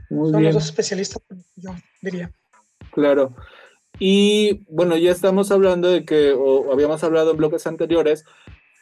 Son 0.09 0.43
los 0.43 0.55
dos 0.55 0.65
especialistas, 0.65 1.23
yo 1.57 1.75
diría. 2.01 2.33
Claro. 2.93 3.37
Y 3.99 4.65
bueno, 4.69 4.97
ya 4.97 5.11
estamos 5.11 5.51
hablando 5.51 5.91
de 5.91 6.07
que, 6.07 6.33
o 6.33 6.73
habíamos 6.73 7.05
hablado 7.05 7.33
en 7.33 7.37
bloques 7.37 7.67
anteriores, 7.67 8.25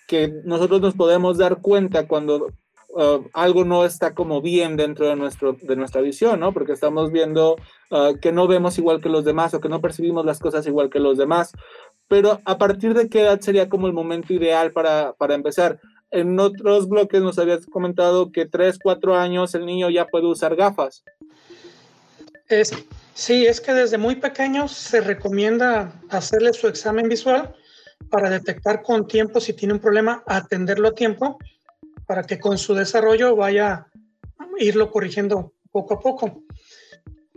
que 0.07 0.29
nosotros 0.45 0.81
nos 0.81 0.95
podemos 0.95 1.39
dar 1.39 1.61
cuenta 1.61 2.07
cuando 2.07 2.53
uh, 2.91 3.25
algo 3.33 3.65
no 3.65 3.85
está 3.85 4.15
como 4.15 4.41
bien 4.41 4.77
dentro 4.77 5.07
de, 5.07 5.17
nuestro, 5.17 5.57
de 5.61 5.77
nuestra 5.77 6.01
visión, 6.01 6.41
¿no? 6.41 6.53
Porque 6.53 6.73
estamos 6.73 7.13
viendo 7.13 7.57
uh, 7.91 8.19
que 8.21 8.33
no 8.33 8.47
vemos 8.47 8.79
igual 8.79 9.01
que 9.01 9.09
los 9.09 9.25
demás 9.25 9.55
o 9.55 9.61
que 9.61 9.69
no 9.69 9.81
percibimos 9.81 10.25
las 10.25 10.39
cosas 10.39 10.67
igual 10.67 10.91
que 10.91 11.01
los 11.01 11.19
demás. 11.19 11.53
Pero 12.09 12.41
a 12.45 12.59
partir 12.59 12.95
de 12.95 13.09
qué 13.09 13.21
edad 13.21 13.41
sería 13.41 13.69
como 13.69 13.87
el 13.87 13.93
momento 13.93 14.33
ideal 14.33 14.73
para, 14.73 15.13
para 15.15 15.35
empezar? 15.35 15.81
En 16.11 16.39
otros 16.39 16.89
bloques 16.89 17.21
nos 17.21 17.39
habías 17.39 17.67
comentado 17.67 18.31
que 18.31 18.47
3, 18.47 18.79
4 18.83 19.17
años 19.17 19.55
el 19.55 19.67
niño 19.67 19.91
ya 19.91 20.07
puede 20.07 20.27
usar 20.27 20.55
gafas. 20.55 21.03
Es, 22.49 22.73
sí, 23.13 23.45
es 23.45 23.61
que 23.61 23.75
desde 23.75 23.99
muy 23.99 24.15
pequeños 24.17 24.71
se 24.71 25.01
recomienda 25.01 25.93
hacerle 26.09 26.53
su 26.53 26.69
examen 26.69 27.09
visual 27.09 27.57
para 28.11 28.31
detectar 28.31 28.83
con 28.83 29.07
tiempo 29.07 29.41
si 29.41 29.53
tiene 29.53 29.75
un 29.75 29.81
problema, 29.81 30.23
atenderlo 30.27 30.89
a 30.89 30.95
tiempo, 30.95 31.39
para 32.07 32.23
que 32.23 32.39
con 32.39 32.57
su 32.59 32.75
desarrollo 32.75 33.37
vaya 33.37 33.87
a 34.39 34.47
irlo 34.59 34.91
corrigiendo 34.91 35.55
poco 35.71 35.95
a 35.95 36.01
poco. 36.01 36.43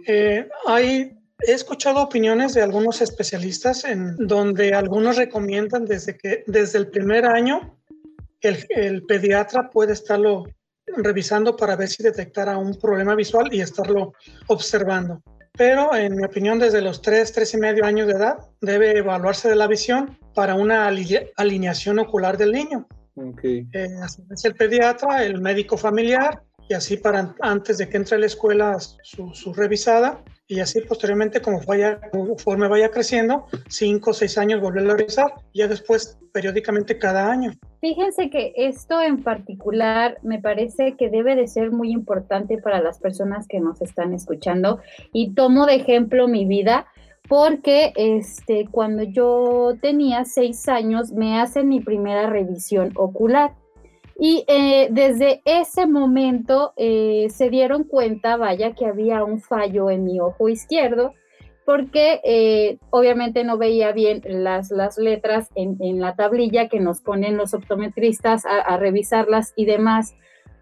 Eh, 0.05 0.47
hay, 0.65 1.17
he 1.39 1.51
escuchado 1.51 2.01
opiniones 2.01 2.53
de 2.53 2.61
algunos 2.61 3.01
especialistas 3.01 3.83
en 3.83 4.15
donde 4.15 4.73
algunos 4.73 5.17
recomiendan 5.17 5.85
desde 5.85 6.17
que 6.17 6.43
desde 6.47 6.77
el 6.77 6.89
primer 6.89 7.25
año 7.25 7.77
el, 8.41 8.65
el 8.69 9.03
pediatra 9.03 9.69
puede 9.69 9.93
estarlo 9.93 10.45
revisando 10.85 11.55
para 11.55 11.75
ver 11.75 11.89
si 11.89 12.03
detectara 12.03 12.57
un 12.57 12.79
problema 12.79 13.15
visual 13.15 13.53
y 13.53 13.61
estarlo 13.61 14.13
observando. 14.47 15.21
Pero 15.57 15.95
en 15.95 16.15
mi 16.15 16.23
opinión, 16.23 16.59
desde 16.59 16.81
los 16.81 17.01
3, 17.01 17.31
3 17.33 17.53
y 17.53 17.57
medio 17.57 17.85
años 17.85 18.07
de 18.07 18.13
edad, 18.13 18.37
debe 18.61 18.97
evaluarse 18.97 19.49
de 19.49 19.55
la 19.55 19.67
visión 19.67 20.17
para 20.33 20.55
una 20.55 20.87
alineación 20.87 21.99
ocular 21.99 22.37
del 22.37 22.51
niño. 22.51 22.87
Okay. 23.15 23.67
Eh, 23.73 23.87
es 24.31 24.45
el 24.45 24.55
pediatra, 24.55 25.23
el 25.25 25.41
médico 25.41 25.77
familiar, 25.77 26.41
y 26.69 26.73
así 26.75 26.97
para 26.97 27.35
antes 27.41 27.79
de 27.79 27.89
que 27.89 27.97
entre 27.97 28.15
a 28.15 28.19
la 28.19 28.27
escuela 28.27 28.77
su, 28.79 29.33
su 29.33 29.53
revisada, 29.53 30.23
y 30.49 30.59
así 30.61 30.81
posteriormente, 30.81 31.41
como 31.41 31.61
vaya, 31.61 32.01
conforme 32.11 32.67
vaya 32.67 32.89
creciendo, 32.89 33.45
cinco 33.69 34.09
o 34.09 34.13
seis 34.13 34.35
años 34.37 34.59
volverlo 34.59 34.93
a 34.93 34.97
revisar, 34.97 35.31
y 35.53 35.59
ya 35.59 35.67
después 35.67 36.17
periódicamente 36.33 36.97
cada 36.97 37.31
año. 37.31 37.51
Fíjense 37.81 38.31
que 38.31 38.53
esto 38.57 38.99
en 38.99 39.21
particular 39.23 40.17
me 40.23 40.41
parece 40.41 40.95
que 40.97 41.09
debe 41.09 41.35
de 41.35 41.47
ser 41.47 41.71
muy 41.71 41.91
importante 41.91 42.57
para 42.57 42.81
las 42.81 42.99
personas 42.99 43.47
que 43.47 43.59
nos 43.59 43.79
están 43.81 44.15
escuchando, 44.15 44.79
y 45.13 45.35
tomo 45.35 45.67
de 45.67 45.75
ejemplo 45.75 46.27
mi 46.27 46.45
vida 46.45 46.87
porque 47.27 47.93
este, 47.95 48.67
cuando 48.71 49.03
yo 49.03 49.75
tenía 49.81 50.25
seis 50.25 50.67
años 50.67 51.11
me 51.11 51.39
hacen 51.39 51.69
mi 51.69 51.79
primera 51.79 52.27
revisión 52.27 52.91
ocular. 52.95 53.53
Y 54.19 54.43
eh, 54.47 54.89
desde 54.91 55.41
ese 55.45 55.87
momento 55.87 56.73
eh, 56.75 57.27
se 57.29 57.49
dieron 57.49 57.85
cuenta, 57.85 58.35
vaya, 58.35 58.73
que 58.73 58.85
había 58.85 59.23
un 59.23 59.39
fallo 59.39 59.89
en 59.89 60.03
mi 60.03 60.19
ojo 60.19 60.49
izquierdo, 60.49 61.13
porque 61.65 62.19
eh, 62.25 62.79
obviamente 62.89 63.45
no 63.45 63.57
veía 63.57 63.93
bien 63.93 64.21
las, 64.25 64.71
las 64.71 64.97
letras 64.97 65.47
en, 65.55 65.77
en, 65.79 66.01
la 66.01 66.15
tablilla 66.15 66.67
que 66.67 66.81
nos 66.81 66.99
ponen 66.99 67.37
los 67.37 67.53
optometristas 67.53 68.45
a, 68.45 68.59
a 68.59 68.75
revisarlas 68.75 69.53
y 69.55 69.63
demás. 69.63 70.15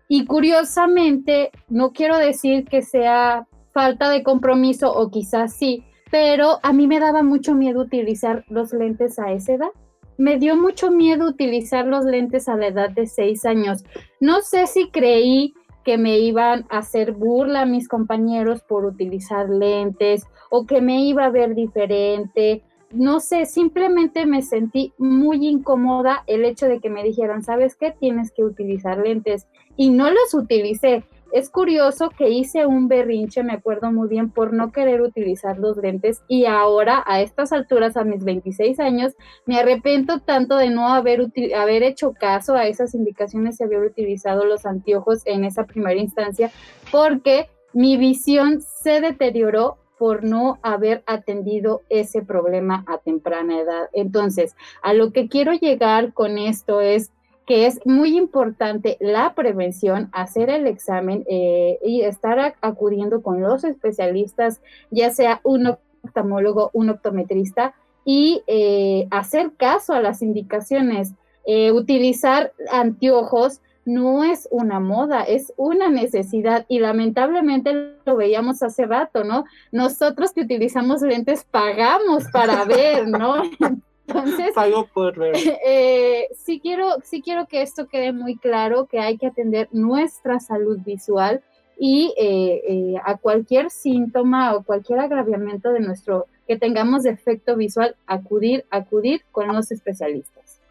Y 0.07 0.25
curiosamente, 0.25 1.49
no 1.67 1.93
quiero 1.93 2.17
decir 2.17 2.65
que 2.65 2.83
sea 2.83 3.47
falta 3.73 4.09
de 4.11 4.21
compromiso 4.21 4.93
o 4.93 5.09
quizás 5.09 5.55
sí, 5.55 5.83
pero 6.11 6.59
a 6.61 6.73
mí 6.73 6.85
me 6.85 6.99
daba 6.99 7.23
mucho 7.23 7.55
miedo 7.55 7.81
utilizar 7.81 8.45
los 8.49 8.71
lentes 8.71 9.17
a 9.17 9.31
esa 9.31 9.53
edad. 9.53 9.69
Me 10.17 10.37
dio 10.37 10.55
mucho 10.55 10.89
miedo 10.89 11.27
utilizar 11.27 11.85
los 11.85 12.03
lentes 12.03 12.49
a 12.49 12.55
la 12.55 12.67
edad 12.67 12.89
de 12.89 13.05
seis 13.05 13.45
años. 13.45 13.85
No 14.19 14.41
sé 14.41 14.65
si 14.67 14.89
creí 14.89 15.53
que 15.85 15.97
me 15.97 16.19
iban 16.19 16.65
a 16.69 16.79
hacer 16.79 17.13
burla 17.13 17.65
mis 17.65 17.87
compañeros 17.87 18.61
por 18.61 18.83
utilizar 18.83 19.47
lentes 19.49 20.25
o 20.49 20.65
que 20.65 20.81
me 20.81 21.01
iba 21.01 21.25
a 21.25 21.29
ver 21.29 21.55
diferente. 21.55 22.63
No 22.91 23.19
sé, 23.19 23.45
simplemente 23.45 24.25
me 24.25 24.41
sentí 24.41 24.93
muy 24.97 25.47
incómoda 25.47 26.23
el 26.27 26.45
hecho 26.45 26.67
de 26.67 26.79
que 26.79 26.89
me 26.89 27.03
dijeran, 27.03 27.43
¿sabes 27.43 27.75
qué? 27.75 27.91
Tienes 27.91 28.31
que 28.31 28.43
utilizar 28.43 28.97
lentes. 28.97 29.47
Y 29.75 29.89
no 29.91 30.09
los 30.09 30.33
utilicé 30.33 31.03
es 31.31 31.49
curioso 31.49 32.09
que 32.09 32.29
hice 32.29 32.65
un 32.65 32.87
berrinche, 32.87 33.43
me 33.43 33.53
acuerdo 33.53 33.91
muy 33.91 34.07
bien, 34.07 34.29
por 34.29 34.53
no 34.53 34.71
querer 34.71 35.01
utilizar 35.01 35.57
los 35.59 35.77
lentes 35.77 36.21
y 36.27 36.45
ahora 36.45 37.03
a 37.05 37.21
estas 37.21 37.51
alturas, 37.51 37.97
a 37.97 38.03
mis 38.03 38.23
26 38.23 38.79
años, 38.79 39.13
me 39.45 39.59
arrepiento 39.59 40.19
tanto 40.19 40.57
de 40.57 40.69
no 40.69 40.93
haber, 40.93 41.27
haber 41.55 41.83
hecho 41.83 42.13
caso 42.13 42.55
a 42.55 42.67
esas 42.67 42.93
indicaciones 42.93 43.59
y 43.59 43.63
haber 43.63 43.81
utilizado 43.81 44.45
los 44.45 44.65
anteojos 44.65 45.21
en 45.25 45.43
esa 45.43 45.65
primera 45.65 45.99
instancia, 45.99 46.51
porque 46.91 47.49
mi 47.73 47.97
visión 47.97 48.61
se 48.61 49.01
deterioró 49.01 49.77
por 49.97 50.23
no 50.23 50.59
haber 50.61 51.03
atendido 51.07 51.81
ese 51.89 52.21
problema 52.21 52.85
a 52.87 52.99
temprana 52.99 53.59
edad. 53.59 53.89
Entonces, 53.93 54.55
a 54.81 54.93
lo 54.93 55.11
que 55.11 55.27
quiero 55.27 55.53
llegar 55.53 56.13
con 56.13 56.37
esto 56.37 56.81
es 56.81 57.11
que 57.47 57.65
es 57.65 57.79
muy 57.85 58.17
importante 58.17 58.97
la 58.99 59.33
prevención, 59.33 60.09
hacer 60.11 60.49
el 60.49 60.67
examen 60.67 61.23
eh, 61.29 61.79
y 61.83 62.01
estar 62.01 62.55
acudiendo 62.61 63.21
con 63.21 63.41
los 63.41 63.63
especialistas, 63.63 64.59
ya 64.91 65.11
sea 65.11 65.39
un 65.43 65.77
oftalmólogo, 66.03 66.69
un 66.73 66.89
optometrista, 66.89 67.73
y 68.03 68.43
eh, 68.47 69.07
hacer 69.11 69.51
caso 69.57 69.93
a 69.93 70.01
las 70.01 70.21
indicaciones. 70.21 71.13
Eh, 71.45 71.71
utilizar 71.71 72.51
anteojos 72.69 73.61
no 73.85 74.25
es 74.25 74.49
una 74.51 74.81
moda, 74.81 75.23
es 75.23 75.53
una 75.55 75.89
necesidad 75.89 76.65
y 76.67 76.79
lamentablemente 76.79 77.95
lo 78.05 78.17
veíamos 78.17 78.61
hace 78.61 78.85
rato, 78.85 79.23
¿no? 79.23 79.45
Nosotros 79.71 80.33
que 80.33 80.41
utilizamos 80.41 81.01
lentes 81.01 81.45
pagamos 81.45 82.25
para 82.33 82.65
ver, 82.65 83.07
¿no? 83.07 83.35
Entonces, 84.07 84.53
eh, 85.65 86.27
sí, 86.33 86.59
quiero, 86.61 86.95
sí 87.03 87.21
quiero 87.21 87.45
que 87.47 87.61
esto 87.61 87.87
quede 87.87 88.13
muy 88.13 88.37
claro, 88.37 88.85
que 88.85 88.99
hay 88.99 89.17
que 89.17 89.27
atender 89.27 89.67
nuestra 89.71 90.39
salud 90.39 90.79
visual 90.85 91.43
y 91.77 92.13
eh, 92.17 92.61
eh, 92.67 92.95
a 93.03 93.17
cualquier 93.17 93.69
síntoma 93.69 94.55
o 94.55 94.63
cualquier 94.63 94.99
agraviamiento 94.99 95.71
de 95.71 95.81
nuestro, 95.81 96.27
que 96.47 96.57
tengamos 96.57 97.03
defecto 97.03 97.55
visual, 97.55 97.95
acudir, 98.07 98.65
acudir 98.71 99.21
con 99.31 99.47
los 99.47 99.71
especialistas. 99.71 100.61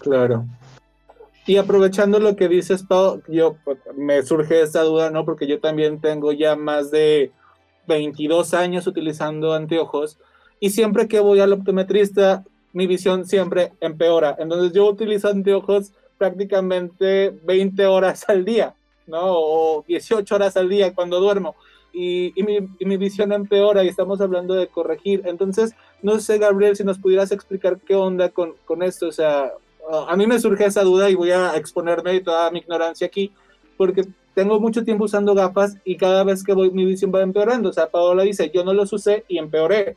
Claro. 0.00 0.46
Y 1.46 1.58
aprovechando 1.58 2.18
lo 2.18 2.34
que 2.34 2.48
dices, 2.48 2.82
Pau, 2.82 3.22
yo 3.28 3.56
pues, 3.64 3.78
me 3.96 4.22
surge 4.22 4.62
esa 4.62 4.82
duda, 4.82 5.10
¿no? 5.10 5.24
Porque 5.24 5.46
yo 5.46 5.60
también 5.60 6.00
tengo 6.00 6.32
ya 6.32 6.56
más 6.56 6.90
de 6.90 7.30
22 7.86 8.52
años 8.54 8.86
utilizando 8.86 9.54
anteojos 9.54 10.18
y 10.60 10.70
siempre 10.70 11.08
que 11.08 11.20
voy 11.20 11.40
al 11.40 11.52
optometrista, 11.52 12.44
mi 12.72 12.86
visión 12.86 13.24
siempre 13.26 13.72
empeora. 13.80 14.36
Entonces 14.38 14.72
yo 14.72 14.86
utilizo 14.86 15.28
anteojos 15.28 15.92
prácticamente 16.18 17.30
20 17.44 17.86
horas 17.86 18.24
al 18.28 18.44
día, 18.44 18.74
¿no? 19.06 19.20
O 19.22 19.84
18 19.86 20.34
horas 20.34 20.56
al 20.56 20.68
día 20.68 20.94
cuando 20.94 21.20
duermo. 21.20 21.54
Y, 21.92 22.34
mi, 22.36 22.58
mi, 22.84 22.98
visión 22.98 23.32
empeora 23.32 23.82
y 23.82 23.88
estamos 23.88 24.20
hablando 24.20 24.52
de 24.52 24.66
corregir. 24.66 25.22
Entonces, 25.24 25.74
no 26.02 26.20
sé, 26.20 26.36
Gabriel, 26.36 26.76
si 26.76 26.84
nos 26.84 26.98
pudieras 26.98 27.32
explicar 27.32 27.78
qué 27.78 27.94
onda 27.94 28.28
con, 28.28 28.52
con 28.66 28.82
esto. 28.82 29.08
O 29.08 29.12
sea, 29.12 29.50
a 30.06 30.14
mí 30.14 30.26
me 30.26 30.38
surge 30.38 30.66
esa 30.66 30.82
duda 30.82 31.08
y 31.08 31.14
voy 31.14 31.30
a 31.30 31.56
exponerme 31.56 32.20
toda 32.20 32.50
mi 32.50 32.58
ignorancia 32.58 33.06
aquí, 33.06 33.32
porque 33.78 34.02
tengo 34.34 34.60
mucho 34.60 34.84
tiempo 34.84 35.04
usando 35.04 35.34
gafas 35.34 35.78
y 35.86 35.96
cada 35.96 36.22
vez 36.22 36.44
que 36.44 36.52
voy 36.52 36.70
mi 36.70 36.84
visión 36.84 37.10
va 37.14 37.22
empeorando. 37.22 37.70
O 37.70 37.72
sea, 37.72 37.88
Paola 37.88 38.24
dice, 38.24 38.50
yo 38.54 38.62
no 38.64 38.74
los 38.74 38.92
usé 38.92 39.24
y 39.28 39.38
empeoré. 39.38 39.96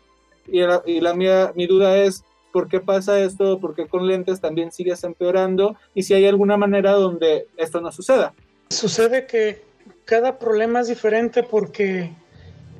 Y 0.51 0.59
la, 0.61 0.83
y 0.85 1.17
mía, 1.17 1.51
mi 1.55 1.67
duda 1.67 1.97
es, 1.97 2.23
¿por 2.51 2.67
qué 2.67 2.79
pasa 2.79 3.19
esto? 3.19 3.59
¿Por 3.59 3.75
qué 3.75 3.87
con 3.87 4.07
lentes 4.07 4.41
también 4.41 4.71
sigues 4.71 5.03
empeorando? 5.03 5.75
Y 5.93 6.03
si 6.03 6.13
hay 6.13 6.25
alguna 6.25 6.57
manera 6.57 6.93
donde 6.93 7.47
esto 7.57 7.81
no 7.81 7.91
suceda. 7.91 8.33
Sucede 8.69 9.25
que 9.25 9.61
cada 10.05 10.39
problema 10.39 10.81
es 10.81 10.87
diferente 10.87 11.43
porque 11.43 12.11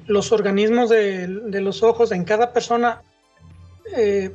los 0.08 0.32
organismos 0.32 0.90
de, 0.90 1.28
los 1.28 1.84
ojos 1.84 2.12
en 2.12 2.24
cada 2.24 2.52
persona 2.54 3.02
eh, 3.96 4.32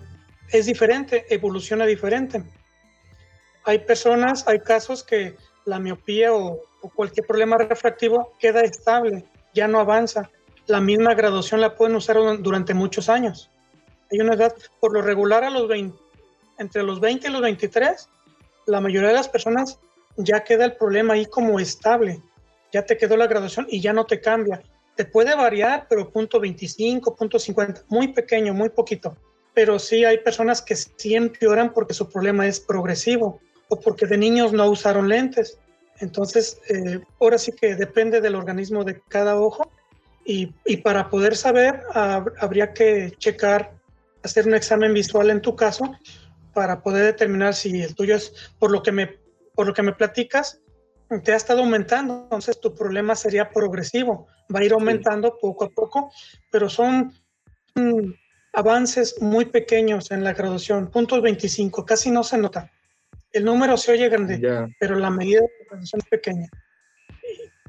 es 0.51 0.67
diferente, 0.67 1.27
evoluciona 1.31 1.87
diferente. 1.87 2.43
Hay 3.65 3.81
personas, 3.81 4.47
hay 4.47 4.61
casos 4.61 5.03
que 5.03 5.37
la 5.65 5.79
miopía 5.79 6.33
o 6.33 6.61
cualquier 6.95 7.27
problema 7.27 7.57
refractivo 7.57 8.35
queda 8.39 8.61
estable, 8.61 9.25
ya 9.55 9.67
no 9.67 9.81
avanza 9.81 10.31
la 10.67 10.81
misma 10.81 11.15
graduación 11.15 11.61
la 11.61 11.75
pueden 11.75 11.97
usar 11.97 12.17
durante 12.41 12.75
muchos 12.75 13.09
años. 13.09 13.51
Hay 14.11 14.21
una 14.21 14.35
edad, 14.35 14.55
por 14.81 14.93
lo 14.93 15.03
regular, 15.03 15.45
a 15.45 15.51
los 15.51 15.69
20, 15.69 15.97
entre 16.59 16.83
los 16.83 17.01
20 17.01 17.29
y 17.29 17.31
los 17.31 17.43
23, 17.43 18.09
la 18.67 18.81
mayoría 18.81 19.09
de 19.09 19.15
las 19.15 19.29
personas 19.29 19.79
ya 20.17 20.45
queda 20.45 20.65
el 20.65 20.77
problema 20.77 21.15
ahí 21.15 21.27
como 21.27 21.59
estable. 21.61 22.21
Ya 22.73 22.85
te 22.85 22.97
quedó 22.97 23.17
la 23.17 23.27
graduación 23.27 23.67
y 23.69 23.81
ya 23.81 23.93
no 23.93 24.07
te 24.07 24.21
cambia. 24.21 24.63
Te 24.97 25.05
puede 25.05 25.35
variar, 25.35 25.87
pero 25.89 26.11
punto 26.11 26.41
25, 26.41 27.17
punto 27.17 27.39
50, 27.39 27.83
muy 27.89 28.09
pequeño, 28.09 28.55
muy 28.55 28.69
poquito. 28.69 29.17
Pero 29.53 29.79
sí 29.79 30.05
hay 30.05 30.19
personas 30.19 30.63
que 30.63 30.77
sí 30.77 31.15
empeoran 31.15 31.73
porque 31.73 31.95
su 31.95 32.09
problema 32.09 32.47
es 32.47 32.61
progresivo 32.61 33.41
o 33.69 33.81
porque 33.81 34.07
de 34.07 34.17
niños 34.17 34.53
no 34.53 34.69
usaron 34.69 35.09
lentes. 35.09 35.59
Entonces, 36.01 36.61
eh, 36.69 37.01
ahora 37.21 37.39
sí 37.39 37.53
que 37.53 37.77
depende 37.77 38.21
del 38.21 38.35
organismo 38.35 38.85
de 38.85 39.01
cada 39.09 39.39
ojo 39.39 39.71
y, 40.25 40.55
y 40.65 40.79
para 40.79 41.11
poder 41.11 41.37
saber, 41.37 41.83
habría 41.93 42.73
que 42.73 43.13
checar, 43.19 43.73
hacer 44.23 44.47
un 44.47 44.55
examen 44.55 44.95
visual 44.95 45.31
en 45.31 45.41
tu 45.41 45.55
caso 45.55 45.95
para 46.53 46.83
poder 46.83 47.05
determinar 47.05 47.55
si 47.55 47.83
el 47.83 47.95
tuyo 47.95 48.17
es, 48.17 48.33
por 48.59 48.71
lo 48.71 48.83
que 48.83 48.93
me, 48.93 49.19
por 49.55 49.67
lo 49.67 49.75
que 49.75 49.83
me 49.83 49.93
platicas, 49.93 50.61
te 51.23 51.33
ha 51.33 51.37
estado 51.37 51.61
aumentando, 51.61 52.23
entonces 52.25 52.61
tu 52.61 52.75
problema 52.75 53.15
sería 53.15 53.51
progresivo, 53.51 54.27
va 54.55 54.61
a 54.61 54.65
ir 54.65 54.73
aumentando 54.73 55.39
poco 55.39 55.67
a 55.67 55.71
poco, 55.71 56.11
pero 56.51 56.69
son 56.69 57.13
mm, 57.75 58.13
avances 58.53 59.21
muy 59.21 59.45
pequeños 59.45 60.11
en 60.11 60.25
la 60.25 60.33
graduación, 60.33 60.91
puntos 60.91 61.21
25, 61.21 61.85
casi 61.85 62.11
no 62.11 62.25
se 62.25 62.39
nota. 62.39 62.71
El 63.31 63.45
número 63.45 63.77
se 63.77 63.93
oye 63.93 64.09
grande, 64.09 64.41
pero 64.79 64.95
la 64.95 65.11
medida 65.11 65.41
de 65.41 65.67
graduación 65.69 66.01
es 66.03 66.09
pequeña 66.09 66.49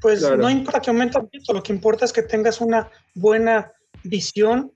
pues 0.00 0.22
no 0.22 0.50
importa 0.50 0.80
que 0.80 0.90
aumente 0.90 1.18
un 1.18 1.24
poquito, 1.24 1.52
lo 1.52 1.62
que 1.62 1.72
importa 1.72 2.04
es 2.04 2.12
que 2.12 2.22
tengas 2.22 2.60
una 2.60 2.90
buena 3.14 3.72
visión 4.02 4.72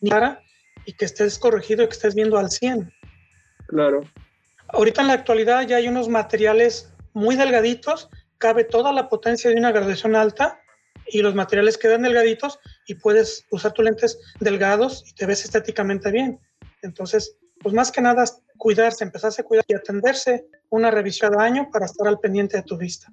clara 0.00 0.42
y 0.84 0.92
que 0.92 1.04
estés 1.04 1.38
corregido 1.38 1.82
y 1.82 1.86
que 1.86 1.92
estés 1.92 2.14
viendo 2.14 2.38
al 2.38 2.50
100. 2.50 2.92
Claro. 3.68 4.02
Ahorita 4.68 5.00
en 5.00 5.08
la 5.08 5.14
actualidad 5.14 5.66
ya 5.66 5.76
hay 5.76 5.88
unos 5.88 6.08
materiales 6.08 6.92
muy 7.12 7.36
delgaditos, 7.36 8.08
cabe 8.38 8.64
toda 8.64 8.92
la 8.92 9.08
potencia 9.08 9.50
de 9.50 9.56
una 9.56 9.72
graduación 9.72 10.16
alta 10.16 10.60
y 11.06 11.22
los 11.22 11.34
materiales 11.34 11.78
quedan 11.78 12.02
delgaditos 12.02 12.58
y 12.86 12.94
puedes 12.94 13.46
usar 13.50 13.72
tus 13.72 13.84
lentes 13.84 14.18
delgados 14.40 15.04
y 15.06 15.14
te 15.14 15.26
ves 15.26 15.44
estéticamente 15.44 16.10
bien. 16.10 16.40
Entonces, 16.82 17.36
pues 17.60 17.74
más 17.74 17.92
que 17.92 18.00
nada 18.00 18.24
cuidarse, 18.56 19.04
empezarse 19.04 19.42
a 19.42 19.44
cuidar 19.44 19.64
y 19.68 19.74
atenderse 19.74 20.46
una 20.70 20.90
revisión 20.90 21.34
al 21.34 21.40
año 21.40 21.68
para 21.70 21.86
estar 21.86 22.06
al 22.06 22.18
pendiente 22.18 22.56
de 22.56 22.62
tu 22.62 22.76
vista. 22.76 23.12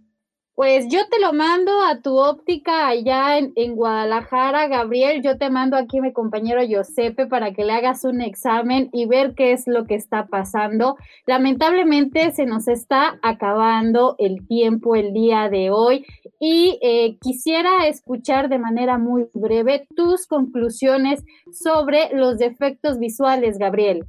Pues 0.60 0.88
yo 0.90 1.00
te 1.10 1.22
lo 1.22 1.32
mando 1.32 1.72
a 1.84 2.02
tu 2.02 2.18
óptica 2.18 2.90
allá 2.90 3.38
en, 3.38 3.54
en, 3.56 3.78
Guadalajara, 3.78 4.68
Gabriel. 4.68 5.22
Yo 5.24 5.38
te 5.38 5.50
mando 5.50 5.78
aquí 5.78 6.00
a 6.00 6.02
mi 6.02 6.12
compañero 6.12 6.60
Josepe 6.70 7.28
para 7.28 7.54
que 7.54 7.64
le 7.64 7.72
hagas 7.72 8.04
un 8.04 8.20
examen 8.20 8.90
y 8.92 9.06
ver 9.06 9.36
qué 9.36 9.54
es 9.54 9.68
lo 9.68 9.86
que 9.86 9.96
está 9.96 10.28
pasando. 10.28 10.98
Lamentablemente 11.26 12.34
se 12.34 12.46
nos 12.46 12.68
está 12.68 13.18
acabando 13.22 14.16
el 14.18 14.46
tiempo 14.50 14.98
el 14.98 15.14
día 15.14 15.48
de 15.48 15.70
hoy 15.72 16.06
y 16.42 16.78
eh, 16.82 17.18
quisiera 17.22 17.88
escuchar 17.88 18.50
de 18.50 18.60
manera 18.60 18.98
muy 18.98 19.28
breve 19.34 19.88
tus 19.96 20.28
conclusiones 20.28 21.24
sobre 21.54 22.10
los 22.14 22.38
defectos 22.38 23.00
visuales, 23.00 23.60
Gabriel. 23.60 24.04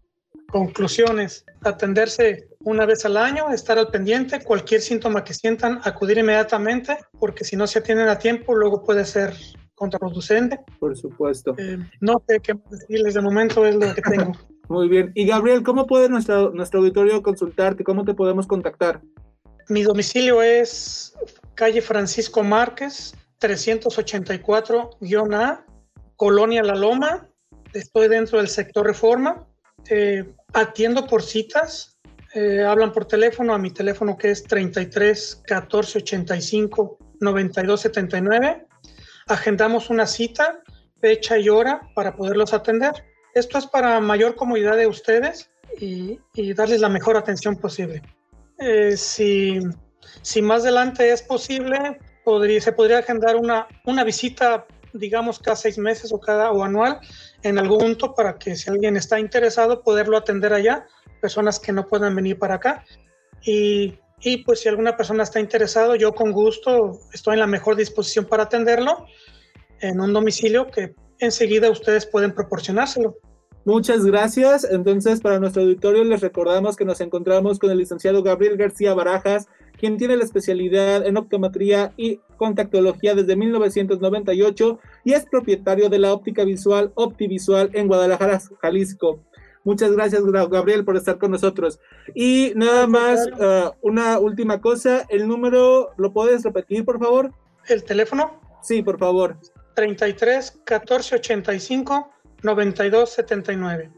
Conclusiones. 0.51 1.45
Atenderse 1.63 2.49
una 2.61 2.87
vez 2.87 3.05
al 3.05 3.17
año, 3.17 3.51
estar 3.51 3.79
al 3.79 3.89
pendiente, 3.89 4.43
cualquier 4.43 4.81
síntoma 4.81 5.25
que 5.25 5.35
sientan, 5.35 5.81
acudir 5.85 6.19
inmediatamente, 6.19 6.99
porque 7.19 7.45
si 7.45 7.57
no 7.57 7.67
se 7.67 7.79
atienden 7.79 8.09
a 8.09 8.19
tiempo, 8.19 8.55
luego 8.55 8.83
puede 8.83 9.05
ser 9.05 9.35
contraproducente. 9.75 10.61
Por 10.79 10.97
supuesto. 10.97 11.55
Eh, 11.57 11.79
no 12.01 12.23
sé 12.29 12.41
qué 12.41 12.55
decirles 12.71 13.15
de 13.15 13.21
momento, 13.21 13.67
es 13.67 13.77
lo 13.77 13.95
que 13.95 14.03
tengo. 14.03 14.33
Muy 14.69 14.89
bien. 14.89 15.11
Y 15.15 15.27
Gabriel, 15.27 15.63
¿cómo 15.63 15.87
puede 15.87 16.09
nuestro, 16.09 16.51
nuestro 16.51 16.81
auditorio 16.81 17.23
consultarte? 17.23 17.83
¿Cómo 17.83 18.05
te 18.05 18.15
podemos 18.15 18.47
contactar? 18.47 19.01
Mi 19.69 19.83
domicilio 19.83 20.43
es 20.43 21.15
calle 21.55 21.83
Francisco 21.83 22.43
Márquez, 22.43 23.15
384-A, 23.41 25.65
Colonia 26.17 26.63
La 26.63 26.75
Loma. 26.75 27.29
Estoy 27.73 28.09
dentro 28.09 28.39
del 28.39 28.49
sector 28.49 28.87
Reforma. 28.87 29.47
Eh, 29.89 30.25
atiendo 30.53 31.07
por 31.07 31.23
citas, 31.23 31.99
eh, 32.35 32.63
hablan 32.63 32.93
por 32.93 33.07
teléfono 33.07 33.55
a 33.55 33.59
mi 33.59 33.71
teléfono 33.71 34.17
que 34.17 34.31
es 34.31 34.45
33 34.45 35.43
14 35.47 35.99
85 35.99 36.99
92 37.21 37.81
79. 37.81 38.67
Agendamos 39.27 39.91
una 39.91 40.07
cita, 40.07 40.63
fecha 41.01 41.39
y 41.39 41.49
hora 41.49 41.81
para 41.95 42.17
poderlos 42.17 42.53
atender. 42.53 42.93
Esto 43.35 43.59
es 43.59 43.67
para 43.67 44.01
mayor 44.01 44.35
comodidad 44.35 44.77
de 44.77 44.87
ustedes 44.87 45.51
y, 45.81 46.19
y 46.35 46.53
darles 46.53 46.81
la 46.81 46.89
mejor 46.89 47.17
atención 47.17 47.57
posible. 47.57 48.03
Eh, 48.59 48.97
si, 48.97 49.61
si, 50.23 50.43
más 50.43 50.63
adelante 50.63 51.11
es 51.11 51.23
posible, 51.23 51.99
podría, 52.25 52.61
se 52.61 52.73
podría 52.73 52.99
agendar 52.99 53.37
una, 53.37 53.67
una 53.87 54.05
visita, 54.05 54.67
digamos, 54.93 55.39
cada 55.39 55.57
seis 55.57 55.79
meses 55.79 56.13
o 56.13 56.21
cada 56.21 56.51
o 56.53 56.63
anual 56.65 57.01
en 57.43 57.59
algún 57.59 57.79
punto 57.79 58.15
para 58.15 58.39
que 58.39 58.57
si 58.57 58.71
alguien 58.71 58.97
está 58.97 59.19
interesado, 59.19 59.83
poderlo 59.83 60.17
atender 60.17 60.53
allá 60.53 60.87
personas 61.21 61.59
que 61.59 61.73
no 61.73 61.87
puedan 61.87 62.15
venir 62.15 62.39
para 62.39 62.57
acá. 62.57 62.85
Y, 63.43 63.99
y, 64.21 64.45
pues 64.45 64.61
si 64.61 64.69
alguna 64.69 64.97
persona 64.97 65.23
está 65.23 65.41
interesado, 65.41 65.95
yo 65.95 66.15
con 66.15 66.33
gusto 66.33 66.99
estoy 67.13 67.35
en 67.35 67.41
la 67.41 67.47
mejor 67.47 67.77
disposición 67.77 68.25
para 68.25 68.45
atenderlo 68.45 69.07
en 69.81 70.01
un 70.01 70.13
domicilio 70.13 70.67
que 70.71 70.95
enseguida 71.19 71.71
ustedes 71.71 72.07
pueden 72.07 72.35
proporcionárselo. 72.35 73.17
Muchas 73.65 74.05
gracias. 74.05 74.65
Entonces, 74.65 75.21
para 75.21 75.39
nuestro 75.39 75.63
auditorio 75.63 76.03
les 76.05 76.21
recordamos 76.21 76.77
que 76.77 76.85
nos 76.85 77.01
encontramos 77.01 77.59
con 77.59 77.71
el 77.71 77.79
licenciado 77.79 78.23
Gabriel 78.23 78.57
García 78.57 78.95
Barajas, 78.95 79.49
quien 79.81 79.97
tiene 79.97 80.15
la 80.15 80.25
especialidad 80.25 81.07
en 81.07 81.17
optometría 81.17 81.95
y 81.97 82.21
contactología 82.37 83.15
desde 83.15 83.35
1998 83.35 84.79
y 85.05 85.15
es 85.15 85.25
propietario 85.25 85.89
de 85.89 85.99
la 85.99 86.13
óptica 86.13 86.45
visual 86.45 86.93
Optivisual 86.95 87.71
en 87.73 87.89
Guadalajara, 87.89 88.43
Jalisco. 88.61 89.21
Muchas 89.65 89.93
gracias, 89.93 90.23
Gabriel, 90.23 90.85
por 90.85 90.99
estar 90.99 91.17
con 91.17 91.31
nosotros. 91.31 91.81
Y 92.15 92.53
nada 92.57 92.87
más, 92.87 93.27
uh, 93.27 93.71
una 93.81 94.19
última 94.19 94.61
cosa, 94.61 95.07
el 95.09 95.27
número, 95.27 95.91
¿lo 95.97 96.13
puedes 96.13 96.43
repetir, 96.43 96.85
por 96.85 96.99
favor? 96.99 97.33
¿El 97.67 97.83
teléfono? 97.83 98.39
Sí, 98.63 98.83
por 98.83 98.99
favor. 98.99 99.39
33 99.75 100.61
14 100.65 101.15
85 101.17 102.11
92 102.43 103.11
79. 103.11 103.91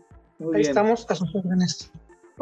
Ahí 0.54 0.60
estamos 0.62 1.06
a 1.08 1.14
sus 1.16 1.34
órdenes. 1.34 1.90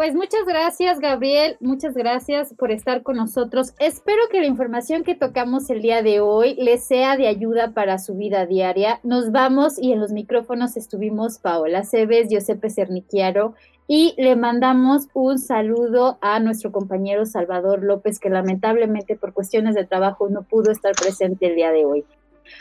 Pues 0.01 0.15
muchas 0.15 0.47
gracias, 0.47 0.99
Gabriel. 0.99 1.59
Muchas 1.61 1.93
gracias 1.93 2.55
por 2.55 2.71
estar 2.71 3.03
con 3.03 3.19
nosotros. 3.19 3.75
Espero 3.79 4.23
que 4.33 4.41
la 4.41 4.47
información 4.47 5.05
que 5.05 5.15
tocamos 5.15 5.69
el 5.69 5.83
día 5.83 6.03
de 6.03 6.21
hoy 6.23 6.55
les 6.55 6.87
sea 6.87 7.19
de 7.19 7.29
ayuda 7.29 7.75
para 7.75 7.99
su 7.99 8.15
vida 8.15 8.47
diaria. 8.47 9.01
Nos 9.03 9.31
vamos 9.31 9.79
y 9.79 9.93
en 9.93 10.01
los 10.01 10.11
micrófonos 10.11 10.79
estuvimos 10.79 11.39
Paola 11.39 11.85
Cebes, 11.85 12.31
Giuseppe 12.31 12.71
Cerniquiaro 12.71 13.53
y 13.87 14.15
le 14.17 14.37
mandamos 14.37 15.09
un 15.13 15.39
saludo 15.39 16.17
a 16.23 16.41
nuestro 16.41 16.73
compañero 16.73 17.27
Salvador 17.27 17.83
López, 17.83 18.19
que 18.19 18.31
lamentablemente 18.31 19.17
por 19.17 19.35
cuestiones 19.35 19.75
de 19.75 19.85
trabajo 19.85 20.31
no 20.31 20.45
pudo 20.45 20.71
estar 20.73 20.95
presente 20.95 21.49
el 21.49 21.57
día 21.57 21.73
de 21.73 21.85
hoy. 21.85 22.07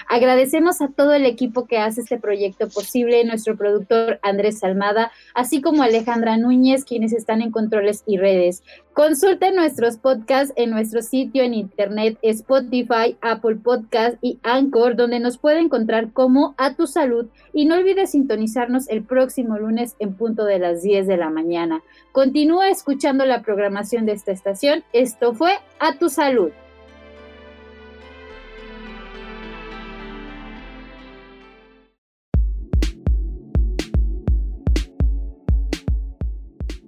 Agradecemos 0.07 0.81
a 0.81 0.89
todo 0.89 1.13
el 1.13 1.25
equipo 1.25 1.65
que 1.65 1.77
hace 1.77 2.01
este 2.01 2.17
proyecto 2.17 2.69
posible, 2.69 3.23
nuestro 3.25 3.55
productor 3.55 4.19
Andrés 4.23 4.59
Salmada, 4.59 5.11
así 5.33 5.61
como 5.61 5.83
Alejandra 5.83 6.37
Núñez, 6.37 6.85
quienes 6.85 7.13
están 7.13 7.41
en 7.41 7.51
controles 7.51 8.03
y 8.05 8.17
redes. 8.17 8.63
Consulten 8.93 9.55
nuestros 9.55 9.97
podcasts 9.97 10.53
en 10.57 10.71
nuestro 10.71 11.01
sitio 11.01 11.43
en 11.43 11.53
internet 11.53 12.17
Spotify, 12.21 13.15
Apple 13.21 13.55
Podcast 13.55 14.17
y 14.21 14.39
Anchor, 14.43 14.95
donde 14.95 15.19
nos 15.19 15.37
puede 15.37 15.59
encontrar 15.59 16.11
como 16.11 16.53
A 16.57 16.75
Tu 16.75 16.85
Salud. 16.85 17.27
Y 17.53 17.65
no 17.65 17.75
olvides 17.75 18.11
sintonizarnos 18.11 18.89
el 18.89 19.03
próximo 19.03 19.57
lunes 19.57 19.95
en 19.99 20.15
punto 20.15 20.43
de 20.43 20.59
las 20.59 20.81
10 20.81 21.07
de 21.07 21.17
la 21.17 21.29
mañana. 21.29 21.81
Continúa 22.11 22.69
escuchando 22.69 23.25
la 23.25 23.41
programación 23.41 24.05
de 24.05 24.11
esta 24.11 24.31
estación. 24.31 24.83
Esto 24.91 25.33
fue 25.33 25.53
A 25.79 25.97
Tu 25.97 26.09
Salud. 26.09 26.51